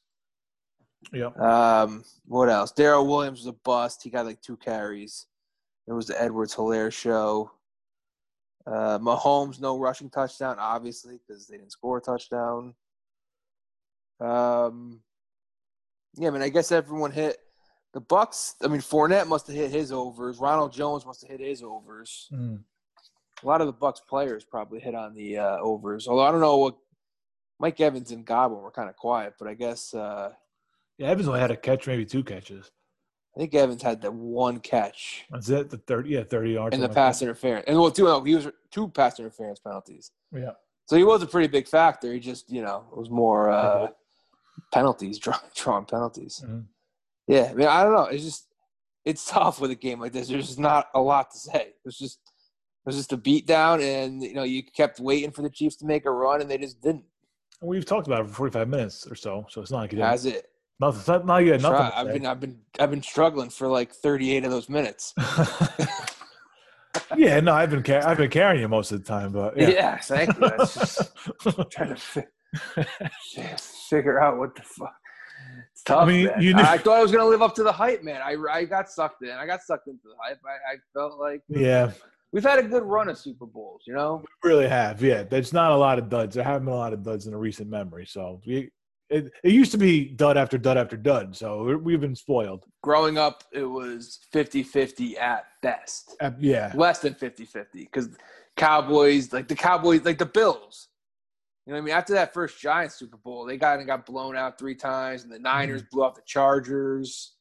Yep. 1.13 1.39
Um, 1.39 2.03
what 2.25 2.49
else? 2.49 2.73
Darrel 2.73 3.07
Williams 3.07 3.39
was 3.39 3.47
a 3.47 3.53
bust. 3.53 4.03
He 4.03 4.09
got 4.09 4.25
like 4.25 4.41
two 4.41 4.57
carries. 4.57 5.25
It 5.87 5.93
was 5.93 6.07
the 6.07 6.21
Edwards 6.21 6.53
Helaire 6.53 6.91
show. 6.91 7.51
Uh, 8.67 8.99
Mahomes, 8.99 9.59
no 9.59 9.79
rushing 9.79 10.09
touchdown, 10.09 10.57
obviously, 10.59 11.19
because 11.25 11.47
they 11.47 11.57
didn't 11.57 11.71
score 11.71 11.97
a 11.97 12.01
touchdown. 12.01 12.75
Um, 14.19 15.01
yeah, 16.15 16.27
I 16.27 16.31
mean, 16.31 16.41
I 16.41 16.49
guess 16.49 16.71
everyone 16.71 17.11
hit 17.11 17.37
the 17.93 18.01
Bucks. 18.01 18.55
I 18.61 18.67
mean, 18.67 18.81
Fournette 18.81 19.27
must 19.27 19.47
have 19.47 19.55
hit 19.55 19.71
his 19.71 19.91
overs. 19.91 20.37
Ronald 20.39 20.73
Jones 20.73 21.05
must 21.05 21.21
have 21.21 21.31
hit 21.31 21.47
his 21.47 21.63
overs. 21.63 22.29
Mm. 22.33 22.59
A 23.43 23.47
lot 23.47 23.61
of 23.61 23.67
the 23.67 23.73
Bucks 23.73 23.99
players 23.99 24.43
probably 24.43 24.79
hit 24.79 24.95
on 24.95 25.13
the 25.13 25.37
uh, 25.37 25.57
overs. 25.57 26.07
Although 26.07 26.23
I 26.23 26.31
don't 26.31 26.41
know 26.41 26.57
what 26.57 26.77
Mike 27.59 27.79
Evans 27.79 28.11
and 28.11 28.25
Godwin 28.25 28.61
were 28.61 28.71
kind 28.71 28.89
of 28.89 28.95
quiet, 28.95 29.35
but 29.37 29.47
I 29.47 29.53
guess 29.53 29.93
uh, 29.93 30.31
yeah, 30.97 31.07
Evans 31.07 31.27
only 31.27 31.39
had 31.39 31.51
a 31.51 31.57
catch, 31.57 31.87
maybe 31.87 32.05
two 32.05 32.23
catches. 32.23 32.71
I 33.35 33.39
think 33.39 33.55
Evans 33.55 33.81
had 33.81 34.01
the 34.01 34.11
one 34.11 34.59
catch. 34.59 35.25
That's 35.31 35.47
that 35.47 35.69
The 35.69 35.77
thirty, 35.77 36.11
yeah, 36.11 36.23
thirty 36.23 36.51
yards. 36.51 36.73
And 36.73 36.83
the 36.83 36.89
pass 36.89 37.21
like 37.21 37.27
interference, 37.27 37.65
and 37.67 37.79
well, 37.79 37.91
two. 37.91 38.23
He 38.23 38.35
was 38.35 38.47
two 38.71 38.87
pass 38.89 39.19
interference 39.19 39.59
penalties. 39.59 40.11
Yeah. 40.31 40.51
So 40.85 40.97
he 40.97 41.03
was 41.03 41.23
a 41.23 41.27
pretty 41.27 41.47
big 41.47 41.67
factor. 41.67 42.13
He 42.13 42.19
just, 42.19 42.51
you 42.51 42.61
know, 42.61 42.85
it 42.91 42.97
was 42.97 43.09
more 43.09 43.49
uh, 43.49 43.87
penalties, 44.71 45.17
draw, 45.17 45.39
drawing 45.55 45.85
penalties. 45.85 46.43
Mm-hmm. 46.43 46.59
Yeah, 47.27 47.49
I 47.51 47.53
mean, 47.53 47.67
I 47.67 47.83
don't 47.83 47.93
know. 47.93 48.05
It's 48.05 48.23
just, 48.23 48.47
it's 49.05 49.25
tough 49.29 49.61
with 49.61 49.71
a 49.71 49.75
game 49.75 49.99
like 50.01 50.11
this. 50.11 50.27
There's 50.27 50.47
just 50.47 50.59
not 50.59 50.89
a 50.93 50.99
lot 50.99 51.31
to 51.31 51.37
say. 51.37 51.73
It's 51.85 51.97
just, 51.97 52.19
it 52.83 52.87
was 52.87 52.97
just 52.97 53.13
a 53.13 53.17
beatdown, 53.17 53.81
and 53.81 54.21
you 54.21 54.33
know, 54.33 54.43
you 54.43 54.61
kept 54.61 54.99
waiting 54.99 55.31
for 55.31 55.41
the 55.41 55.49
Chiefs 55.49 55.77
to 55.77 55.85
make 55.85 56.05
a 56.05 56.11
run, 56.11 56.41
and 56.41 56.51
they 56.51 56.57
just 56.57 56.81
didn't. 56.81 57.05
We've 57.61 57.85
talked 57.85 58.07
about 58.07 58.25
it 58.25 58.27
for 58.27 58.33
45 58.33 58.67
minutes 58.67 59.07
or 59.09 59.15
so, 59.15 59.45
so 59.49 59.61
it's 59.61 59.71
not 59.71 59.79
like 59.79 59.93
it 59.93 59.99
Has 59.99 60.25
it? 60.25 60.49
Nothing. 60.81 61.13
Not, 61.13 61.25
not 61.25 61.37
yet. 61.37 61.61
Nothing. 61.61 61.91
I've 61.95 62.13
been, 62.13 62.25
I've 62.25 62.39
been, 62.41 62.59
I've 62.77 62.89
been 62.89 63.01
struggling 63.01 63.49
for 63.49 63.69
like 63.69 63.93
38 63.93 64.43
of 64.43 64.51
those 64.51 64.67
minutes. 64.67 65.13
yeah, 67.15 67.39
no, 67.39 67.53
I've 67.53 67.69
been, 67.69 67.83
car- 67.83 68.05
I've 68.05 68.17
been 68.17 68.29
carrying 68.29 68.61
you 68.61 68.67
most 68.67 68.91
of 68.91 69.01
the 69.01 69.07
time, 69.07 69.31
but 69.31 69.57
yeah, 69.57 69.69
yeah 69.69 69.97
thank 70.01 70.37
you. 70.37 70.49
Just 70.57 71.09
trying 71.71 71.89
to 71.89 71.95
fi- 71.95 72.25
figure 73.89 74.21
out 74.21 74.37
what 74.37 74.55
the 74.55 74.61
fuck. 74.63 74.93
It's 75.71 75.83
tough. 75.83 76.03
I 76.03 76.05
mean, 76.05 76.25
man. 76.25 76.41
you 76.41 76.53
knew- 76.53 76.63
I 76.63 76.77
thought 76.77 76.97
I 76.97 77.01
was 77.01 77.13
gonna 77.13 77.25
live 77.25 77.41
up 77.41 77.55
to 77.55 77.63
the 77.63 77.71
hype, 77.71 78.03
man. 78.03 78.21
I, 78.21 78.35
I 78.51 78.65
got 78.65 78.89
sucked 78.89 79.23
in. 79.23 79.31
I 79.31 79.45
got 79.45 79.61
sucked 79.61 79.87
into 79.87 80.03
the 80.03 80.15
hype. 80.21 80.39
I, 80.45 80.73
I 80.73 80.75
felt 80.93 81.17
like 81.19 81.41
yeah. 81.47 81.91
We've 82.33 82.43
had 82.43 82.57
a 82.57 82.63
good 82.63 82.83
run 82.83 83.09
of 83.09 83.17
Super 83.17 83.45
Bowls, 83.45 83.83
you 83.85 83.93
know. 83.93 84.23
We 84.43 84.49
really 84.49 84.67
have, 84.67 85.01
yeah. 85.03 85.21
There's 85.21 85.53
not 85.53 85.71
a 85.71 85.77
lot 85.77 85.99
of 85.99 86.09
duds. 86.09 86.33
There 86.33 86.43
haven't 86.43 86.65
been 86.65 86.73
a 86.73 86.77
lot 86.77 86.91
of 86.91 87.03
duds 87.03 87.27
in 87.27 87.33
a 87.33 87.37
recent 87.37 87.69
memory. 87.69 88.07
So 88.07 88.41
we 88.45 88.71
it, 89.09 89.31
it 89.43 89.51
used 89.51 89.71
to 89.73 89.77
be 89.77 90.05
dud 90.05 90.37
after 90.37 90.57
dud 90.57 90.77
after 90.77 90.97
dud. 90.97 91.35
So 91.35 91.77
we've 91.77 92.01
been 92.01 92.15
spoiled. 92.15 92.65
Growing 92.81 93.19
up, 93.19 93.43
it 93.53 93.63
was 93.63 94.19
50 94.31 94.63
50 94.63 95.17
at 95.17 95.45
best. 95.61 96.15
Uh, 96.19 96.31
yeah. 96.39 96.71
Less 96.75 96.99
than 96.99 97.13
50 97.13 97.45
50 97.45 97.79
because 97.81 98.09
Cowboys, 98.57 99.31
like 99.31 99.47
the 99.47 99.55
Cowboys, 99.55 100.03
like 100.03 100.17
the 100.17 100.25
Bills. 100.25 100.89
You 101.65 101.73
know 101.73 101.77
what 101.77 101.83
I 101.83 101.85
mean? 101.85 101.95
After 101.95 102.13
that 102.13 102.33
first 102.33 102.59
Giants 102.59 102.95
Super 102.95 103.17
Bowl, 103.17 103.45
they 103.45 103.57
got 103.57 103.77
and 103.77 103.87
got 103.87 104.05
blown 104.05 104.35
out 104.35 104.57
three 104.57 104.75
times, 104.75 105.23
and 105.23 105.31
the 105.31 105.39
Niners 105.39 105.81
mm-hmm. 105.81 105.95
blew 105.95 106.05
out 106.05 106.15
the 106.15 106.21
Chargers. 106.25 107.35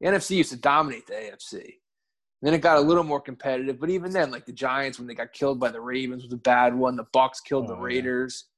The 0.00 0.08
NFC 0.08 0.36
used 0.36 0.50
to 0.50 0.56
dominate 0.56 1.06
the 1.06 1.12
AFC. 1.12 1.74
And 2.40 2.46
then 2.46 2.54
it 2.54 2.62
got 2.62 2.78
a 2.78 2.80
little 2.80 3.04
more 3.04 3.20
competitive, 3.20 3.78
but 3.78 3.90
even 3.90 4.12
then, 4.12 4.30
like 4.30 4.46
the 4.46 4.52
Giants 4.52 4.98
when 4.98 5.06
they 5.06 5.14
got 5.14 5.32
killed 5.32 5.60
by 5.60 5.70
the 5.70 5.80
Ravens 5.80 6.22
was 6.22 6.32
a 6.32 6.38
bad 6.38 6.74
one. 6.74 6.96
The 6.96 7.06
Bucks 7.12 7.40
killed 7.40 7.66
oh, 7.66 7.74
the 7.74 7.76
Raiders. 7.76 8.44
Yeah 8.46 8.50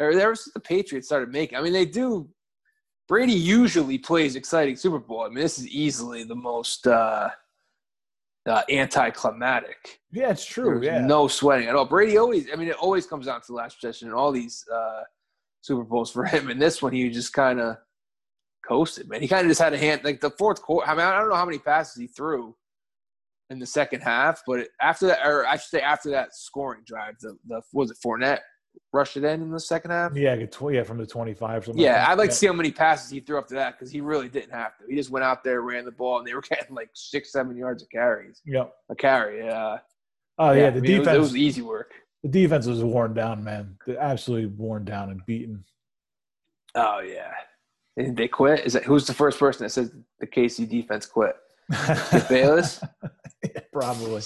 or 0.00 0.10
ever 0.10 0.34
since 0.34 0.52
the 0.52 0.60
Patriots 0.60 1.06
started 1.06 1.30
making. 1.30 1.58
I 1.58 1.62
mean, 1.62 1.72
they 1.72 1.84
do. 1.84 2.28
Brady 3.06 3.32
usually 3.32 3.98
plays 3.98 4.36
exciting 4.36 4.76
Super 4.76 4.98
Bowl. 4.98 5.22
I 5.22 5.28
mean, 5.28 5.40
this 5.40 5.58
is 5.58 5.68
easily 5.68 6.24
the 6.24 6.34
most 6.34 6.86
uh, 6.86 7.28
uh, 8.46 8.62
anticlimactic. 8.70 10.00
Yeah, 10.12 10.30
it's 10.30 10.44
true. 10.44 10.82
Yeah, 10.82 11.00
no 11.00 11.28
sweating 11.28 11.68
at 11.68 11.74
all. 11.74 11.84
Brady 11.84 12.16
always. 12.16 12.46
I 12.52 12.56
mean, 12.56 12.68
it 12.68 12.76
always 12.76 13.06
comes 13.06 13.26
down 13.26 13.40
to 13.40 13.46
the 13.48 13.54
last 13.54 13.80
possession 13.80 14.08
in 14.08 14.14
all 14.14 14.32
these 14.32 14.64
uh, 14.72 15.02
Super 15.60 15.84
Bowls 15.84 16.10
for 16.10 16.24
him. 16.24 16.48
And 16.48 16.62
this 16.62 16.80
one, 16.80 16.92
he 16.92 17.08
just 17.10 17.32
kind 17.32 17.60
of 17.60 17.76
coasted. 18.66 19.08
Man, 19.08 19.20
he 19.20 19.28
kind 19.28 19.42
of 19.42 19.50
just 19.50 19.60
had 19.60 19.74
a 19.74 19.78
hand. 19.78 20.02
Like 20.02 20.20
the 20.20 20.30
fourth 20.30 20.62
quarter. 20.62 20.88
I 20.88 20.94
mean, 20.94 21.04
I 21.04 21.18
don't 21.18 21.28
know 21.28 21.36
how 21.36 21.44
many 21.44 21.58
passes 21.58 22.00
he 22.00 22.06
threw 22.06 22.54
in 23.50 23.58
the 23.58 23.66
second 23.66 24.00
half, 24.00 24.42
but 24.46 24.68
after 24.80 25.06
that, 25.08 25.26
or 25.26 25.46
I 25.46 25.56
should 25.56 25.70
say, 25.70 25.80
after 25.80 26.10
that 26.10 26.34
scoring 26.34 26.82
drive, 26.86 27.16
the 27.20 27.36
the 27.46 27.60
was 27.72 27.90
it 27.90 27.98
Fournette 28.04 28.40
rush 28.92 29.16
it 29.16 29.24
in 29.24 29.42
in 29.42 29.50
the 29.50 29.60
second 29.60 29.90
half. 29.90 30.16
Yeah, 30.16 30.34
yeah, 30.34 30.82
from 30.82 30.98
the 30.98 31.06
twenty-five. 31.06 31.68
Yeah, 31.74 32.06
I'd 32.08 32.18
like 32.18 32.26
yeah. 32.26 32.30
to 32.30 32.36
see 32.36 32.46
how 32.46 32.52
many 32.52 32.70
passes 32.70 33.10
he 33.10 33.20
threw 33.20 33.38
up 33.38 33.48
to 33.48 33.54
that 33.54 33.78
because 33.78 33.90
he 33.92 34.00
really 34.00 34.28
didn't 34.28 34.52
have 34.52 34.76
to. 34.78 34.84
He 34.88 34.96
just 34.96 35.10
went 35.10 35.24
out 35.24 35.44
there, 35.44 35.62
ran 35.62 35.84
the 35.84 35.92
ball, 35.92 36.18
and 36.18 36.26
they 36.26 36.34
were 36.34 36.42
getting 36.48 36.74
like 36.74 36.90
six, 36.94 37.32
seven 37.32 37.56
yards 37.56 37.82
of 37.82 37.90
carries. 37.90 38.40
Yep, 38.46 38.72
a 38.90 38.94
carry. 38.94 39.44
Yeah. 39.44 39.78
Oh 40.38 40.52
yeah, 40.52 40.60
yeah 40.60 40.70
the 40.70 40.78
I 40.78 40.80
mean, 40.80 40.98
defense. 40.98 41.16
It 41.16 41.18
was, 41.18 41.28
it 41.30 41.32
was, 41.32 41.36
easy 41.36 41.62
work. 41.62 41.92
The 42.22 42.28
defense 42.28 42.66
was 42.66 42.82
worn 42.82 43.14
down, 43.14 43.42
man. 43.42 43.76
Absolutely 43.98 44.46
worn 44.46 44.84
down 44.84 45.10
and 45.10 45.24
beaten. 45.26 45.64
Oh 46.74 47.00
yeah, 47.00 47.32
and 47.96 48.16
they 48.16 48.28
quit. 48.28 48.64
Is 48.64 48.74
that 48.74 48.84
who's 48.84 49.06
the 49.06 49.14
first 49.14 49.38
person 49.38 49.64
that 49.64 49.70
says 49.70 49.92
the 50.20 50.26
KC 50.26 50.68
defense 50.68 51.06
quit? 51.06 51.34
Skip 51.72 52.28
Bayless. 52.28 52.82
yeah, 53.42 53.60
probably. 53.72 54.22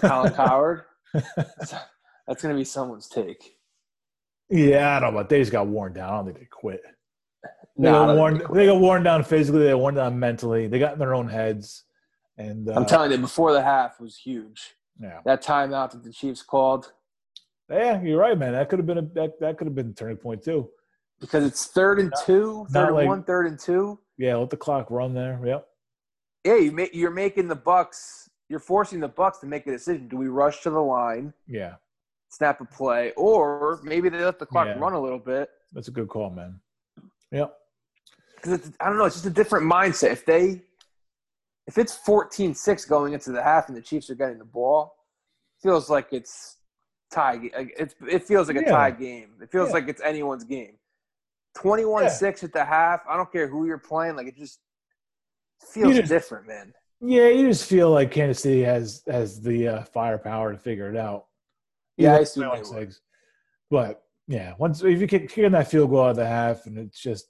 Colin 0.00 0.32
Cowherd. 0.32 0.82
That's 1.36 2.42
going 2.42 2.54
to 2.54 2.58
be 2.58 2.64
someone's 2.64 3.08
take. 3.08 3.56
Yeah, 4.48 4.96
I 4.96 5.00
don't 5.00 5.14
know, 5.14 5.20
but 5.20 5.28
they 5.28 5.40
just 5.40 5.52
got 5.52 5.66
worn 5.66 5.92
down. 5.92 6.12
I 6.12 6.16
don't 6.16 6.24
think 6.26 6.38
they 6.38 6.48
quit. 6.50 6.82
They, 7.76 7.90
no, 7.90 8.06
got, 8.06 8.16
worn, 8.16 8.38
they, 8.38 8.44
they 8.52 8.66
got 8.66 8.80
worn 8.80 9.02
down 9.02 9.24
physically. 9.24 9.62
They 9.62 9.70
got 9.70 9.78
worn 9.78 9.94
down 9.94 10.18
mentally. 10.18 10.66
They 10.66 10.78
got 10.78 10.92
in 10.94 10.98
their 10.98 11.14
own 11.14 11.28
heads. 11.28 11.84
And 12.36 12.68
uh, 12.68 12.72
I'm 12.74 12.86
telling 12.86 13.10
you, 13.12 13.18
before 13.18 13.52
the 13.52 13.62
half 13.62 14.00
was 14.00 14.16
huge. 14.16 14.74
Yeah, 15.00 15.20
that 15.24 15.42
timeout 15.42 15.92
that 15.92 16.02
the 16.04 16.12
Chiefs 16.12 16.42
called. 16.42 16.92
Yeah, 17.70 18.02
you're 18.02 18.18
right, 18.18 18.36
man. 18.36 18.52
That 18.52 18.68
could 18.68 18.78
have 18.78 18.86
been 18.86 18.98
a 18.98 19.02
that, 19.14 19.40
that 19.40 19.56
could 19.56 19.66
have 19.66 19.74
been 19.74 19.90
a 19.90 19.92
turning 19.92 20.16
point 20.16 20.42
too. 20.42 20.68
Because 21.20 21.44
it's 21.44 21.66
third 21.66 22.00
and 22.00 22.12
two, 22.24 22.66
third 22.70 22.88
and 22.88 22.94
like, 22.94 23.06
one, 23.06 23.22
third 23.24 23.46
and 23.46 23.58
two. 23.58 23.98
Yeah, 24.18 24.36
let 24.36 24.50
the 24.50 24.56
clock 24.56 24.90
run 24.90 25.14
there. 25.14 25.40
Yep. 25.44 25.66
Yeah, 26.44 26.56
you 26.56 26.72
make, 26.72 26.94
you're 26.94 27.10
making 27.10 27.48
the 27.48 27.56
Bucks. 27.56 28.30
You're 28.48 28.60
forcing 28.60 29.00
the 29.00 29.08
Bucks 29.08 29.38
to 29.40 29.46
make 29.46 29.66
a 29.66 29.70
decision. 29.70 30.08
Do 30.08 30.16
we 30.16 30.28
rush 30.28 30.62
to 30.62 30.70
the 30.70 30.80
line? 30.80 31.32
Yeah 31.46 31.74
snap 32.30 32.60
a 32.60 32.64
play, 32.64 33.12
or 33.16 33.80
maybe 33.82 34.08
they 34.08 34.24
let 34.24 34.38
the 34.38 34.46
clock 34.46 34.66
yeah. 34.66 34.78
run 34.78 34.94
a 34.94 35.00
little 35.00 35.18
bit. 35.18 35.50
That's 35.72 35.88
a 35.88 35.90
good 35.90 36.08
call, 36.08 36.30
man. 36.30 36.60
Yep. 37.32 37.54
Because 38.36 38.72
I 38.80 38.86
don't 38.86 38.96
know, 38.96 39.04
it's 39.04 39.16
just 39.16 39.26
a 39.26 39.30
different 39.30 39.70
mindset. 39.70 40.12
If 40.12 40.24
they, 40.24 40.62
if 41.66 41.76
it's 41.76 41.98
14-6 42.06 42.88
going 42.88 43.12
into 43.12 43.32
the 43.32 43.42
half 43.42 43.68
and 43.68 43.76
the 43.76 43.82
Chiefs 43.82 44.08
are 44.10 44.14
getting 44.14 44.38
the 44.38 44.44
ball, 44.44 44.94
feels 45.62 45.90
like 45.90 46.08
it's 46.12 46.56
tie. 47.12 47.38
It, 47.42 47.94
it 48.08 48.26
feels 48.26 48.48
like 48.48 48.56
a 48.56 48.62
yeah. 48.62 48.70
tie 48.70 48.90
game. 48.92 49.30
It 49.42 49.52
feels 49.52 49.68
yeah. 49.68 49.74
like 49.74 49.88
it's 49.88 50.00
anyone's 50.00 50.44
game. 50.44 50.76
21-6 51.58 52.44
at 52.44 52.52
the 52.52 52.64
half. 52.64 53.00
I 53.08 53.16
don't 53.16 53.30
care 53.30 53.48
who 53.48 53.66
you're 53.66 53.78
playing. 53.78 54.16
Like 54.16 54.28
it 54.28 54.36
just 54.36 54.60
feels 55.62 55.96
just, 55.96 56.08
different, 56.08 56.46
man. 56.46 56.72
Yeah, 57.00 57.28
you 57.28 57.48
just 57.48 57.68
feel 57.68 57.90
like 57.90 58.10
Kansas 58.10 58.42
City 58.42 58.62
has 58.62 59.02
has 59.06 59.40
the 59.40 59.68
uh, 59.68 59.82
firepower 59.84 60.52
to 60.52 60.58
figure 60.58 60.90
it 60.90 60.96
out. 60.96 61.26
Yeah, 61.96 62.16
I 62.16 62.20
assume 62.20 62.50
they 62.62 62.88
But 63.70 64.02
yeah, 64.26 64.54
once 64.58 64.82
if 64.82 65.00
you 65.00 65.06
kick 65.06 65.36
in 65.38 65.52
that 65.52 65.70
field 65.70 65.90
goal 65.90 66.04
out 66.04 66.10
of 66.10 66.16
the 66.16 66.26
half, 66.26 66.66
and 66.66 66.78
it's 66.78 67.00
just 67.00 67.26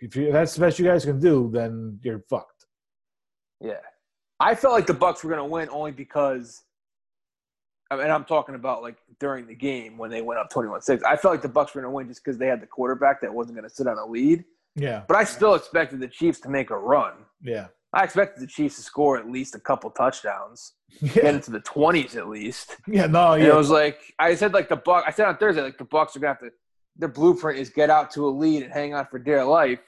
if, 0.00 0.16
you, 0.16 0.28
if 0.28 0.32
that's 0.32 0.54
the 0.54 0.60
best 0.60 0.78
you 0.78 0.84
guys 0.84 1.04
can 1.04 1.20
do, 1.20 1.50
then 1.52 1.98
you're 2.02 2.24
fucked. 2.28 2.66
Yeah, 3.60 3.80
I 4.38 4.54
felt 4.54 4.74
like 4.74 4.86
the 4.86 4.94
Bucks 4.94 5.22
were 5.22 5.30
going 5.30 5.42
to 5.42 5.50
win 5.50 5.68
only 5.70 5.92
because. 5.92 6.62
I 7.92 7.96
mean, 7.96 8.08
I'm 8.08 8.24
talking 8.24 8.54
about 8.54 8.82
like 8.82 8.98
during 9.18 9.48
the 9.48 9.54
game 9.54 9.98
when 9.98 10.10
they 10.10 10.22
went 10.22 10.38
up 10.38 10.48
21-6. 10.52 11.02
I 11.02 11.16
felt 11.16 11.34
like 11.34 11.42
the 11.42 11.48
Bucks 11.48 11.74
were 11.74 11.80
going 11.80 11.90
to 11.90 11.94
win 11.96 12.06
just 12.06 12.24
because 12.24 12.38
they 12.38 12.46
had 12.46 12.62
the 12.62 12.66
quarterback 12.66 13.20
that 13.20 13.34
wasn't 13.34 13.56
going 13.56 13.68
to 13.68 13.74
sit 13.74 13.88
on 13.88 13.98
a 13.98 14.06
lead. 14.06 14.44
Yeah. 14.76 15.02
But 15.08 15.16
I 15.16 15.24
still 15.24 15.54
expected 15.54 15.98
the 15.98 16.06
Chiefs 16.06 16.38
to 16.42 16.48
make 16.48 16.70
a 16.70 16.78
run. 16.78 17.14
Yeah. 17.42 17.68
I 17.92 18.04
expected 18.04 18.42
the 18.42 18.46
Chiefs 18.46 18.76
to 18.76 18.82
score 18.82 19.18
at 19.18 19.28
least 19.28 19.56
a 19.56 19.60
couple 19.60 19.90
touchdowns, 19.90 20.74
yeah. 21.00 21.12
get 21.12 21.34
into 21.34 21.50
the 21.50 21.60
twenties 21.60 22.16
at 22.16 22.28
least. 22.28 22.76
Yeah, 22.86 23.06
no, 23.06 23.32
and 23.32 23.42
yeah. 23.42 23.50
It 23.50 23.56
was 23.56 23.70
like 23.70 24.14
I 24.18 24.34
said, 24.36 24.52
like 24.52 24.68
the 24.68 24.76
Buck. 24.76 25.04
I 25.06 25.10
said 25.10 25.26
on 25.26 25.36
Thursday, 25.36 25.62
like 25.62 25.78
the 25.78 25.84
Bucks 25.84 26.14
are 26.14 26.20
gonna 26.20 26.34
have 26.34 26.40
to. 26.40 26.50
Their 26.96 27.08
blueprint 27.08 27.58
is 27.58 27.70
get 27.70 27.90
out 27.90 28.10
to 28.12 28.26
a 28.26 28.30
lead 28.30 28.62
and 28.62 28.72
hang 28.72 28.94
on 28.94 29.06
for 29.06 29.18
dear 29.18 29.44
life, 29.44 29.80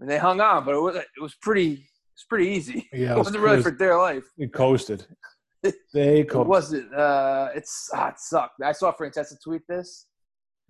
and 0.00 0.08
they 0.08 0.16
hung 0.16 0.40
on, 0.40 0.64
but 0.64 0.74
it 0.74 0.80
was 0.80 0.96
it 0.96 1.20
was 1.20 1.34
pretty 1.34 1.86
it's 2.14 2.24
pretty 2.24 2.48
easy. 2.48 2.88
Yeah, 2.92 3.12
it, 3.12 3.18
wasn't 3.18 3.38
really 3.38 3.62
for 3.62 3.70
dear 3.70 3.96
life. 3.98 4.24
It 4.36 4.52
coasted. 4.52 5.06
They 5.92 6.22
coasted. 6.22 6.40
it 6.40 6.46
wasn't. 6.46 6.94
Uh, 6.94 7.48
it's 7.52 7.90
ah, 7.92 8.10
it 8.10 8.20
sucked. 8.20 8.62
I 8.62 8.70
saw 8.70 8.92
Francesa 8.92 9.34
tweet 9.42 9.62
this. 9.68 10.06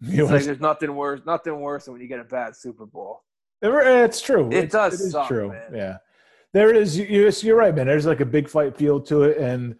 It's 0.00 0.30
like 0.30 0.44
there's 0.44 0.60
nothing 0.60 0.96
worse, 0.96 1.20
nothing 1.26 1.60
worse 1.60 1.84
than 1.84 1.92
when 1.92 2.00
you 2.00 2.08
get 2.08 2.20
a 2.20 2.24
bad 2.24 2.56
Super 2.56 2.86
Bowl. 2.86 3.22
It's 3.60 4.20
true. 4.20 4.50
It 4.52 4.70
does 4.70 5.00
It 5.00 5.04
is 5.06 5.12
suck, 5.12 5.28
true. 5.28 5.48
Man. 5.48 5.74
Yeah. 5.74 5.96
There 6.52 6.74
is. 6.74 6.96
You, 6.96 7.30
you're 7.42 7.56
right, 7.56 7.74
man. 7.74 7.86
There's 7.86 8.06
like 8.06 8.20
a 8.20 8.26
big 8.26 8.48
fight 8.48 8.76
feel 8.76 9.00
to 9.02 9.24
it, 9.24 9.38
and 9.38 9.76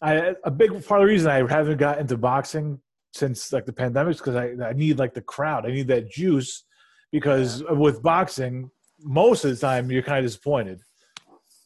I 0.00 0.34
a 0.44 0.50
big 0.50 0.70
part 0.84 1.00
of 1.00 1.06
the 1.06 1.12
reason 1.12 1.30
I 1.30 1.46
haven't 1.48 1.78
got 1.78 1.98
into 1.98 2.16
boxing 2.16 2.80
since 3.12 3.52
like 3.52 3.66
the 3.66 3.72
pandemic 3.72 4.14
is 4.14 4.18
because 4.18 4.34
I, 4.34 4.52
I 4.68 4.72
need 4.72 4.98
like 4.98 5.14
the 5.14 5.20
crowd. 5.20 5.64
I 5.64 5.70
need 5.70 5.86
that 5.88 6.10
juice 6.10 6.64
because 7.12 7.62
yeah. 7.62 7.72
with 7.72 8.02
boxing, 8.02 8.70
most 9.00 9.44
of 9.44 9.50
the 9.50 9.56
time 9.56 9.90
you're 9.90 10.02
kind 10.02 10.18
of 10.18 10.24
disappointed. 10.24 10.80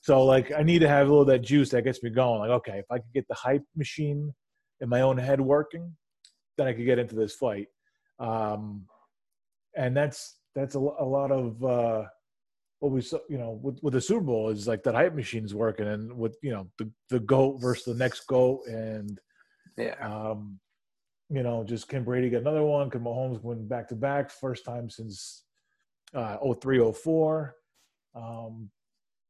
So 0.02 0.22
like 0.24 0.52
I 0.52 0.62
need 0.62 0.80
to 0.80 0.88
have 0.88 1.06
a 1.06 1.10
little 1.10 1.22
of 1.22 1.28
that 1.28 1.42
juice 1.42 1.70
that 1.70 1.82
gets 1.82 2.02
me 2.02 2.10
going. 2.10 2.40
Like 2.40 2.50
okay, 2.50 2.78
if 2.78 2.86
I 2.90 2.98
could 2.98 3.12
get 3.14 3.26
the 3.28 3.34
hype 3.34 3.64
machine 3.74 4.34
in 4.80 4.88
my 4.88 5.00
own 5.00 5.16
head 5.16 5.40
working, 5.40 5.96
then 6.58 6.66
I 6.66 6.74
could 6.74 6.84
get 6.84 6.98
into 6.98 7.14
this 7.14 7.34
fight. 7.34 7.68
Um, 8.18 8.84
and 9.76 9.96
that's 9.96 10.35
that's 10.56 10.74
a, 10.74 10.78
a 10.78 11.04
lot 11.04 11.30
of 11.30 11.62
uh, 11.62 12.04
what 12.80 12.90
we 12.90 13.02
saw. 13.02 13.18
You 13.28 13.38
know, 13.38 13.60
with, 13.62 13.78
with 13.82 13.92
the 13.92 14.00
Super 14.00 14.22
Bowl 14.22 14.48
is 14.48 14.66
like 14.66 14.82
that 14.84 14.94
hype 14.94 15.14
machine's 15.14 15.54
working, 15.54 15.86
and 15.86 16.16
with 16.16 16.36
you 16.42 16.50
know 16.50 16.68
the 16.78 16.90
the 17.10 17.20
goat 17.20 17.60
versus 17.60 17.84
the 17.84 17.94
next 17.94 18.26
goat, 18.26 18.66
and 18.66 19.20
yeah, 19.76 19.94
um, 20.00 20.58
you 21.28 21.42
know, 21.42 21.62
just 21.62 21.88
can 21.88 22.02
Brady 22.02 22.30
get 22.30 22.40
another 22.40 22.62
one? 22.62 22.90
Can 22.90 23.02
Mahomes 23.02 23.42
win 23.42 23.68
back 23.68 23.88
to 23.88 23.94
back? 23.94 24.30
First 24.30 24.64
time 24.64 24.88
since 24.88 25.44
uh, 26.14 26.38
03, 26.60 26.92
04. 26.92 27.54
Um, 28.14 28.70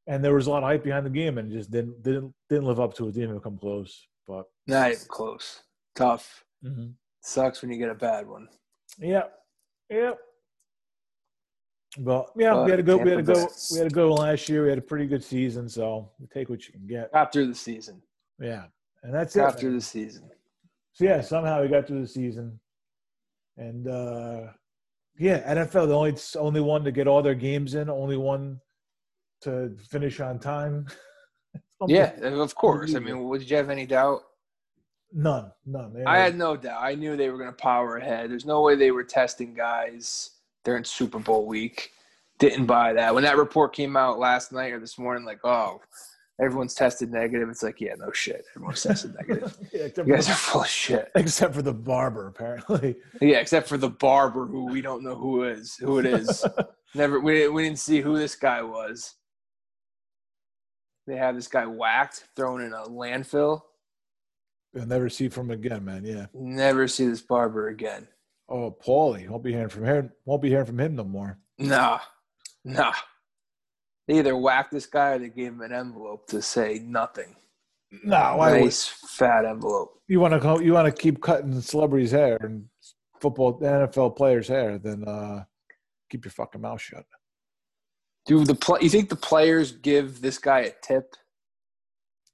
and 0.06 0.24
there 0.24 0.34
was 0.34 0.46
a 0.46 0.50
lot 0.50 0.62
of 0.62 0.68
hype 0.68 0.84
behind 0.84 1.04
the 1.04 1.10
game, 1.10 1.38
and 1.38 1.50
just 1.50 1.70
didn't 1.70 2.00
didn't 2.02 2.32
didn't 2.48 2.66
live 2.66 2.78
up 2.78 2.94
to 2.94 3.08
it. 3.08 3.14
Didn't 3.14 3.30
even 3.30 3.40
come 3.40 3.58
close. 3.58 4.06
But 4.28 4.44
not 4.66 4.92
even 4.92 5.02
close. 5.08 5.62
Tough. 5.96 6.44
Mm-hmm. 6.64 6.90
Sucks 7.22 7.62
when 7.62 7.72
you 7.72 7.78
get 7.78 7.90
a 7.90 7.94
bad 7.94 8.28
one. 8.28 8.46
Yep. 8.98 9.32
Yep. 9.90 10.18
But 11.98 12.30
yeah, 12.36 12.52
but 12.52 12.64
we 12.64 12.70
had 12.70 12.80
a 12.80 12.82
go. 12.82 12.96
We 12.98 13.10
had 13.10 13.20
a 13.20 13.22
go. 13.22 13.48
We 13.72 13.78
had 13.78 13.86
a 13.86 13.94
go 13.94 14.12
last 14.12 14.48
year. 14.48 14.64
We 14.64 14.68
had 14.68 14.78
a 14.78 14.82
pretty 14.82 15.06
good 15.06 15.24
season, 15.24 15.68
so 15.68 16.10
we 16.18 16.26
take 16.26 16.48
what 16.50 16.66
you 16.66 16.72
can 16.72 16.86
get 16.86 17.10
after 17.14 17.46
the 17.46 17.54
season. 17.54 18.02
Yeah, 18.38 18.64
and 19.02 19.14
that's 19.14 19.36
after 19.36 19.46
it. 19.46 19.52
After 19.52 19.72
the 19.72 19.80
season. 19.80 20.30
So 20.92 21.04
yeah, 21.04 21.20
somehow 21.20 21.62
we 21.62 21.68
got 21.68 21.86
through 21.86 22.02
the 22.02 22.08
season, 22.08 22.58
and 23.56 23.88
uh 23.88 24.48
yeah, 25.18 25.54
NFL 25.54 25.88
the 25.88 25.96
only 25.96 26.14
only 26.38 26.60
one 26.60 26.84
to 26.84 26.92
get 26.92 27.06
all 27.06 27.22
their 27.22 27.34
games 27.34 27.74
in, 27.74 27.88
only 27.88 28.18
one 28.18 28.60
to 29.42 29.74
finish 29.88 30.20
on 30.20 30.38
time. 30.38 30.86
yeah, 31.86 32.12
of 32.20 32.54
course. 32.54 32.94
I 32.94 32.98
mean, 32.98 33.30
did 33.32 33.50
you 33.50 33.56
have 33.56 33.70
any 33.70 33.86
doubt? 33.86 34.22
None, 35.12 35.50
none. 35.64 36.02
I 36.06 36.18
had 36.18 36.36
no 36.36 36.56
doubt. 36.56 36.82
I 36.82 36.94
knew 36.94 37.16
they 37.16 37.30
were 37.30 37.38
going 37.38 37.50
to 37.50 37.56
power 37.56 37.96
ahead. 37.96 38.30
There's 38.30 38.44
no 38.44 38.60
way 38.60 38.74
they 38.74 38.90
were 38.90 39.04
testing 39.04 39.54
guys 39.54 40.35
during 40.66 40.84
Super 40.84 41.20
Bowl 41.20 41.46
week. 41.46 41.92
Didn't 42.38 42.66
buy 42.66 42.92
that. 42.92 43.14
When 43.14 43.24
that 43.24 43.38
report 43.38 43.74
came 43.74 43.96
out 43.96 44.18
last 44.18 44.52
night 44.52 44.72
or 44.72 44.80
this 44.80 44.98
morning, 44.98 45.24
like, 45.24 45.38
oh, 45.44 45.80
everyone's 46.38 46.74
tested 46.74 47.10
negative. 47.10 47.48
It's 47.48 47.62
like, 47.62 47.80
yeah, 47.80 47.94
no 47.96 48.10
shit. 48.12 48.44
Everyone's 48.54 48.82
tested 48.82 49.14
negative. 49.14 49.56
yeah, 49.72 49.86
you 49.96 50.04
guys 50.04 50.28
are 50.28 50.34
full 50.34 50.62
of 50.62 50.66
shit. 50.66 51.10
Except 51.14 51.54
for 51.54 51.62
the 51.62 51.72
barber, 51.72 52.26
apparently. 52.26 52.96
Yeah, 53.22 53.38
except 53.38 53.68
for 53.68 53.78
the 53.78 53.88
barber, 53.88 54.44
who 54.44 54.66
we 54.66 54.82
don't 54.82 55.02
know 55.02 55.14
who 55.14 55.44
is 55.44 55.76
who 55.76 55.98
it 56.00 56.06
is. 56.06 56.44
Never, 56.94 57.20
we 57.20 57.48
we 57.48 57.62
didn't 57.62 57.78
see 57.78 58.00
who 58.00 58.18
this 58.18 58.34
guy 58.34 58.62
was. 58.62 59.14
They 61.06 61.16
have 61.16 61.36
this 61.36 61.48
guy 61.48 61.64
whacked, 61.64 62.24
thrown 62.34 62.60
in 62.60 62.72
a 62.72 62.82
landfill. 62.82 63.62
You'll 64.74 64.86
never 64.86 65.08
see 65.08 65.28
from 65.28 65.46
him 65.46 65.52
again, 65.52 65.84
man. 65.84 66.04
Yeah. 66.04 66.26
Never 66.34 66.88
see 66.88 67.06
this 67.06 67.22
barber 67.22 67.68
again. 67.68 68.08
Oh, 68.48 68.76
Paulie, 68.84 69.28
won't 69.28 69.42
be 69.42 69.52
hearing 69.52 69.68
from 69.68 69.84
him. 69.84 70.12
Won't 70.24 70.42
be 70.42 70.50
hearing 70.50 70.66
from 70.66 70.80
him 70.80 70.94
no 70.94 71.04
more. 71.04 71.38
Nah, 71.58 71.98
nah. 72.64 72.94
They 74.06 74.18
either 74.18 74.36
whacked 74.36 74.72
this 74.72 74.86
guy 74.86 75.10
or 75.10 75.18
they 75.18 75.28
gave 75.28 75.48
him 75.48 75.62
an 75.62 75.72
envelope 75.72 76.28
to 76.28 76.40
say 76.40 76.80
nothing. 76.84 77.34
No, 78.04 78.16
I 78.16 78.60
nice 78.60 78.86
fat 78.86 79.44
envelope. 79.44 80.00
You 80.08 80.20
want 80.20 80.40
to 80.40 80.64
you 80.64 80.72
want 80.72 80.86
to 80.86 81.02
keep 81.02 81.20
cutting 81.20 81.60
celebrities' 81.60 82.12
hair 82.12 82.36
and 82.40 82.66
football 83.20 83.58
NFL 83.60 84.16
players' 84.16 84.48
hair, 84.48 84.78
then 84.78 85.04
uh, 85.06 85.44
keep 86.10 86.24
your 86.24 86.32
fucking 86.32 86.60
mouth 86.60 86.80
shut. 86.80 87.04
Do 88.26 88.44
the 88.44 88.54
play? 88.54 88.80
You 88.82 88.90
think 88.90 89.08
the 89.08 89.16
players 89.16 89.72
give 89.72 90.20
this 90.20 90.38
guy 90.38 90.60
a 90.60 90.72
tip? 90.82 91.14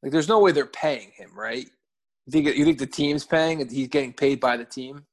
Like, 0.02 0.12
there's 0.12 0.28
no 0.28 0.40
way 0.40 0.52
they're 0.52 0.66
paying 0.66 1.12
him, 1.16 1.30
right? 1.34 1.66
You 2.26 2.30
think 2.30 2.56
you 2.56 2.64
think 2.64 2.78
the 2.78 2.86
team's 2.86 3.24
paying? 3.24 3.66
He's 3.68 3.88
getting 3.88 4.12
paid 4.12 4.40
by 4.40 4.56
the 4.56 4.64
team. 4.64 5.04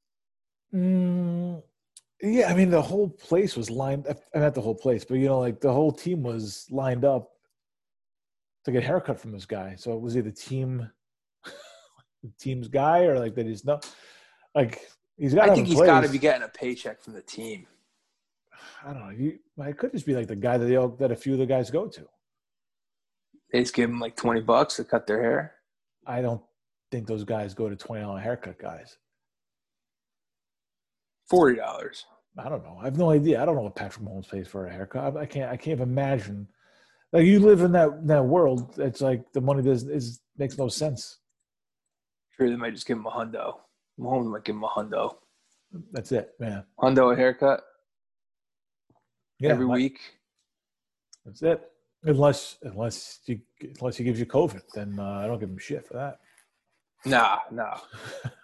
Mm, 0.74 1.62
yeah, 2.22 2.50
I 2.50 2.56
mean 2.56 2.70
the 2.70 2.82
whole 2.82 3.10
place 3.10 3.56
was 3.56 3.70
lined. 3.70 4.08
Uh, 4.08 4.14
not 4.36 4.54
the 4.54 4.62
whole 4.62 4.76
place, 4.76 5.06
but 5.06 5.16
you 5.16 5.28
know, 5.28 5.40
like 5.40 5.62
the 5.62 5.72
whole 5.72 5.92
team 5.92 6.22
was 6.22 6.68
lined 6.70 7.06
up 7.06 7.32
to 8.66 8.72
get 8.72 8.84
a 8.84 8.86
haircut 8.86 9.20
from 9.20 9.32
this 9.32 9.46
guy. 9.46 9.76
So 9.78 9.94
it 9.94 10.02
was 10.02 10.14
he 10.14 10.22
the 10.22 10.32
team, 10.32 10.90
the 12.24 12.32
team's 12.40 12.68
guy, 12.68 13.06
or 13.06 13.18
like 13.20 13.36
that 13.36 13.46
he's 13.46 13.66
not? 13.66 13.90
Like 14.54 14.82
he's 15.18 15.34
got. 15.34 15.50
I 15.50 15.56
think 15.56 15.68
he's 15.68 15.80
got 15.80 16.02
to 16.02 16.10
be 16.10 16.20
getting 16.20 16.44
a 16.44 16.50
paycheck 16.50 17.02
from 17.02 17.14
the 17.14 17.22
team. 17.22 17.68
I 18.86 18.94
don't 18.94 19.02
know. 19.02 19.10
You, 19.10 19.40
it 19.60 19.78
could 19.78 19.94
just 19.94 20.06
be 20.06 20.14
like 20.14 20.28
the 20.28 20.36
guy 20.36 20.58
that 20.58 20.66
they 20.66 20.76
all, 20.76 20.90
that 20.90 21.12
a 21.12 21.16
few 21.16 21.34
of 21.34 21.40
the 21.40 21.46
guys 21.46 21.72
go 21.72 21.88
to. 21.88 22.06
They 23.52 23.62
just 23.62 23.74
give 23.74 23.90
him 23.90 24.00
like 24.00 24.16
twenty 24.16 24.42
bucks 24.42 24.76
to 24.76 24.84
cut 24.84 25.08
their 25.08 25.22
hair. 25.22 25.54
I 26.06 26.22
don't 26.22 26.42
think 26.92 27.08
those 27.08 27.24
guys 27.24 27.54
go 27.54 27.70
to 27.70 27.76
twenty 27.76 28.04
dollar 28.04 28.20
haircut 28.20 28.60
guys. 28.60 28.98
Forty 31.30 31.58
dollars. 31.58 32.06
I 32.38 32.50
don't 32.50 32.64
know. 32.64 32.78
I 32.82 32.86
have 32.86 32.98
no 32.98 33.12
idea. 33.12 33.42
I 33.42 33.46
don't 33.46 33.56
know 33.56 33.62
what 33.62 33.76
Patrick 33.76 34.06
Mahomes 34.06 34.30
pays 34.30 34.48
for 34.48 34.66
a 34.68 34.72
haircut. 34.72 35.18
I 35.18 35.26
can't. 35.26 35.52
I 35.52 35.58
can't 35.58 35.80
imagine. 35.80 36.48
Like 37.12 37.26
you 37.26 37.40
live 37.40 37.62
in 37.62 37.72
that 37.74 38.08
that 38.08 38.24
world. 38.24 38.76
It's 38.78 39.02
like 39.02 39.32
the 39.34 39.42
money 39.42 39.62
does 39.62 39.84
is 39.84 40.22
makes 40.38 40.58
no 40.58 40.68
sense. 40.68 41.20
Sure, 42.36 42.50
they 42.50 42.56
might 42.56 42.74
just 42.74 42.88
give 42.88 42.98
him 42.98 43.06
a 43.06 43.12
hundo. 43.12 43.58
Mahomes 44.00 44.32
might 44.32 44.46
give 44.46 44.56
him 44.56 44.64
a 44.64 44.70
hundo. 44.70 45.18
That's 45.92 46.12
it, 46.12 46.32
man. 46.40 46.64
Hundo 46.80 47.14
a 47.14 47.16
haircut. 47.16 47.64
Yeah, 49.40 49.52
every 49.52 49.66
week. 49.66 50.00
That's 51.26 51.42
it. 51.44 51.62
Unless 52.04 52.58
unless 52.64 53.20
you 53.26 53.42
unless 53.80 53.98
he 53.98 54.04
gives 54.04 54.20
you 54.20 54.26
COVID, 54.26 54.62
then 54.74 54.98
uh, 55.00 55.22
I 55.24 55.28
don't 55.28 55.40
give 55.40 55.50
him 55.50 55.58
shit 55.58 55.86
for 55.86 55.94
that. 55.96 56.20
Nah, 57.06 57.40
nah. 57.52 57.78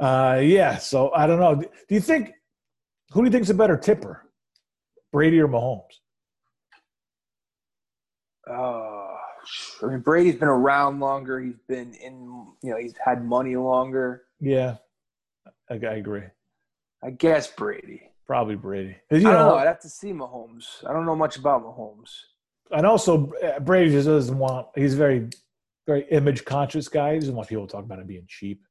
Uh, 0.00 0.40
yeah, 0.42 0.78
so 0.78 1.12
I 1.12 1.26
don't 1.26 1.38
know. 1.38 1.54
Do 1.56 1.94
you 1.94 2.00
think 2.00 2.32
who 3.10 3.20
do 3.20 3.26
you 3.26 3.30
think's 3.30 3.50
a 3.50 3.54
better 3.54 3.76
tipper, 3.76 4.26
Brady 5.12 5.38
or 5.40 5.48
Mahomes? 5.48 5.82
Uh, 8.48 8.52
I 9.82 9.86
mean, 9.86 10.00
Brady's 10.00 10.36
been 10.36 10.48
around 10.48 11.00
longer. 11.00 11.40
He's 11.40 11.58
been 11.68 11.92
in, 11.94 12.46
you 12.62 12.70
know, 12.70 12.78
he's 12.78 12.94
had 13.04 13.24
money 13.24 13.56
longer. 13.56 14.22
Yeah, 14.40 14.76
I, 15.70 15.74
I 15.74 15.94
agree. 15.94 16.24
I 17.04 17.10
guess 17.10 17.48
Brady. 17.48 18.10
Probably 18.26 18.56
Brady. 18.56 18.96
You 19.10 19.18
I 19.18 19.20
don't 19.20 19.32
know, 19.32 19.48
know. 19.50 19.54
I'd 19.56 19.66
have 19.66 19.80
to 19.80 19.88
see 19.88 20.12
Mahomes. 20.12 20.64
I 20.88 20.92
don't 20.92 21.04
know 21.04 21.16
much 21.16 21.36
about 21.36 21.62
Mahomes. 21.62 22.10
And 22.70 22.86
also, 22.86 23.32
uh, 23.42 23.58
Brady 23.60 23.90
just 23.90 24.06
doesn't 24.06 24.38
want. 24.38 24.68
He's 24.76 24.94
very, 24.94 25.28
very 25.86 26.06
image 26.10 26.44
conscious 26.44 26.88
guy. 26.88 27.14
He 27.14 27.20
doesn't 27.20 27.34
want 27.34 27.48
people 27.48 27.66
to 27.66 27.72
talk 27.72 27.84
about 27.84 27.98
him 27.98 28.06
being 28.06 28.26
cheap. 28.28 28.62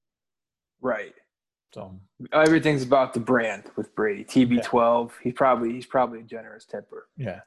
Right. 0.82 1.14
So 1.74 2.00
everything's 2.34 2.84
about 2.84 3.14
the 3.14 3.20
brand 3.20 3.64
with 3.76 3.94
Brady. 3.96 4.24
TB12. 4.24 5.10
Yeah. 5.10 5.16
He's 5.24 5.34
probably 5.34 5.74
he's 5.74 5.86
probably 5.86 6.20
a 6.20 6.24
generous 6.24 6.66
tipper. 6.66 7.08
Yeah. 7.18 7.42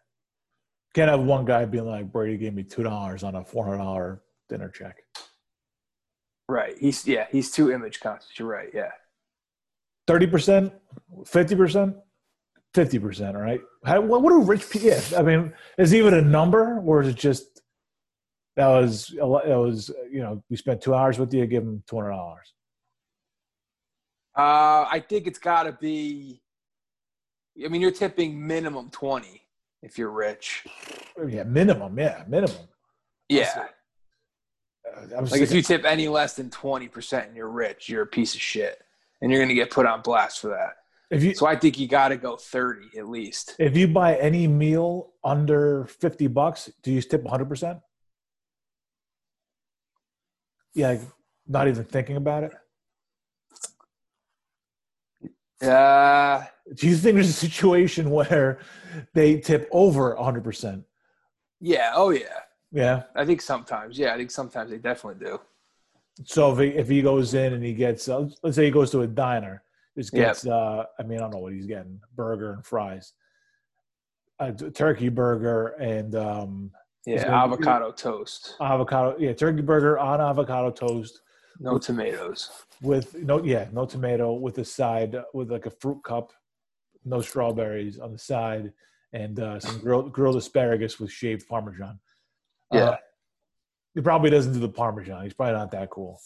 Can't 0.94 1.10
have 1.10 1.20
one 1.20 1.44
guy 1.44 1.64
being 1.64 1.86
like 1.86 2.12
Brady 2.12 2.36
gave 2.36 2.54
me 2.54 2.62
two 2.62 2.82
dollars 2.82 3.24
on 3.24 3.34
a 3.34 3.44
four 3.44 3.64
hundred 3.64 3.78
dollar 3.78 4.22
dinner 4.48 4.68
check. 4.68 4.98
Right. 6.48 6.76
He's 6.78 7.06
yeah. 7.06 7.26
He's 7.32 7.50
too 7.50 7.72
image 7.72 8.00
conscious. 8.00 8.30
You're 8.38 8.48
right. 8.48 8.68
Yeah. 8.72 8.90
Thirty 10.06 10.26
percent, 10.26 10.72
fifty 11.26 11.56
percent, 11.56 11.96
fifty 12.74 12.98
percent. 12.98 13.36
Right. 13.36 13.60
How, 13.84 14.00
what, 14.00 14.22
what 14.22 14.30
rich 14.46 14.68
people? 14.70 14.88
Yeah. 14.88 15.00
I 15.16 15.22
mean, 15.22 15.52
is 15.78 15.94
even 15.94 16.14
a 16.14 16.22
number, 16.22 16.78
or 16.80 17.02
is 17.02 17.08
it 17.08 17.16
just 17.16 17.62
that 18.56 18.68
was 18.68 19.08
that 19.16 19.26
was 19.26 19.90
you 20.10 20.20
know 20.20 20.42
we 20.50 20.56
spent 20.56 20.80
two 20.80 20.94
hours 20.94 21.18
with 21.18 21.32
you, 21.32 21.46
give 21.46 21.62
him 21.62 21.82
two 21.88 21.96
hundred 21.96 22.10
dollars. 22.10 22.52
Uh, 24.36 24.86
I 24.90 25.04
think 25.06 25.26
it's 25.26 25.38
got 25.38 25.64
to 25.64 25.72
be. 25.72 26.40
I 27.62 27.68
mean, 27.68 27.80
you're 27.82 27.90
tipping 27.90 28.46
minimum 28.46 28.90
twenty 28.90 29.42
if 29.82 29.98
you're 29.98 30.10
rich. 30.10 30.64
Yeah, 31.28 31.42
minimum. 31.42 31.98
Yeah, 31.98 32.24
minimum. 32.26 32.68
Yeah. 33.28 33.66
Uh, 34.86 35.00
like 35.02 35.26
thinking, 35.26 35.42
if 35.42 35.52
you 35.52 35.62
tip 35.62 35.84
any 35.84 36.08
less 36.08 36.34
than 36.34 36.48
twenty 36.50 36.88
percent 36.88 37.28
and 37.28 37.36
you're 37.36 37.50
rich, 37.50 37.88
you're 37.88 38.02
a 38.02 38.06
piece 38.06 38.34
of 38.34 38.40
shit, 38.40 38.82
and 39.20 39.30
you're 39.30 39.40
gonna 39.40 39.54
get 39.54 39.70
put 39.70 39.84
on 39.84 40.00
blast 40.00 40.40
for 40.40 40.48
that. 40.48 40.76
If 41.10 41.22
you, 41.22 41.34
so 41.34 41.46
I 41.46 41.56
think 41.56 41.78
you 41.78 41.86
got 41.86 42.08
to 42.08 42.16
go 42.16 42.36
thirty 42.36 42.98
at 42.98 43.06
least. 43.06 43.54
If 43.58 43.76
you 43.76 43.86
buy 43.86 44.16
any 44.16 44.48
meal 44.48 45.12
under 45.22 45.84
fifty 45.84 46.26
bucks, 46.26 46.70
do 46.82 46.90
you 46.90 47.02
tip 47.02 47.22
one 47.22 47.30
hundred 47.30 47.50
percent? 47.50 47.80
Yeah, 50.74 50.96
not 51.46 51.68
even 51.68 51.84
thinking 51.84 52.16
about 52.16 52.44
it. 52.44 52.52
Uh, 55.62 56.44
Do 56.74 56.88
you 56.88 56.96
think 56.96 57.14
there's 57.14 57.28
a 57.28 57.32
situation 57.32 58.10
where 58.10 58.58
they 59.14 59.38
tip 59.38 59.68
over 59.70 60.16
100%? 60.16 60.84
Yeah. 61.60 61.92
Oh 61.94 62.10
yeah. 62.10 62.40
Yeah. 62.72 63.04
I 63.14 63.24
think 63.24 63.40
sometimes. 63.40 63.98
Yeah, 63.98 64.14
I 64.14 64.16
think 64.16 64.30
sometimes 64.30 64.70
they 64.70 64.78
definitely 64.78 65.24
do. 65.24 65.40
So 66.24 66.52
if 66.52 66.58
he, 66.58 66.78
if 66.78 66.88
he 66.88 67.02
goes 67.02 67.34
in 67.34 67.52
and 67.52 67.64
he 67.64 67.74
gets, 67.74 68.08
uh, 68.08 68.28
let's 68.42 68.56
say 68.56 68.64
he 68.64 68.70
goes 68.70 68.90
to 68.90 69.02
a 69.02 69.06
diner, 69.06 69.62
just 69.96 70.12
gets, 70.12 70.44
yep. 70.44 70.54
uh, 70.54 70.84
I 70.98 71.02
mean, 71.02 71.18
I 71.18 71.22
don't 71.22 71.32
know 71.32 71.38
what 71.38 71.52
he's 71.52 71.66
getting, 71.66 72.00
burger 72.14 72.52
and 72.54 72.64
fries, 72.64 73.12
a 74.38 74.52
turkey 74.52 75.08
burger 75.08 75.68
and 75.80 76.14
um, 76.14 76.70
yeah, 77.06 77.44
avocado 77.44 77.92
toast. 77.92 78.56
Avocado, 78.60 79.16
yeah, 79.18 79.32
turkey 79.32 79.62
burger 79.62 79.98
on 79.98 80.20
avocado 80.20 80.70
toast. 80.70 81.20
No 81.58 81.74
with, 81.74 81.82
tomatoes. 81.82 82.50
With 82.80 83.14
no, 83.14 83.42
yeah, 83.42 83.68
no 83.72 83.86
tomato 83.86 84.32
with 84.32 84.58
a 84.58 84.64
side 84.64 85.16
with 85.34 85.50
like 85.50 85.66
a 85.66 85.70
fruit 85.70 86.02
cup, 86.04 86.32
no 87.04 87.20
strawberries 87.20 87.98
on 87.98 88.12
the 88.12 88.18
side, 88.18 88.72
and 89.12 89.38
uh, 89.40 89.60
some 89.60 89.78
grilled 89.78 90.12
grilled 90.12 90.36
asparagus 90.36 90.98
with 90.98 91.10
shaved 91.10 91.48
parmesan. 91.48 91.98
Yeah. 92.72 92.80
Uh, 92.80 92.96
he 93.94 94.00
probably 94.00 94.30
doesn't 94.30 94.54
do 94.54 94.58
the 94.58 94.68
parmesan. 94.68 95.24
He's 95.24 95.34
probably 95.34 95.54
not 95.54 95.70
that 95.72 95.90
cool. 95.90 96.18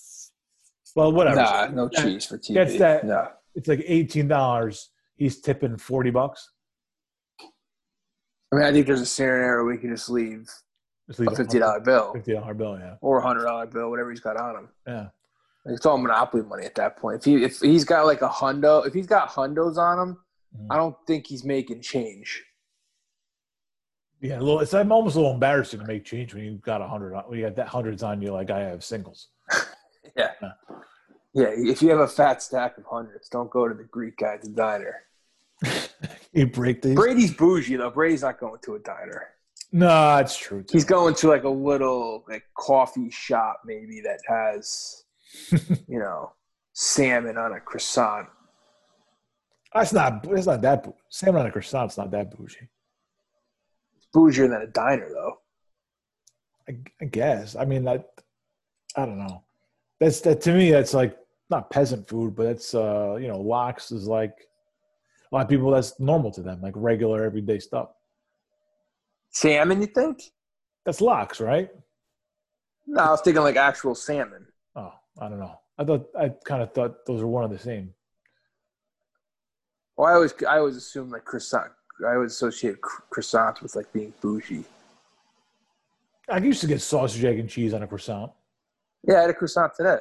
Well, 0.95 1.13
whatever. 1.13 1.37
Nah, 1.37 1.67
no 1.67 1.89
cheese 1.89 2.27
for 2.27 2.39
TB. 2.39 2.55
Gets 2.55 2.79
that. 2.79 3.05
No. 3.05 3.29
It's 3.55 3.69
like 3.69 3.83
eighteen 3.87 4.29
dollars. 4.29 4.91
He's 5.17 5.41
tipping 5.41 5.77
forty 5.77 6.11
bucks. 6.11 6.51
I 8.53 8.57
mean, 8.57 8.65
I 8.65 8.73
think 8.73 8.87
there's 8.87 9.01
a 9.01 9.07
scenario 9.07 9.57
where 9.57 9.65
we 9.65 9.79
can 9.79 9.91
just 9.91 10.09
leave, 10.09 10.49
just 11.07 11.21
leave 11.21 11.33
a 11.33 11.37
fifty 11.37 11.59
dollar 11.59 11.81
bill, 11.81 12.13
fifty 12.13 12.33
dollar 12.33 12.55
bill, 12.55 12.79
yeah, 12.79 12.95
or 13.01 13.19
a 13.19 13.23
hundred 13.23 13.45
dollar 13.45 13.67
bill, 13.67 13.91
whatever 13.91 14.11
he's 14.11 14.21
got 14.21 14.37
on 14.37 14.57
him. 14.57 14.69
Yeah, 14.87 15.09
it's 15.67 15.87
all 15.87 15.99
monopoly 15.99 16.43
money 16.43 16.65
at 16.65 16.75
that 16.77 16.97
point. 16.97 17.19
If 17.19 17.25
he 17.25 17.45
if 17.45 17.61
he's 17.61 17.85
got 17.85 18.07
like 18.07 18.23
a 18.23 18.29
hundo, 18.29 18.87
if 18.87 18.95
he's 18.95 19.07
got 19.07 19.29
hundos 19.29 19.77
on 19.77 19.99
him, 19.99 20.17
mm-hmm. 20.57 20.73
I 20.73 20.77
don't 20.77 20.97
think 21.07 21.27
he's 21.27 21.45
making 21.45 21.83
change. 21.83 22.43
Yeah, 24.21 24.39
a 24.39 24.41
little, 24.41 24.61
it's 24.61 24.75
I'm 24.75 24.91
almost 24.91 25.15
a 25.15 25.19
little 25.19 25.35
embarrassing 25.35 25.81
to 25.81 25.87
make 25.87 26.05
change 26.05 26.35
when 26.35 26.45
you've 26.45 26.63
got 26.63 26.81
a 26.81 26.89
hundred 26.89 27.15
on 27.15 27.25
when 27.25 27.39
you 27.39 27.45
got 27.45 27.57
that 27.57 27.69
hundreds 27.69 28.03
on 28.03 28.21
you 28.23 28.33
like 28.33 28.51
I 28.51 28.61
have 28.61 28.83
singles. 28.83 29.29
yeah. 30.17 30.33
yeah. 30.43 30.53
Yeah, 31.35 31.49
if 31.51 31.83
you 31.83 31.91
have 31.91 31.99
a 31.99 32.09
fat 32.09 32.43
stack 32.43 32.79
of 32.79 32.85
hundreds, 32.91 33.29
don't 33.29 33.51
go 33.51 33.69
to 33.69 33.75
the 33.75 33.85
Greek 33.85 34.17
guy 34.17 34.35
at 34.35 34.43
the 34.43 34.49
diner. 34.49 35.03
you 36.33 36.47
break 36.47 36.81
these. 36.81 36.95
Brady's 36.95 37.35
bougie 37.35 37.77
though. 37.77 37.91
Brady's 37.91 38.23
not 38.23 38.41
going 38.41 38.59
to 38.65 38.77
a 38.77 38.79
diner. 38.79 39.29
No, 39.73 40.17
it's 40.19 40.37
true. 40.37 40.63
Too. 40.63 40.73
He's 40.73 40.85
going 40.85 41.15
to 41.17 41.29
like 41.29 41.45
a 41.45 41.49
little 41.49 42.25
like 42.29 42.45
coffee 42.57 43.11
shop 43.11 43.63
maybe 43.65 44.01
that 44.03 44.21
has, 44.29 45.05
you 45.89 45.99
know, 45.99 46.33
salmon 46.73 47.37
on 47.37 47.53
a 47.53 47.61
croissant. 47.61 48.29
That's 49.75 49.93
not. 49.93 50.27
It's 50.31 50.47
not 50.47 50.63
that. 50.63 50.87
Salmon 51.11 51.43
on 51.43 51.47
a 51.49 51.51
croissant's 51.51 51.99
not 51.99 52.11
that 52.13 52.37
bougie. 52.37 52.69
It's 53.97 54.07
bougier 54.15 54.49
than 54.49 54.63
a 54.63 54.67
diner 54.67 55.09
though. 55.09 55.39
I, 56.69 56.77
I 57.01 57.05
guess. 57.07 57.57
I 57.57 57.65
mean, 57.65 57.85
that. 57.85 58.09
I 58.97 59.05
don't 59.05 59.19
know. 59.19 59.43
That's 60.01 60.21
that 60.23 60.41
to 60.43 60.53
me. 60.53 60.71
That's 60.71 60.95
like 60.95 61.17
not 61.51 61.71
peasant 61.71 62.09
food, 62.09 62.35
but 62.35 62.47
it's 62.47 62.75
uh, 62.75 63.17
you 63.21 63.29
know, 63.29 63.41
lox 63.41 63.91
is 63.91 64.07
like 64.07 64.35
a 65.31 65.35
lot 65.35 65.43
of 65.43 65.49
people 65.49 65.71
that's 65.71 65.99
normal 66.01 66.31
to 66.33 66.43
them, 66.43 66.61
like 66.63 66.75
regular 66.77 67.25
everyday 67.25 67.59
stuff. 67.59 67.91
Salmon, 69.37 69.83
you 69.83 69.87
think? 69.87 70.23
That's 70.87 71.03
lox, 71.03 71.43
right? 71.43 71.69
No, 72.87 73.03
I 73.03 73.11
was 73.11 73.21
thinking 73.21 73.43
like 73.43 73.57
actual 73.57 73.95
salmon. 73.95 74.47
Oh, 74.75 74.95
I 75.21 75.29
don't 75.29 75.39
know. 75.39 75.61
I 75.77 75.85
thought 75.85 76.09
I 76.19 76.31
kind 76.47 76.63
of 76.63 76.73
thought 76.73 77.05
those 77.05 77.21
were 77.21 77.29
one 77.29 77.45
of 77.45 77.51
the 77.51 77.59
same. 77.59 77.93
Well, 79.95 80.09
I 80.09 80.15
always 80.15 80.33
I 80.49 80.57
always 80.57 80.77
assume 80.77 81.11
like 81.11 81.27
croissant. 81.27 81.71
I 82.09 82.15
always 82.15 82.33
associate 82.33 82.77
croissants 82.81 83.61
with 83.61 83.77
like 83.77 83.93
being 83.93 84.15
bougie. 84.23 84.65
I 86.31 86.39
used 86.39 86.63
to 86.63 86.67
get 86.67 86.81
sausage, 86.81 87.23
egg, 87.23 87.39
and 87.39 87.51
cheese 87.51 87.75
on 87.75 87.83
a 87.83 87.87
croissant. 87.87 88.33
Yeah, 89.07 89.17
I 89.17 89.21
had 89.23 89.31
a 89.31 89.35
croissant 89.35 89.75
today. 89.77 90.01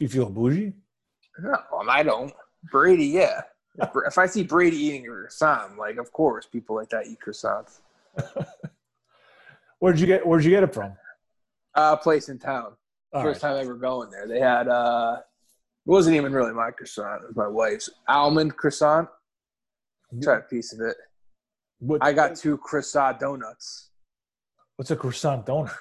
You 0.00 0.08
feel 0.08 0.28
bougie? 0.28 0.72
No, 1.38 1.56
I 1.88 2.02
don't. 2.02 2.32
Brady, 2.72 3.06
yeah. 3.06 3.42
If, 3.78 3.90
if 4.08 4.18
I 4.18 4.26
see 4.26 4.42
Brady 4.42 4.78
eating 4.78 5.06
a 5.06 5.10
croissant, 5.10 5.78
like 5.78 5.98
of 5.98 6.12
course 6.12 6.46
people 6.46 6.74
like 6.74 6.88
that 6.88 7.06
eat 7.06 7.18
croissants. 7.24 7.78
where'd 9.78 10.00
you 10.00 10.06
get 10.06 10.26
Where'd 10.26 10.44
you 10.44 10.50
get 10.50 10.62
it 10.62 10.74
from? 10.74 10.92
Uh, 11.74 11.96
a 11.98 12.02
place 12.02 12.28
in 12.28 12.38
town. 12.38 12.72
All 13.12 13.22
First 13.22 13.42
right. 13.42 13.50
time 13.50 13.60
ever 13.60 13.74
going 13.74 14.10
there. 14.10 14.26
They 14.26 14.40
had 14.40 14.68
uh, 14.68 15.18
it 15.86 15.90
wasn't 15.90 16.16
even 16.16 16.32
really 16.32 16.52
my 16.52 16.70
croissant. 16.70 17.22
It 17.22 17.28
was 17.28 17.36
my 17.36 17.48
wife's 17.48 17.90
almond 18.08 18.56
croissant. 18.56 19.08
Try 20.22 20.38
a 20.38 20.40
piece 20.40 20.72
of 20.72 20.80
it. 20.80 20.96
What, 21.78 22.02
I 22.02 22.12
got 22.12 22.36
two 22.36 22.58
croissant 22.58 23.20
donuts. 23.20 23.90
What's 24.76 24.90
a 24.90 24.96
croissant 24.96 25.46
donut? 25.46 25.74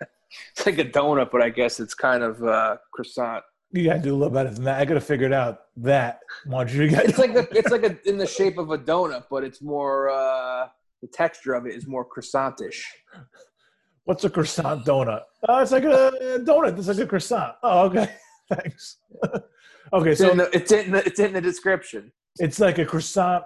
it's 0.00 0.66
like 0.66 0.78
a 0.78 0.84
donut, 0.84 1.30
but 1.30 1.42
I 1.42 1.48
guess 1.48 1.80
it's 1.80 1.94
kind 1.94 2.22
of 2.22 2.42
uh, 2.42 2.76
croissant. 2.92 3.42
You 3.72 3.84
gotta 3.84 4.00
do 4.00 4.14
a 4.14 4.16
little 4.16 4.32
better 4.32 4.50
than 4.50 4.64
that. 4.64 4.80
I 4.80 4.84
gotta 4.84 5.00
figure 5.00 5.26
it 5.26 5.32
out. 5.32 5.60
That 5.78 6.20
you 6.46 6.88
get 6.88 7.06
it's 7.06 7.18
like 7.18 7.30
a, 7.34 7.56
it's 7.56 7.70
like 7.70 7.84
a, 7.84 7.96
in 8.08 8.18
the 8.18 8.26
shape 8.26 8.58
of 8.58 8.70
a 8.70 8.78
donut, 8.78 9.24
but 9.30 9.42
it's 9.44 9.62
more 9.62 10.10
uh, 10.10 10.68
the 11.02 11.08
texture 11.08 11.52
of 11.52 11.66
it 11.66 11.74
is 11.74 11.86
more 11.86 12.06
croissantish. 12.06 12.82
What's 14.04 14.24
a 14.24 14.30
croissant 14.30 14.84
donut? 14.84 15.22
Oh, 15.48 15.60
it's 15.60 15.72
like 15.72 15.84
a 15.84 16.12
donut. 16.44 16.78
It's 16.78 16.88
like 16.88 16.98
a 16.98 17.06
croissant. 17.06 17.54
Oh, 17.62 17.86
okay. 17.86 18.12
Thanks. 18.52 18.96
okay, 19.92 20.10
it's 20.10 20.20
so 20.20 20.30
in 20.30 20.38
the, 20.38 20.50
it's 20.52 20.72
in 20.72 20.90
the, 20.90 21.06
it's 21.06 21.20
in 21.20 21.32
the 21.32 21.40
description. 21.40 22.10
It's 22.38 22.58
like 22.58 22.78
a 22.78 22.84
croissant 22.84 23.44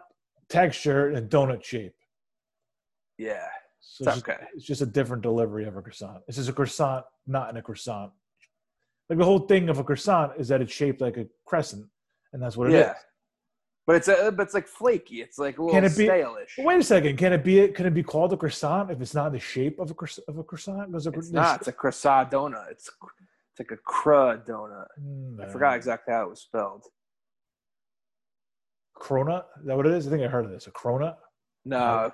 texture 0.48 1.10
and 1.10 1.28
donut 1.28 1.62
shape. 1.62 1.94
Yeah. 3.18 3.46
So 3.80 4.10
it's, 4.10 4.18
okay. 4.18 4.36
Just, 4.40 4.54
it's 4.54 4.64
just 4.64 4.80
a 4.82 4.86
different 4.86 5.22
delivery 5.22 5.66
of 5.66 5.76
a 5.76 5.82
croissant. 5.82 6.18
This 6.26 6.38
is 6.38 6.48
a 6.48 6.52
croissant, 6.52 7.04
not 7.26 7.50
in 7.50 7.56
a 7.56 7.62
croissant. 7.62 8.12
Like 9.10 9.18
the 9.18 9.24
whole 9.24 9.40
thing 9.40 9.68
of 9.68 9.78
a 9.78 9.84
croissant 9.84 10.32
is 10.38 10.48
that 10.48 10.60
it's 10.60 10.72
shaped 10.72 11.00
like 11.00 11.16
a 11.16 11.26
crescent, 11.44 11.86
and 12.32 12.42
that's 12.42 12.56
what 12.56 12.70
it 12.70 12.74
yeah. 12.74 12.92
is. 12.92 12.96
But 13.86 13.96
it's 13.96 14.08
a, 14.08 14.32
but 14.32 14.42
it's 14.42 14.54
like 14.54 14.66
flaky. 14.66 15.22
It's 15.22 15.38
like 15.38 15.58
a 15.58 15.62
little 15.62 15.74
can 15.74 15.84
it 15.84 15.96
be, 15.96 16.06
stale-ish. 16.06 16.56
Wait 16.58 16.80
a 16.80 16.82
second. 16.82 17.16
Can 17.16 17.32
it 17.32 17.44
be? 17.44 17.68
Can 17.68 17.86
it 17.86 17.94
be 17.94 18.02
called 18.02 18.32
a 18.32 18.36
croissant 18.36 18.90
if 18.90 19.00
it's 19.00 19.14
not 19.14 19.28
in 19.28 19.34
the 19.34 19.38
shape 19.38 19.78
of 19.78 19.90
a 19.90 19.94
of 20.28 20.38
a 20.38 20.42
croissant? 20.42 20.90
Because 20.90 21.06
it's 21.06 21.30
not. 21.30 21.60
It's 21.60 21.68
a 21.68 21.72
croissant 21.72 22.32
donut. 22.32 22.68
It's 22.70 22.90
it's 23.52 23.60
like 23.60 23.70
a 23.70 23.82
crud 23.88 24.44
donut. 24.44 24.86
Mm, 25.00 25.40
I 25.40 25.48
forgot 25.52 25.76
exactly 25.76 26.12
how 26.12 26.24
it 26.24 26.30
was 26.30 26.40
spelled. 26.40 26.86
Cronut? 29.00 29.44
Is 29.60 29.66
that 29.66 29.76
what 29.76 29.86
it 29.86 29.92
is? 29.92 30.08
I 30.08 30.10
think 30.10 30.22
I 30.24 30.26
heard 30.26 30.46
of 30.46 30.50
this. 30.50 30.66
A 30.66 30.72
cronut? 30.72 31.16
No, 31.64 32.12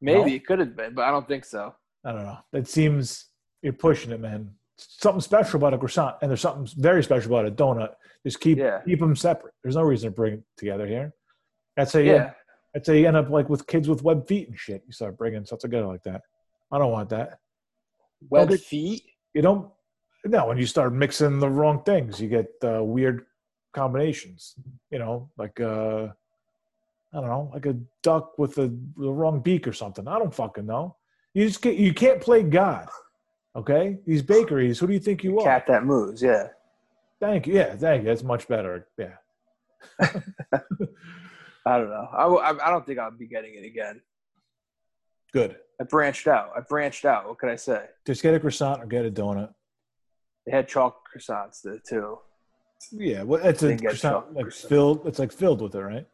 maybe 0.00 0.30
no? 0.30 0.36
it 0.36 0.46
could 0.46 0.60
have 0.60 0.76
been, 0.76 0.94
but 0.94 1.04
I 1.04 1.10
don't 1.10 1.26
think 1.26 1.44
so. 1.44 1.74
I 2.04 2.12
don't 2.12 2.24
know. 2.24 2.38
It 2.52 2.68
seems 2.68 3.26
you're 3.60 3.72
pushing 3.72 4.12
it, 4.12 4.20
man 4.20 4.52
something 4.76 5.20
special 5.20 5.58
about 5.58 5.74
a 5.74 5.78
croissant, 5.78 6.16
and 6.22 6.30
there's 6.30 6.40
something 6.40 6.68
very 6.80 7.02
special 7.02 7.32
about 7.32 7.46
a 7.46 7.50
donut. 7.50 7.90
Just 8.24 8.40
keep 8.40 8.58
yeah. 8.58 8.80
keep 8.86 9.00
them 9.00 9.16
separate. 9.16 9.54
There's 9.62 9.76
no 9.76 9.82
reason 9.82 10.10
to 10.10 10.14
bring 10.14 10.34
them 10.36 10.44
together 10.56 10.86
here. 10.86 11.14
That's 11.76 11.92
how 11.92 12.00
you. 12.00 12.12
Yeah. 12.12 12.32
That's 12.74 12.88
how 12.88 12.94
you 12.94 13.06
end 13.06 13.16
up 13.16 13.28
like 13.28 13.50
with 13.50 13.66
kids 13.66 13.88
with 13.88 14.02
web 14.02 14.26
feet 14.26 14.48
and 14.48 14.58
shit. 14.58 14.82
You 14.86 14.92
start 14.92 15.18
bringing 15.18 15.44
stuff 15.44 15.58
together 15.58 15.86
like 15.86 16.02
that. 16.04 16.22
I 16.70 16.78
don't 16.78 16.92
want 16.92 17.10
that. 17.10 17.38
Web 18.30 18.48
get, 18.48 18.60
feet. 18.60 19.02
You 19.34 19.42
don't. 19.42 19.70
No, 20.24 20.46
when 20.46 20.56
you 20.56 20.66
start 20.66 20.94
mixing 20.94 21.38
the 21.38 21.50
wrong 21.50 21.82
things, 21.82 22.20
you 22.20 22.28
get 22.28 22.48
uh, 22.64 22.82
weird 22.82 23.26
combinations. 23.74 24.54
You 24.90 25.00
know, 25.00 25.30
like 25.36 25.60
uh, 25.60 26.08
I 27.14 27.20
don't 27.20 27.28
know, 27.28 27.50
like 27.52 27.66
a 27.66 27.76
duck 28.02 28.38
with 28.38 28.54
the, 28.54 28.74
the 28.96 29.10
wrong 29.10 29.40
beak 29.40 29.68
or 29.68 29.72
something. 29.72 30.08
I 30.08 30.18
don't 30.18 30.34
fucking 30.34 30.64
know. 30.64 30.96
You 31.34 31.46
just 31.46 31.60
get, 31.60 31.76
you 31.76 31.92
can't 31.92 32.20
play 32.20 32.42
God. 32.42 32.88
Okay, 33.54 33.98
these 34.06 34.22
bakeries. 34.22 34.78
Who 34.78 34.86
do 34.86 34.92
you 34.94 35.00
think 35.00 35.22
you 35.22 35.38
are? 35.38 35.44
Cat 35.44 35.66
that 35.68 35.84
moves. 35.84 36.22
Yeah. 36.22 36.48
Thank 37.20 37.46
you. 37.46 37.54
Yeah, 37.54 37.76
thank 37.76 38.02
you. 38.02 38.08
That's 38.08 38.22
much 38.22 38.48
better. 38.48 38.88
Yeah. 38.98 39.14
I 41.66 41.78
don't 41.78 41.90
know. 41.90 42.08
I, 42.12 42.50
I 42.66 42.70
don't 42.70 42.84
think 42.84 42.98
I'll 42.98 43.10
be 43.10 43.26
getting 43.26 43.54
it 43.54 43.64
again. 43.64 44.00
Good. 45.32 45.56
I 45.80 45.84
branched 45.84 46.26
out. 46.26 46.50
I 46.56 46.60
branched 46.60 47.04
out. 47.04 47.28
What 47.28 47.38
could 47.38 47.50
I 47.50 47.56
say? 47.56 47.84
Just 48.06 48.22
get 48.22 48.34
a 48.34 48.40
croissant 48.40 48.82
or 48.82 48.86
get 48.86 49.04
a 49.04 49.10
donut. 49.10 49.52
They 50.46 50.52
had 50.52 50.66
chocolate 50.66 51.02
croissants 51.14 51.62
there 51.62 51.80
too. 51.88 52.18
Yeah, 52.90 53.22
well, 53.22 53.40
it's 53.44 53.62
a 53.62 53.76
croissant 53.76 54.34
like 54.34 54.44
croissant. 54.44 54.68
filled. 54.68 55.06
It's 55.06 55.18
like 55.18 55.32
filled 55.32 55.62
with 55.62 55.74
it, 55.74 55.80
right? 55.80 56.06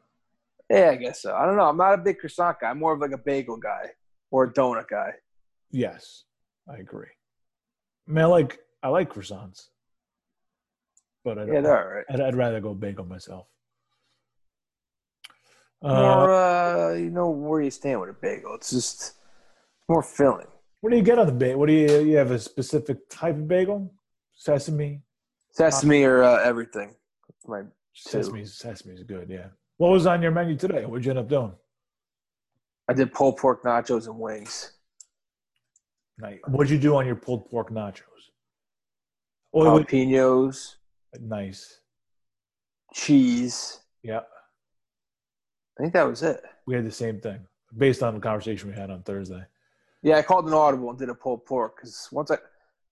Yeah, 0.69 0.91
I 0.91 0.97
guess 0.97 1.23
so. 1.23 1.35
I 1.35 1.47
don't 1.47 1.57
know. 1.57 1.65
I'm 1.65 1.79
not 1.79 1.95
a 1.95 1.99
big 1.99 2.19
croissant 2.19 2.59
guy. 2.61 2.69
I'm 2.69 2.79
more 2.79 2.93
of 2.93 3.01
like 3.01 3.13
a 3.13 3.19
bagel 3.19 3.57
guy 3.57 3.91
or 4.31 4.45
a 4.45 4.53
donut 4.53 4.89
guy. 4.89 5.13
Yes, 5.71 6.25
I 6.71 6.77
agree. 6.77 7.07
I 8.09 8.13
mean, 8.13 8.25
I 8.25 8.27
like 8.27 8.61
I 8.83 8.89
like 8.89 9.13
croissants, 9.13 9.69
but 11.25 11.39
I 11.39 11.45
yeah, 11.45 11.61
they're 11.61 11.79
all 11.79 11.95
right. 11.97 12.05
I'd, 12.09 12.21
I'd 12.21 12.37
rather 12.37 12.61
go 12.61 12.75
bagel 12.75 13.05
myself. 13.05 13.47
More, 15.83 16.35
uh, 16.35 16.95
you 16.95 17.11
know 17.11 17.31
where 17.31 17.61
you 17.61 17.71
stand 17.71 18.01
with 18.01 18.11
a 18.11 18.15
bagel. 18.15 18.55
It's 18.55 18.71
just 18.71 19.15
more 19.89 20.03
filling. 20.03 20.47
What 20.81 20.91
do 20.91 20.97
you 20.97 21.03
get 21.03 21.19
on 21.19 21.27
the 21.27 21.33
bagel? 21.33 21.61
What 21.61 21.67
do 21.67 21.75
you 21.75 22.01
you 22.01 22.17
have 22.17 22.31
a 22.31 22.39
specific 22.39 23.09
type 23.11 23.37
of 23.37 23.47
bagel? 23.47 23.93
Sesame, 24.35 25.03
sesame, 25.51 26.05
or 26.05 26.23
uh, 26.23 26.41
everything. 26.43 26.95
My 27.47 27.63
sesame, 27.93 28.45
sesame 28.45 28.95
is 28.95 29.03
good. 29.03 29.29
Yeah. 29.29 29.49
What 29.77 29.91
was 29.91 30.07
on 30.07 30.23
your 30.23 30.31
menu 30.31 30.57
today? 30.57 30.85
What'd 30.85 31.05
you 31.05 31.11
end 31.11 31.19
up 31.19 31.29
doing? 31.29 31.53
I 32.89 32.95
did 32.95 33.13
pulled 33.13 33.37
pork 33.37 33.63
nachos 33.65 34.07
and 34.07 34.19
wings. 34.19 34.73
Nice. 36.21 36.39
What'd 36.47 36.71
you 36.71 36.79
do 36.79 36.97
on 36.97 37.07
your 37.07 37.17
pulled 37.17 37.49
pork 37.51 37.71
nachos? 37.71 38.03
Oh, 39.55 39.61
Jalapenos. 39.61 40.77
Nice. 41.21 41.81
Cheese. 42.93 43.81
Yeah. 44.03 44.21
I 45.79 45.83
think 45.83 45.93
that 45.93 46.07
was 46.07 46.23
it. 46.23 46.43
We 46.67 46.75
had 46.75 46.85
the 46.85 46.91
same 46.91 47.21
thing 47.21 47.41
based 47.77 48.03
on 48.03 48.15
the 48.15 48.21
conversation 48.21 48.69
we 48.69 48.75
had 48.77 48.91
on 48.91 49.03
Thursday. 49.03 49.45
Yeah, 50.03 50.17
I 50.17 50.23
called 50.23 50.47
an 50.47 50.55
audible 50.55 50.91
and 50.91 50.99
did 50.99 51.09
a 51.09 51.15
pulled 51.15 51.45
pork 51.45 51.77
because 51.77 52.09
once 52.13 52.31
I, 52.31 52.39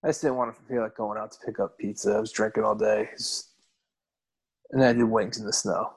I 0.02 0.08
just 0.08 0.22
didn't 0.22 0.36
want 0.36 0.54
to 0.54 0.62
feel 0.62 0.82
like 0.82 0.96
going 0.96 1.18
out 1.18 1.32
to 1.32 1.38
pick 1.44 1.60
up 1.60 1.78
pizza. 1.78 2.12
I 2.12 2.20
was 2.20 2.32
drinking 2.32 2.64
all 2.64 2.74
day, 2.74 3.08
and 4.70 4.80
then 4.80 4.88
I 4.88 4.92
did 4.92 5.04
wings 5.04 5.38
in 5.38 5.46
the 5.46 5.52
snow. 5.52 5.92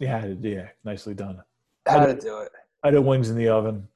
Yeah, 0.00 0.26
yeah, 0.40 0.68
nicely 0.84 1.14
done. 1.14 1.42
How 1.86 2.06
to 2.06 2.14
do 2.14 2.38
it? 2.38 2.52
I 2.82 2.90
did 2.90 3.00
wings 3.00 3.30
in 3.30 3.36
the 3.36 3.48
oven. 3.48 3.88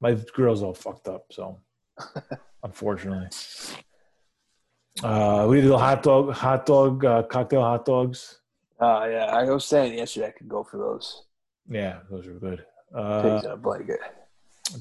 My 0.00 0.14
grill's 0.32 0.62
all 0.62 0.74
fucked 0.74 1.08
up, 1.08 1.26
so 1.30 1.58
unfortunately. 2.62 3.28
Uh, 5.02 5.46
we 5.48 5.60
did 5.60 5.70
a 5.70 5.78
hot 5.78 6.02
dog, 6.02 6.32
hot 6.32 6.66
dog, 6.66 7.04
uh, 7.04 7.22
cocktail 7.22 7.62
hot 7.62 7.84
dogs. 7.84 8.40
Uh, 8.80 9.06
yeah, 9.10 9.24
I 9.26 9.44
was 9.44 9.64
saying 9.64 9.96
yesterday 9.96 10.28
I 10.28 10.30
could 10.30 10.48
go 10.48 10.64
for 10.64 10.76
those. 10.78 11.24
Yeah, 11.68 11.98
those 12.10 12.26
are 12.26 12.34
good. 12.34 12.64
Uh, 12.94 13.40
in 13.44 13.50
a 13.50 13.56
blanket. 13.56 14.00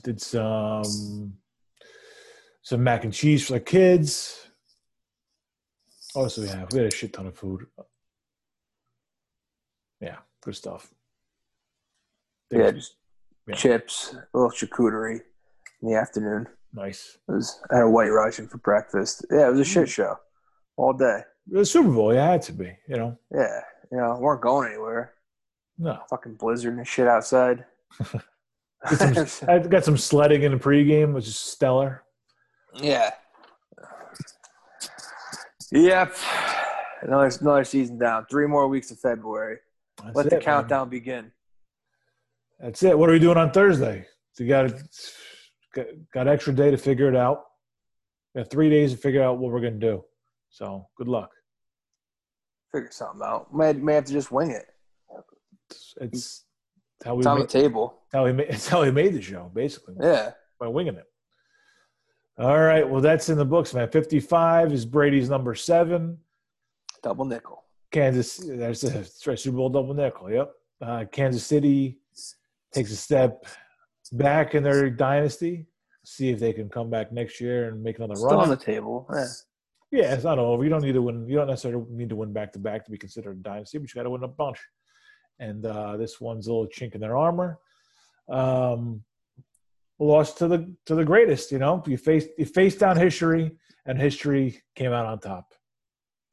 Did 0.04 0.22
some 0.22 1.34
some 2.62 2.84
mac 2.84 3.04
and 3.04 3.14
cheese 3.14 3.48
for 3.48 3.54
the 3.54 3.60
kids. 3.60 4.50
Also, 6.16 6.42
we 6.42 6.48
have 6.48 6.72
we 6.72 6.80
had 6.80 6.92
a 6.92 6.96
shit 6.96 7.14
ton 7.14 7.28
of 7.28 7.38
food. 7.38 7.68
Yeah, 10.02 10.18
good 10.44 10.56
stuff. 10.56 10.94
yeah, 12.52 12.72
just 12.72 12.96
yeah. 13.48 13.56
chips, 13.56 14.16
a 14.16 14.38
little 14.38 14.52
charcuterie 14.52 15.22
in 15.82 15.90
the 15.90 15.96
afternoon. 15.96 16.48
Nice. 16.74 17.18
It 17.28 17.32
was 17.32 17.60
I 17.72 17.78
had 17.78 17.84
a 17.84 17.90
white 17.90 18.10
Russian 18.10 18.48
for 18.48 18.58
breakfast. 18.58 19.26
Yeah, 19.32 19.48
it 19.48 19.52
was 19.52 19.60
a 19.60 19.64
mm. 19.64 19.74
shit 19.74 19.90
show 19.90 20.18
all 20.76 20.94
day. 20.94 21.22
The 21.48 21.66
Super 21.66 21.90
Bowl, 21.90 22.14
yeah, 22.14 22.28
it 22.28 22.32
had 22.32 22.42
to 22.44 22.54
be, 22.54 22.78
you 22.88 22.98
know. 22.98 23.18
Yeah, 23.34 23.62
you 23.92 23.98
know, 23.98 24.18
weren't 24.20 24.42
going 24.42 24.70
anywhere. 24.70 25.14
No. 25.78 26.00
Fucking 26.10 26.36
blizzard 26.36 26.76
and 26.76 26.88
shit 26.88 27.08
outside. 27.08 27.66
some, 28.96 29.28
I 29.48 29.60
got 29.60 29.86
some 29.86 29.98
sledding 29.98 30.44
in 30.44 30.52
the 30.52 30.58
pregame, 30.58 31.14
which 31.14 31.28
is 31.28 31.38
stellar. 31.38 32.04
Yeah. 32.76 33.12
Yep. 35.72 36.16
Another 37.02 37.32
another 37.42 37.64
season 37.64 37.98
down. 37.98 38.26
Three 38.30 38.48
more 38.48 38.68
weeks 38.68 38.92
of 38.92 39.00
February. 39.00 39.58
That's 40.04 40.16
Let 40.16 40.26
it, 40.28 40.30
the 40.30 40.38
countdown 40.38 40.88
man. 40.88 40.90
begin. 40.90 41.32
That's 42.60 42.82
it. 42.84 42.98
What 42.98 43.10
are 43.10 43.14
we 43.14 43.20
doing 43.20 43.38
on 43.38 43.52
Thursday? 43.52 44.06
You 44.38 44.48
got 44.48 44.72
got, 45.78 45.86
got 46.14 46.28
extra 46.28 46.54
day 46.54 46.72
to 46.72 46.78
figure 46.78 47.08
it 47.08 47.16
out. 47.16 47.44
We 48.34 48.40
have 48.40 48.50
three 48.50 48.70
days 48.70 48.92
to 48.92 48.98
figure 48.98 49.24
out 49.24 49.38
what 49.38 49.52
we're 49.52 49.62
going 49.62 49.80
to 49.80 49.88
do. 49.92 50.04
So 50.50 50.88
good 50.98 51.08
luck. 51.08 51.32
Figure 52.72 52.90
something 52.92 53.22
out. 53.24 53.54
May 53.54 53.74
may 53.74 53.94
have 53.94 54.06
to 54.06 54.14
just 54.14 54.32
wing 54.32 54.52
it. 54.52 54.66
It's, 55.70 55.94
it's 56.00 56.46
how 57.04 57.16
we 57.16 57.20
it's 57.20 57.28
on 57.28 57.38
made, 57.38 57.44
the 57.44 57.48
table. 57.48 58.00
How 58.12 58.26
we 58.26 58.34
made, 58.34 58.48
it's 58.50 58.68
how 58.68 58.82
we 58.82 58.92
made 58.92 59.14
the 59.14 59.22
show, 59.22 59.52
basically. 59.54 59.96
Yeah, 60.02 60.32
by 60.60 60.68
winging 60.68 60.96
it. 60.96 61.06
All 62.38 62.60
right. 62.60 62.88
Well, 62.88 63.02
that's 63.02 63.30
in 63.30 63.38
the 63.38 63.46
books, 63.46 63.74
man. 63.74 63.90
Fifty-five 63.90 64.72
is 64.72 64.86
Brady's 64.86 65.30
number 65.30 65.56
seven. 65.56 66.18
Double 67.02 67.26
nickel. 67.26 67.64
Kansas. 67.92 68.38
There's 68.38 68.84
a 68.84 69.04
Super 69.06 69.58
Bowl 69.58 69.70
double 69.70 69.94
nickel. 69.94 70.30
Yep. 70.30 70.52
Uh, 70.82 71.06
Kansas 71.12 71.46
City 71.46 72.00
takes 72.72 72.92
a 72.92 72.96
step 72.96 73.46
back 74.10 74.56
in 74.56 74.64
their 74.64 74.90
dynasty. 74.90 75.68
See 76.04 76.30
if 76.30 76.40
they 76.40 76.54
can 76.54 76.70
come 76.70 76.90
back 76.90 77.12
next 77.12 77.42
year 77.42 77.68
and 77.68 77.84
make 77.84 77.98
another 77.98 78.16
Still 78.16 78.30
run. 78.30 78.40
on 78.40 78.50
the 78.50 78.56
table. 78.58 79.08
Yeah. 79.14 79.26
Yeah, 79.90 80.14
it's 80.14 80.24
not 80.26 80.38
over. 80.38 80.64
You 80.64 80.70
don't 80.70 80.82
need 80.82 80.94
to 80.94 81.02
win. 81.02 81.28
You 81.30 81.38
don't 81.38 81.48
necessarily 81.48 81.86
need 81.90 82.10
to 82.10 82.16
win 82.18 82.34
back 82.34 82.52
to 82.54 82.60
back 82.60 82.84
to 82.86 82.92
be 82.92 82.98
considered 82.98 83.38
a 83.38 83.42
dynasty, 83.42 83.78
but 83.78 83.90
you 83.90 83.96
got 84.00 84.04
to 84.04 84.10
win 84.10 84.24
a 84.24 84.28
bunch. 84.28 84.60
And 85.40 85.66
uh, 85.66 85.96
this 85.98 86.20
one's 86.20 86.48
a 86.48 86.52
little 86.54 86.68
chink 86.68 86.94
in 86.96 87.00
their 87.02 87.16
armor. 87.16 87.60
Um, 88.30 89.04
lost 90.00 90.38
to 90.40 90.48
the 90.48 90.74
to 90.88 90.96
the 90.96 91.06
greatest. 91.06 91.52
You 91.54 91.60
know, 91.60 91.82
you 91.88 91.98
faced 91.98 92.30
you 92.38 92.46
faced 92.46 92.80
down 92.80 92.98
history, 92.98 93.52
and 93.86 93.98
history 93.98 94.62
came 94.76 94.92
out 94.92 95.06
on 95.06 95.20
top. 95.20 95.54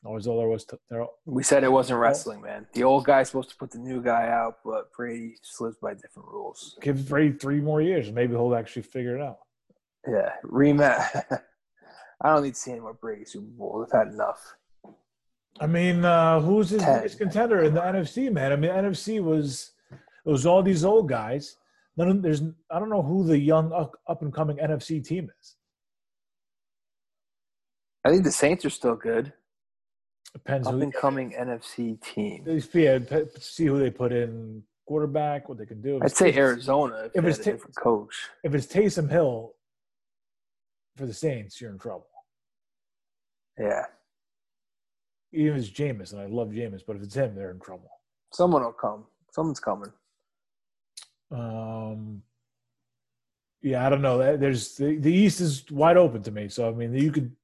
Always 0.04 0.26
all 0.26 0.38
there 0.38 0.48
was. 0.48 0.64
To, 0.66 0.78
there. 0.90 1.06
We 1.24 1.42
said 1.42 1.64
it 1.64 1.72
wasn't 1.72 1.98
wrestling, 1.98 2.42
man. 2.42 2.66
The 2.74 2.84
old 2.84 3.04
guy's 3.04 3.28
supposed 3.28 3.50
to 3.50 3.56
put 3.56 3.70
the 3.70 3.78
new 3.78 4.02
guy 4.02 4.28
out, 4.28 4.58
but 4.64 4.92
Brady 4.92 5.36
just 5.42 5.60
lives 5.60 5.76
by 5.80 5.94
different 5.94 6.28
rules. 6.28 6.76
Give 6.82 7.08
Brady 7.08 7.36
three 7.38 7.60
more 7.60 7.80
years, 7.80 8.12
maybe 8.12 8.34
he'll 8.34 8.54
actually 8.54 8.82
figure 8.82 9.16
it 9.16 9.22
out. 9.22 9.38
Yeah, 10.06 10.32
rematch. 10.44 11.24
I 12.22 12.34
don't 12.34 12.42
need 12.42 12.54
to 12.54 12.60
see 12.60 12.72
any 12.72 12.80
more 12.80 12.94
Brady 12.94 13.24
Super 13.24 13.46
Bowl. 13.46 13.78
We've 13.80 13.98
had 13.98 14.12
enough. 14.12 14.56
I 15.60 15.66
mean, 15.66 16.04
uh, 16.04 16.40
who's 16.40 16.70
his 16.70 16.84
biggest 16.84 17.18
contender 17.18 17.62
in 17.62 17.74
the 17.74 17.80
NFC, 17.80 18.30
man? 18.30 18.52
I 18.52 18.56
mean, 18.56 18.70
NFC 18.70 19.22
was 19.22 19.72
it 19.92 20.30
was 20.30 20.44
all 20.44 20.62
these 20.62 20.84
old 20.84 21.08
guys. 21.08 21.56
None 21.96 22.20
there's 22.20 22.42
I 22.70 22.78
don't 22.78 22.90
know 22.90 23.02
who 23.02 23.24
the 23.24 23.38
young 23.38 23.72
up 23.72 24.22
and 24.22 24.34
coming 24.34 24.58
NFC 24.58 25.04
team 25.04 25.30
is. 25.40 25.56
I 28.04 28.10
think 28.10 28.24
the 28.24 28.32
Saints 28.32 28.64
are 28.64 28.70
still 28.70 28.96
good. 28.96 29.32
Depends. 30.32 30.66
Up 30.66 30.74
and 30.74 30.92
coming 30.92 31.32
NFC 31.32 32.00
team. 32.00 32.44
Yeah, 32.46 32.98
see 33.38 33.66
who 33.66 33.78
they 33.78 33.90
put 33.90 34.12
in 34.12 34.62
quarterback, 34.86 35.48
what 35.48 35.58
they 35.58 35.66
can 35.66 35.80
do. 35.80 36.00
I'd 36.02 36.12
say 36.12 36.34
Arizona 36.34 37.04
if, 37.06 37.16
if 37.16 37.24
it's 37.24 37.38
a 37.38 37.44
different 37.44 37.76
coach. 37.76 38.28
If 38.42 38.54
it's 38.54 38.66
Taysom 38.66 39.10
Hill 39.10 39.54
for 40.96 41.06
the 41.06 41.14
Saints, 41.14 41.60
you're 41.60 41.70
in 41.70 41.78
trouble. 41.78 42.06
Yeah. 43.58 43.84
Even 45.32 45.56
if 45.56 45.64
it's 45.64 45.70
Jameis, 45.70 46.12
and 46.12 46.20
I 46.20 46.26
love 46.26 46.48
Jameis, 46.48 46.82
but 46.86 46.96
if 46.96 47.02
it's 47.02 47.14
him, 47.14 47.34
they're 47.34 47.50
in 47.50 47.60
trouble. 47.60 47.90
Someone 48.32 48.62
will 48.62 48.72
come. 48.72 49.04
Someone's 49.30 49.60
coming. 49.60 49.92
Um. 51.30 52.22
Yeah, 53.62 53.86
I 53.86 53.88
don't 53.88 54.02
know. 54.02 54.36
There's 54.36 54.76
the, 54.76 54.96
the 54.96 55.12
East 55.12 55.40
is 55.40 55.64
wide 55.70 55.96
open 55.96 56.22
to 56.24 56.30
me. 56.30 56.48
So 56.48 56.68
I 56.68 56.72
mean, 56.72 56.92
you 56.92 57.10
could 57.10 57.34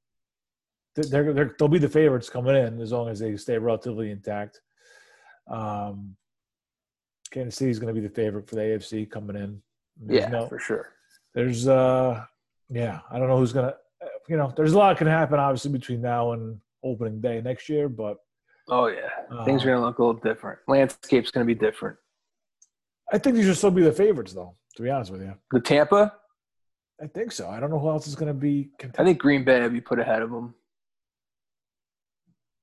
they're, 1.03 1.32
they're 1.32 1.55
they'll 1.59 1.68
be 1.68 1.78
the 1.78 1.88
favorites 1.88 2.30
coming 2.30 2.57
in 2.57 2.80
as 2.80 2.92
long 2.92 3.09
as 3.09 3.18
they 3.18 3.36
stay 3.36 3.59
relatively 3.59 4.11
intact. 4.11 4.61
Um, 5.48 6.16
Kansas 7.30 7.57
City 7.57 7.70
is 7.70 7.78
going 7.78 7.94
to 7.94 8.01
be 8.01 8.07
the 8.07 8.14
favorite 8.14 8.48
for 8.48 8.57
the 8.57 8.62
AFC 8.62 9.11
coming 9.11 9.36
in. 9.36 9.62
There's 9.96 10.22
yeah, 10.22 10.28
no, 10.28 10.46
for 10.46 10.59
sure. 10.59 10.92
There's 11.34 11.68
uh, 11.68 12.24
yeah, 12.68 13.01
I 13.11 13.18
don't 13.18 13.28
know 13.28 13.38
who's 13.38 13.53
gonna 13.53 13.74
you 14.28 14.36
know, 14.36 14.53
there's 14.57 14.72
a 14.72 14.78
lot 14.78 14.96
can 14.96 15.07
happen 15.07 15.38
obviously 15.38 15.72
between 15.72 16.01
now 16.01 16.32
and 16.32 16.61
opening 16.84 17.20
day 17.20 17.40
next 17.40 17.68
year, 17.68 17.88
but 17.88 18.18
oh 18.68 18.86
yeah, 18.86 19.09
uh, 19.30 19.44
things 19.44 19.64
are 19.64 19.68
gonna 19.68 19.84
look 19.84 19.98
a 19.98 20.05
little 20.05 20.20
different. 20.20 20.61
Landscape's 20.68 21.30
gonna 21.30 21.44
be 21.44 21.55
different. 21.55 21.96
I 23.12 23.18
think 23.18 23.36
these 23.36 23.46
should 23.46 23.57
still 23.57 23.70
be 23.70 23.82
the 23.82 23.92
favorites, 23.92 24.32
though. 24.32 24.55
To 24.76 24.82
be 24.82 24.90
honest 24.90 25.11
with 25.11 25.22
you, 25.22 25.34
the 25.51 25.61
Tampa. 25.61 26.14
I 27.03 27.07
think 27.07 27.32
so. 27.32 27.48
I 27.48 27.59
don't 27.59 27.70
know 27.70 27.78
who 27.78 27.88
else 27.88 28.07
is 28.07 28.14
going 28.14 28.28
to 28.28 28.38
be. 28.38 28.70
I 28.98 29.05
think 29.05 29.18
Green 29.18 29.42
Bay 29.42 29.62
will 29.62 29.70
be 29.70 29.80
put 29.80 29.98
ahead 29.98 30.20
of 30.20 30.30
them. 30.30 30.55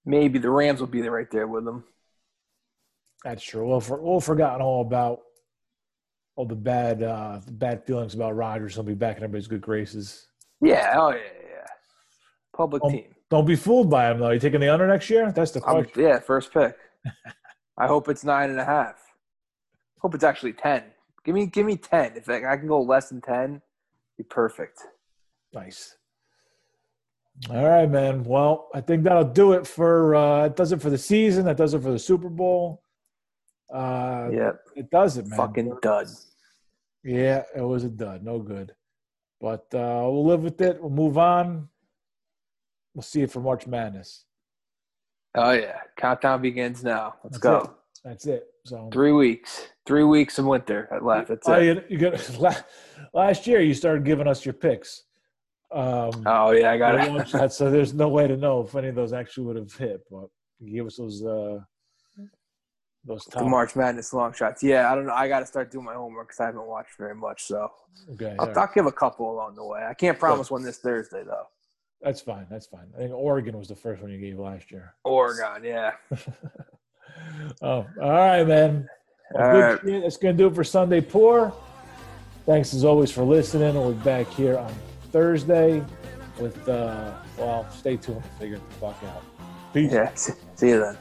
Maybe 0.08 0.40
the 0.40 0.50
Rams 0.50 0.80
will 0.80 0.88
be 0.88 1.02
there 1.02 1.12
right 1.12 1.30
there 1.30 1.48
with 1.48 1.66
them. 1.66 1.84
That's 3.26 3.44
true. 3.44 3.68
Well, 3.68 3.82
for, 3.82 4.02
we'll 4.02 4.22
forgotten 4.22 4.62
all 4.62 4.82
about 4.82 5.20
all 6.38 6.46
the 6.46 6.56
bad 6.56 7.04
uh, 7.04 7.42
bad 7.52 7.84
feelings 7.86 8.14
about 8.14 8.34
Rodgers. 8.38 8.76
He'll 8.76 8.84
be 8.84 8.94
back 8.94 9.18
in 9.18 9.24
everybody's 9.24 9.48
good 9.48 9.60
graces. 9.60 10.28
Yeah. 10.62 10.94
Oh 10.96 11.10
yeah. 11.10 11.18
Yeah. 11.18 11.66
Public 12.56 12.84
don't, 12.84 12.92
team. 12.92 13.16
Don't 13.30 13.46
be 13.46 13.58
fooled 13.58 13.90
by 13.90 14.10
him 14.10 14.20
though. 14.20 14.30
You 14.30 14.40
taking 14.40 14.62
the 14.62 14.70
under 14.70 14.88
next 14.88 15.10
year? 15.10 15.34
That's 15.34 15.52
the 15.52 15.60
question. 15.60 15.92
I'm, 15.94 16.02
yeah, 16.02 16.20
first 16.20 16.54
pick. 16.54 16.78
I 17.78 17.86
hope 17.86 18.08
it's 18.08 18.24
nine 18.24 18.50
and 18.50 18.60
a 18.62 18.66
half. 18.66 18.96
Hope 20.00 20.16
it's 20.16 20.24
actually 20.24 20.54
ten. 20.54 20.84
Give 21.26 21.36
me 21.36 21.48
give 21.48 21.66
me 21.66 21.76
ten. 21.76 22.14
If 22.16 22.30
I 22.30 22.56
can 22.56 22.68
go 22.68 22.82
less 22.82 23.10
than 23.10 23.20
ten, 23.20 23.62
be 24.18 24.24
perfect. 24.24 24.80
Nice. 25.54 25.97
All 27.50 27.64
right, 27.64 27.90
man. 27.90 28.24
Well, 28.24 28.70
I 28.74 28.82
think 28.82 29.04
that'll 29.04 29.24
do 29.24 29.54
it 29.54 29.68
for 29.68 30.16
uh 30.16 30.46
it 30.46 30.56
does 30.56 30.72
it 30.72 30.82
for 30.82 30.90
the 30.90 30.98
season. 30.98 31.46
That 31.46 31.58
does 31.58 31.74
it 31.74 31.82
for 31.82 31.92
the 31.92 32.00
Super 32.00 32.30
Bowl. 32.30 32.82
Uh 33.74 34.30
yeah. 34.32 34.52
It 34.76 34.90
does 34.90 35.18
it, 35.18 35.28
man. 35.28 35.38
Fucking 35.38 35.78
dud. 35.82 36.08
Yeah, 37.04 37.44
it 37.56 37.62
was 37.62 37.84
a 37.84 37.90
dud. 37.90 38.24
No 38.24 38.40
good. 38.40 38.74
But 39.40 39.66
uh 39.74 40.10
we'll 40.10 40.26
live 40.26 40.42
with 40.42 40.60
it. 40.62 40.82
We'll 40.82 40.90
move 40.90 41.18
on. 41.18 41.70
We'll 42.96 43.04
see 43.04 43.22
it 43.22 43.32
for 43.32 43.40
March 43.40 43.68
Madness. 43.68 44.26
Oh 45.36 45.52
yeah. 45.52 45.78
Countdown 45.96 46.42
begins 46.42 46.84
now. 46.84 47.16
Let's 47.24 47.38
That's 47.38 47.44
go. 47.44 47.58
It. 47.58 47.70
That's 48.04 48.26
it. 48.26 48.48
So 48.66 48.90
three 48.92 49.12
weeks, 49.12 49.68
three 49.86 50.04
weeks 50.04 50.40
of 50.40 50.46
winter 50.46 50.90
at 50.92 51.04
left. 51.04 51.30
That's 51.30 51.48
oh, 51.48 51.54
it. 51.54 51.86
You, 51.90 51.98
you 51.98 51.98
got, 51.98 52.66
last 53.14 53.48
year 53.48 53.62
you 53.62 53.74
started 53.74 54.04
giving 54.04 54.28
us 54.28 54.44
your 54.44 54.54
picks. 54.54 55.04
Um, 55.72 56.24
oh 56.26 56.52
yeah, 56.52 56.72
I 56.72 56.78
got 56.78 56.96
it. 56.96 57.52
so 57.52 57.70
there's 57.70 57.94
no 57.94 58.08
way 58.08 58.28
to 58.28 58.38
know 58.38 58.62
if 58.62 58.76
any 58.76 58.88
of 58.88 58.96
those 58.96 59.12
actually 59.12 59.46
would 59.48 59.58
have 59.58 59.74
hit, 59.74 60.02
but 60.10 60.28
give 60.66 60.86
us 60.86 60.96
those 60.96 61.24
uh, 61.26 61.60
Those 63.04 63.26
the 63.26 63.44
March 63.44 63.76
Madness 63.76 64.14
long 64.14 64.34
shots. 64.34 64.64
Yeah, 64.64 64.92
I 64.92 64.96
don't 64.96 65.06
know. 65.06 65.14
I 65.14 65.28
got 65.28 65.42
to 65.42 65.46
start 65.46 65.72
doing 65.72 65.86
my 65.86 65.94
homework 65.94 66.30
because 66.30 66.40
I 66.40 66.46
haven't 66.46 66.68
watched 66.68 66.98
very 66.98 67.16
much. 67.16 67.44
So 67.44 67.70
okay, 68.14 68.36
I'll, 68.40 68.48
right. 68.48 68.58
I'll, 68.58 68.70
give 68.74 68.86
a 68.86 68.92
couple 68.92 69.30
along 69.30 69.56
the 69.56 69.66
way. 69.66 69.86
I 69.86 69.94
can't 69.94 70.18
promise 70.18 70.50
one 70.50 70.64
this 70.64 70.78
Thursday 70.78 71.24
though. 71.26 71.48
That's 72.02 72.22
fine. 72.22 72.46
That's 72.50 72.68
fine. 72.68 72.88
I 72.96 73.00
think 73.00 73.14
Oregon 73.14 73.58
was 73.58 73.68
the 73.68 73.76
first 73.76 74.02
one 74.02 74.12
you 74.12 74.20
gave 74.20 74.38
last 74.38 74.72
year. 74.72 74.94
Oregon, 75.04 75.64
yeah. 75.64 75.94
oh, 77.62 77.86
all 78.02 78.12
right, 78.12 78.44
man. 78.44 78.88
Well, 79.32 79.44
all 79.44 79.62
right. 79.62 79.80
That's 79.84 80.18
going 80.18 80.38
to 80.38 80.44
do 80.44 80.48
it 80.48 80.56
for 80.56 80.64
Sunday 80.64 81.02
Pour. 81.02 81.54
Thanks 82.46 82.74
as 82.74 82.86
always 82.86 83.12
for 83.12 83.24
listening. 83.24 83.74
We'll 83.74 83.94
be 83.94 84.04
back 84.04 84.28
here 84.30 84.58
on 84.58 84.74
Thursday 85.18 85.84
with, 86.40 86.70
uh, 86.70 87.12
well, 87.40 87.68
stay 87.72 87.98
tuned 87.98 88.22
to 88.22 88.30
figure 88.40 88.58
the 88.58 88.76
fuck 88.76 89.04
out. 89.06 89.24
Peace. 89.74 89.92
Yeah, 89.92 90.14
see 90.14 90.70
you 90.70 90.80
then. 90.80 90.98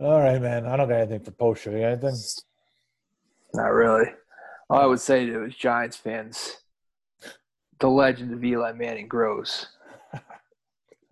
All 0.00 0.20
right, 0.20 0.40
man. 0.40 0.64
I 0.64 0.78
don't 0.78 0.88
got 0.88 1.00
anything 1.00 1.20
for 1.20 1.30
post 1.32 1.64
show. 1.64 1.70
You 1.70 1.80
got 1.80 1.86
anything? 1.88 2.16
Not 3.52 3.74
really. 3.74 4.06
All 4.70 4.80
I 4.80 4.86
would 4.86 5.00
say 5.00 5.26
to 5.26 5.44
is 5.44 5.54
Giants 5.54 5.98
fans, 5.98 6.56
the 7.78 7.90
legend 7.90 8.32
of 8.32 8.42
Eli 8.42 8.72
Manning 8.72 9.06
grows. 9.06 9.66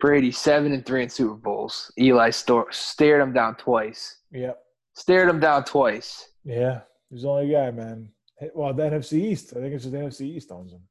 Brady 0.03 0.31
seven 0.31 0.73
and 0.73 0.85
three 0.85 1.01
in 1.01 1.07
Super 1.09 1.35
Bowls. 1.35 1.89
Eli 1.97 2.29
st- 2.29 2.73
stared 2.73 3.21
him 3.21 3.31
down 3.31 3.55
twice. 3.55 4.17
Yep. 4.33 4.59
Stared 4.95 5.29
him 5.29 5.39
down 5.39 5.63
twice. 5.63 6.27
Yeah, 6.43 6.81
he's 7.09 7.21
the 7.21 7.29
only 7.29 7.49
guy, 7.49 7.71
man. 7.71 8.09
Well, 8.53 8.73
the 8.73 8.83
NFC 8.83 9.13
East. 9.13 9.53
I 9.55 9.61
think 9.61 9.73
it's 9.73 9.85
just 9.85 9.93
the 9.93 9.99
NFC 9.99 10.21
East 10.23 10.51
owns 10.51 10.73
him. 10.73 10.81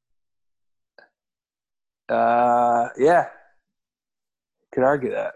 Uh, 2.08 2.88
yeah. 2.96 3.26
Could 4.72 4.84
argue 4.84 5.10
that 5.10 5.34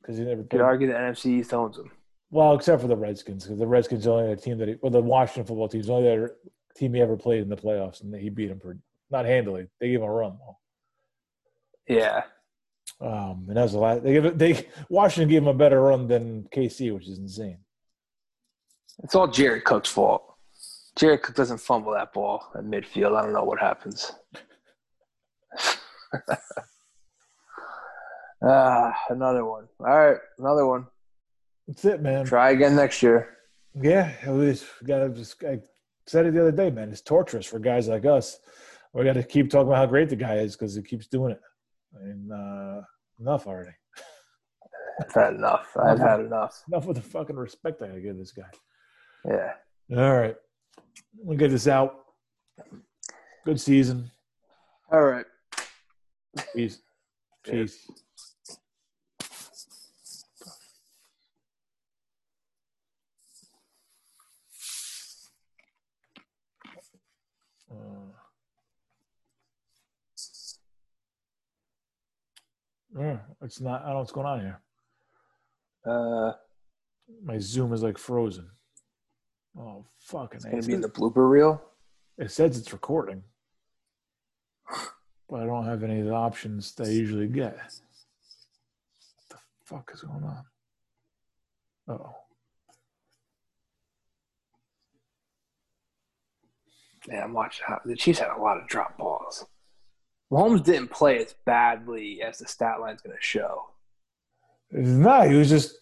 because 0.00 0.18
he 0.18 0.24
never 0.24 0.42
could 0.42 0.60
argue 0.60 0.88
the 0.88 0.94
NFC 0.94 1.26
East 1.26 1.54
owns 1.54 1.78
him. 1.78 1.92
Well, 2.32 2.54
except 2.54 2.82
for 2.82 2.88
the 2.88 2.96
Redskins, 2.96 3.44
because 3.44 3.60
the 3.60 3.68
Redskins 3.68 4.04
are 4.08 4.18
only 4.18 4.32
a 4.32 4.36
team 4.36 4.58
that, 4.58 4.66
he, 4.66 4.74
well, 4.82 4.90
the 4.90 5.00
Washington 5.00 5.44
football 5.44 5.68
team 5.68 5.80
is 5.80 5.90
only 5.90 6.08
the 6.08 6.34
team 6.74 6.92
he 6.92 7.00
ever 7.00 7.16
played 7.16 7.42
in 7.42 7.48
the 7.48 7.56
playoffs, 7.56 8.02
and 8.02 8.12
he 8.16 8.30
beat 8.30 8.50
him 8.50 8.58
for 8.58 8.76
not 9.12 9.26
handily. 9.26 9.68
They 9.78 9.90
gave 9.90 10.00
him 10.00 10.08
a 10.08 10.12
run 10.12 10.38
though. 10.40 10.58
Yeah. 11.86 12.24
Um, 13.00 13.46
and 13.48 13.56
that 13.56 13.62
was 13.62 13.72
the 13.72 13.78
last. 13.78 14.02
They 14.02 14.12
give 14.12 14.38
They 14.38 14.68
Washington 14.88 15.28
gave 15.28 15.42
him 15.42 15.48
a 15.48 15.54
better 15.54 15.80
run 15.80 16.06
than 16.06 16.46
KC, 16.54 16.94
which 16.94 17.08
is 17.08 17.18
insane. 17.18 17.58
It's 19.02 19.14
all 19.14 19.26
Jared 19.26 19.64
Cook's 19.64 19.90
fault. 19.90 20.22
Jared 20.96 21.22
Cook 21.22 21.34
doesn't 21.34 21.58
fumble 21.58 21.92
that 21.92 22.12
ball 22.12 22.50
at 22.54 22.64
midfield. 22.64 23.16
I 23.18 23.22
don't 23.22 23.32
know 23.32 23.44
what 23.44 23.58
happens. 23.58 24.12
Ah, 28.44 28.92
another 29.08 29.44
one. 29.44 29.68
All 29.78 29.86
right, 29.86 30.16
another 30.38 30.66
one. 30.66 30.86
That's 31.68 31.84
it, 31.84 32.02
man. 32.02 32.24
Try 32.24 32.50
again 32.50 32.74
next 32.74 33.02
year. 33.02 33.36
Yeah, 33.80 34.12
we 34.28 34.46
just 34.50 34.66
gotta 34.84 35.10
just. 35.10 35.42
I 35.44 35.60
said 36.06 36.26
it 36.26 36.34
the 36.34 36.40
other 36.40 36.52
day, 36.52 36.70
man. 36.70 36.90
It's 36.90 37.02
torturous 37.02 37.46
for 37.46 37.60
guys 37.60 37.86
like 37.86 38.04
us. 38.04 38.40
We 38.92 39.04
got 39.04 39.14
to 39.14 39.22
keep 39.22 39.48
talking 39.48 39.68
about 39.68 39.78
how 39.78 39.86
great 39.86 40.08
the 40.10 40.16
guy 40.16 40.34
is 40.38 40.56
because 40.56 40.74
he 40.74 40.82
keeps 40.82 41.06
doing 41.06 41.32
it. 41.32 41.40
And 42.00 42.32
uh, 42.32 42.82
enough 43.20 43.46
already. 43.46 43.72
I've 45.00 45.12
had 45.12 45.34
enough. 45.34 45.76
I've 45.82 45.98
had 45.98 46.20
enough. 46.20 46.62
Enough 46.68 46.86
with 46.86 46.96
the 46.96 47.02
fucking 47.02 47.36
respect 47.36 47.82
I 47.82 47.88
gotta 47.88 48.00
give 48.00 48.16
this 48.16 48.32
guy. 48.32 48.42
Yeah. 49.28 49.52
All 49.96 50.16
right. 50.16 50.36
We'll 51.18 51.38
get 51.38 51.50
this 51.50 51.68
out. 51.68 52.04
Good 53.44 53.60
season. 53.60 54.10
All 54.90 55.02
right. 55.02 55.26
Peace. 56.54 56.80
Peace. 57.44 57.84
Yeah, 57.88 57.94
it's 73.42 73.60
not. 73.60 73.82
I 73.82 73.86
don't 73.86 73.94
know 73.94 73.98
what's 74.00 74.12
going 74.12 74.26
on 74.26 74.40
here. 74.40 74.60
Uh, 75.84 76.32
my 77.24 77.38
Zoom 77.38 77.72
is 77.72 77.82
like 77.82 77.98
frozen. 77.98 78.48
Oh 79.58 79.84
fucking! 80.00 80.36
It's 80.36 80.44
gonna 80.44 80.62
be 80.62 80.74
in 80.74 80.80
the 80.80 80.88
blooper 80.88 81.28
reel. 81.28 81.62
It 82.18 82.30
says 82.30 82.58
it's 82.58 82.72
recording, 82.72 83.22
but 85.28 85.40
I 85.40 85.46
don't 85.46 85.64
have 85.64 85.82
any 85.82 86.00
of 86.00 86.06
the 86.06 86.14
options 86.14 86.72
that 86.74 86.88
I 86.88 86.90
usually 86.90 87.26
get. 87.26 87.56
What 87.56 89.28
the 89.30 89.36
fuck 89.64 89.90
is 89.94 90.02
going 90.02 90.24
on? 90.24 90.44
Oh. 91.88 92.14
Yeah, 97.08 97.24
I'm 97.24 97.32
watching. 97.32 97.64
The 97.84 97.96
Chiefs 97.96 98.20
had 98.20 98.30
a 98.30 98.40
lot 98.40 98.58
of 98.58 98.68
drop 98.68 98.96
balls. 98.96 99.44
Mahomes 100.32 100.64
didn't 100.64 100.88
play 100.88 101.18
as 101.18 101.34
badly 101.44 102.22
as 102.22 102.38
the 102.38 102.48
stat 102.48 102.80
line's 102.80 103.02
going 103.02 103.14
to 103.14 103.22
show. 103.22 103.66
No, 104.70 105.28
he 105.28 105.34
was 105.34 105.50
just. 105.50 105.76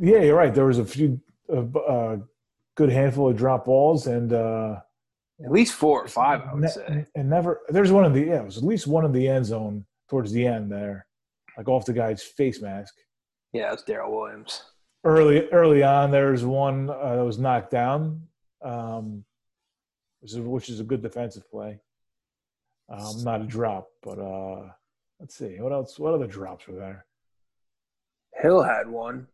Yeah, 0.00 0.20
you're 0.20 0.36
right. 0.36 0.54
There 0.54 0.66
was 0.66 0.78
a 0.78 0.84
few, 0.84 1.20
uh, 1.52 1.78
uh, 1.78 2.16
good 2.76 2.88
handful 2.88 3.28
of 3.28 3.36
drop 3.36 3.66
balls, 3.66 4.06
and 4.06 4.32
uh, 4.32 4.76
at 5.44 5.50
least 5.50 5.74
four 5.74 6.02
or 6.02 6.08
five, 6.08 6.42
I 6.48 6.54
would 6.54 6.62
ne- 6.62 6.68
say. 6.68 7.06
And 7.14 7.28
never, 7.28 7.60
there's 7.68 7.92
one 7.92 8.06
in 8.06 8.12
the 8.12 8.20
yeah, 8.22 8.40
it 8.40 8.44
was 8.46 8.56
at 8.56 8.64
least 8.64 8.86
one 8.86 9.04
in 9.04 9.12
the 9.12 9.28
end 9.28 9.44
zone 9.44 9.84
towards 10.08 10.32
the 10.32 10.46
end 10.46 10.72
there, 10.72 11.06
like 11.58 11.68
off 11.68 11.84
the 11.84 11.92
guy's 11.92 12.22
face 12.22 12.62
mask. 12.62 12.94
Yeah, 13.52 13.72
it's 13.72 13.82
Darrel 13.82 14.12
Williams. 14.12 14.62
Early, 15.04 15.48
early 15.50 15.82
on, 15.82 16.10
there's 16.10 16.44
one 16.44 16.88
uh, 16.88 17.16
that 17.16 17.24
was 17.24 17.38
knocked 17.38 17.70
down, 17.70 18.22
um, 18.62 19.24
which 20.20 20.32
is 20.32 20.38
which 20.38 20.68
is 20.70 20.80
a 20.80 20.84
good 20.84 21.02
defensive 21.02 21.50
play. 21.50 21.80
Um, 22.90 23.22
not 23.22 23.40
a 23.40 23.44
drop, 23.44 23.88
but 24.02 24.18
uh, 24.18 24.68
let's 25.20 25.36
see 25.36 25.56
what 25.60 25.72
else. 25.72 25.98
What 25.98 26.12
other 26.12 26.26
drops 26.26 26.66
were 26.66 26.74
there? 26.74 27.06
Hill 28.40 28.62
had 28.62 28.88
one. 28.88 29.28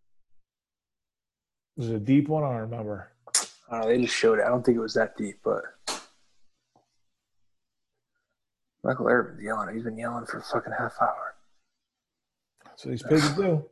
Was 1.77 1.89
it 1.89 1.97
a 1.97 2.01
deep 2.01 2.29
one? 2.29 2.45
I 2.45 2.49
don't 2.49 2.71
remember. 2.71 3.13
I 3.29 3.41
don't 3.71 3.81
know. 3.81 3.89
They 3.89 4.03
just 4.03 4.15
showed 4.15 4.39
it. 4.39 4.45
I 4.45 4.49
don't 4.49 4.65
think 4.65 4.77
it 4.77 4.81
was 4.81 4.95
that 4.95 5.17
deep, 5.17 5.39
but 5.43 5.63
Michael 8.85 9.09
Irvin's 9.09 9.43
yelling. 9.43 9.75
He's 9.75 9.85
been 9.85 9.99
yelling 9.99 10.27
for 10.27 10.39
a 10.39 10.43
fucking 10.43 10.73
half 10.79 10.95
hour. 11.01 11.35
So 12.77 12.91
he's 12.91 13.03
paid 13.03 13.23
to 13.23 13.35
do. 13.37 13.65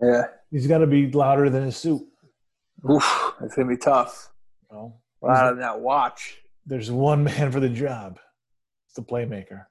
Yeah. 0.00 0.24
He's 0.50 0.66
got 0.66 0.78
to 0.78 0.86
be 0.86 1.10
louder 1.10 1.50
than 1.50 1.64
his 1.64 1.76
suit. 1.76 2.02
Oof, 2.90 3.34
it's 3.42 3.54
gonna 3.54 3.68
be 3.68 3.76
tough. 3.76 4.30
Well, 4.70 5.02
louder 5.20 5.50
than 5.50 5.60
that 5.60 5.80
watch. 5.80 6.38
There's 6.64 6.90
one 6.90 7.24
man 7.24 7.50
for 7.50 7.60
the 7.60 7.68
job 7.68 8.18
the 8.98 9.04
playmaker. 9.04 9.66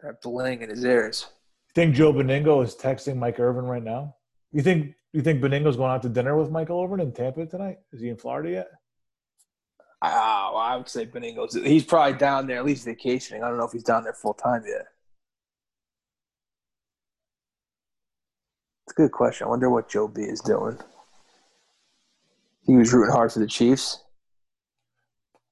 That 0.00 0.20
bling 0.20 0.62
in 0.62 0.70
his 0.70 0.84
ears. 0.84 1.26
You 1.68 1.82
think 1.82 1.94
Joe 1.94 2.12
Benigno 2.12 2.62
is 2.62 2.74
texting 2.74 3.16
Mike 3.16 3.40
Irvin 3.40 3.64
right 3.64 3.82
now? 3.82 4.16
You 4.52 4.62
think 4.62 4.94
you 5.12 5.22
think 5.22 5.40
Benigno's 5.40 5.76
going 5.76 5.90
out 5.90 6.02
to 6.02 6.08
dinner 6.08 6.36
with 6.36 6.50
Michael 6.50 6.82
Irvin 6.82 7.00
in 7.00 7.12
Tampa 7.12 7.46
tonight? 7.46 7.78
Is 7.92 8.00
he 8.00 8.08
in 8.08 8.16
Florida 8.16 8.50
yet? 8.50 8.68
Oh, 10.02 10.56
I 10.56 10.76
would 10.76 10.88
say 10.88 11.06
Benigno's. 11.06 11.54
He's 11.54 11.84
probably 11.84 12.18
down 12.18 12.46
there, 12.46 12.58
at 12.58 12.64
least 12.64 12.84
vacationing. 12.84 13.42
I 13.42 13.48
don't 13.48 13.58
know 13.58 13.64
if 13.64 13.72
he's 13.72 13.82
down 13.82 14.04
there 14.04 14.12
full 14.12 14.34
time 14.34 14.62
yet. 14.66 14.86
It's 18.86 18.92
a 18.92 19.02
good 19.02 19.12
question. 19.12 19.46
I 19.46 19.50
wonder 19.50 19.70
what 19.70 19.88
Joe 19.88 20.08
B 20.08 20.22
is 20.22 20.40
doing. 20.40 20.78
He 22.64 22.76
was 22.76 22.92
rooting 22.92 23.12
hard 23.12 23.32
for 23.32 23.38
the 23.38 23.46
Chiefs. 23.46 24.04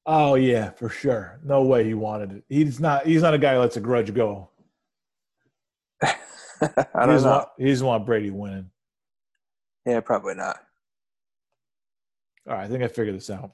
Oh 0.07 0.37
yeah, 0.37 0.71
for 0.71 0.89
sure. 0.89 1.41
No 1.45 1.63
way 1.63 1.85
he 1.85 1.95
wanted 1.95 2.33
it. 2.33 2.45
He's 2.49 2.79
not. 2.79 3.07
He's 3.07 3.23
not 3.23 3.35
a 3.35 3.39
guy 3.39 3.55
who 3.55 3.61
lets 3.61 3.77
a 3.77 3.81
grudge 3.81 4.15
go. 4.15 4.51
I 6.03 6.15
don't 6.95 7.13
he's 7.13 7.25
know. 7.25 7.31
Want, 7.31 7.49
he 7.59 7.67
doesn't 7.67 7.87
want 7.87 8.07
Brady 8.07 8.31
winning. 8.31 8.71
Yeah, 9.85 10.01
probably 10.01 10.35
not. 10.35 10.59
All 12.49 12.55
right, 12.55 12.65
I 12.65 12.69
think 12.69 12.85
I 12.85 12.89
figured 12.89 13.17
this 13.17 13.31
out. 13.31 13.51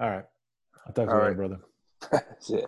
All 0.00 0.10
right, 0.10 0.24
I'll 0.86 0.92
talk 0.92 1.08
to 1.08 1.14
you 1.14 1.20
later, 1.20 1.34
brother. 1.34 1.60
That's 2.10 2.50
it. 2.50 2.66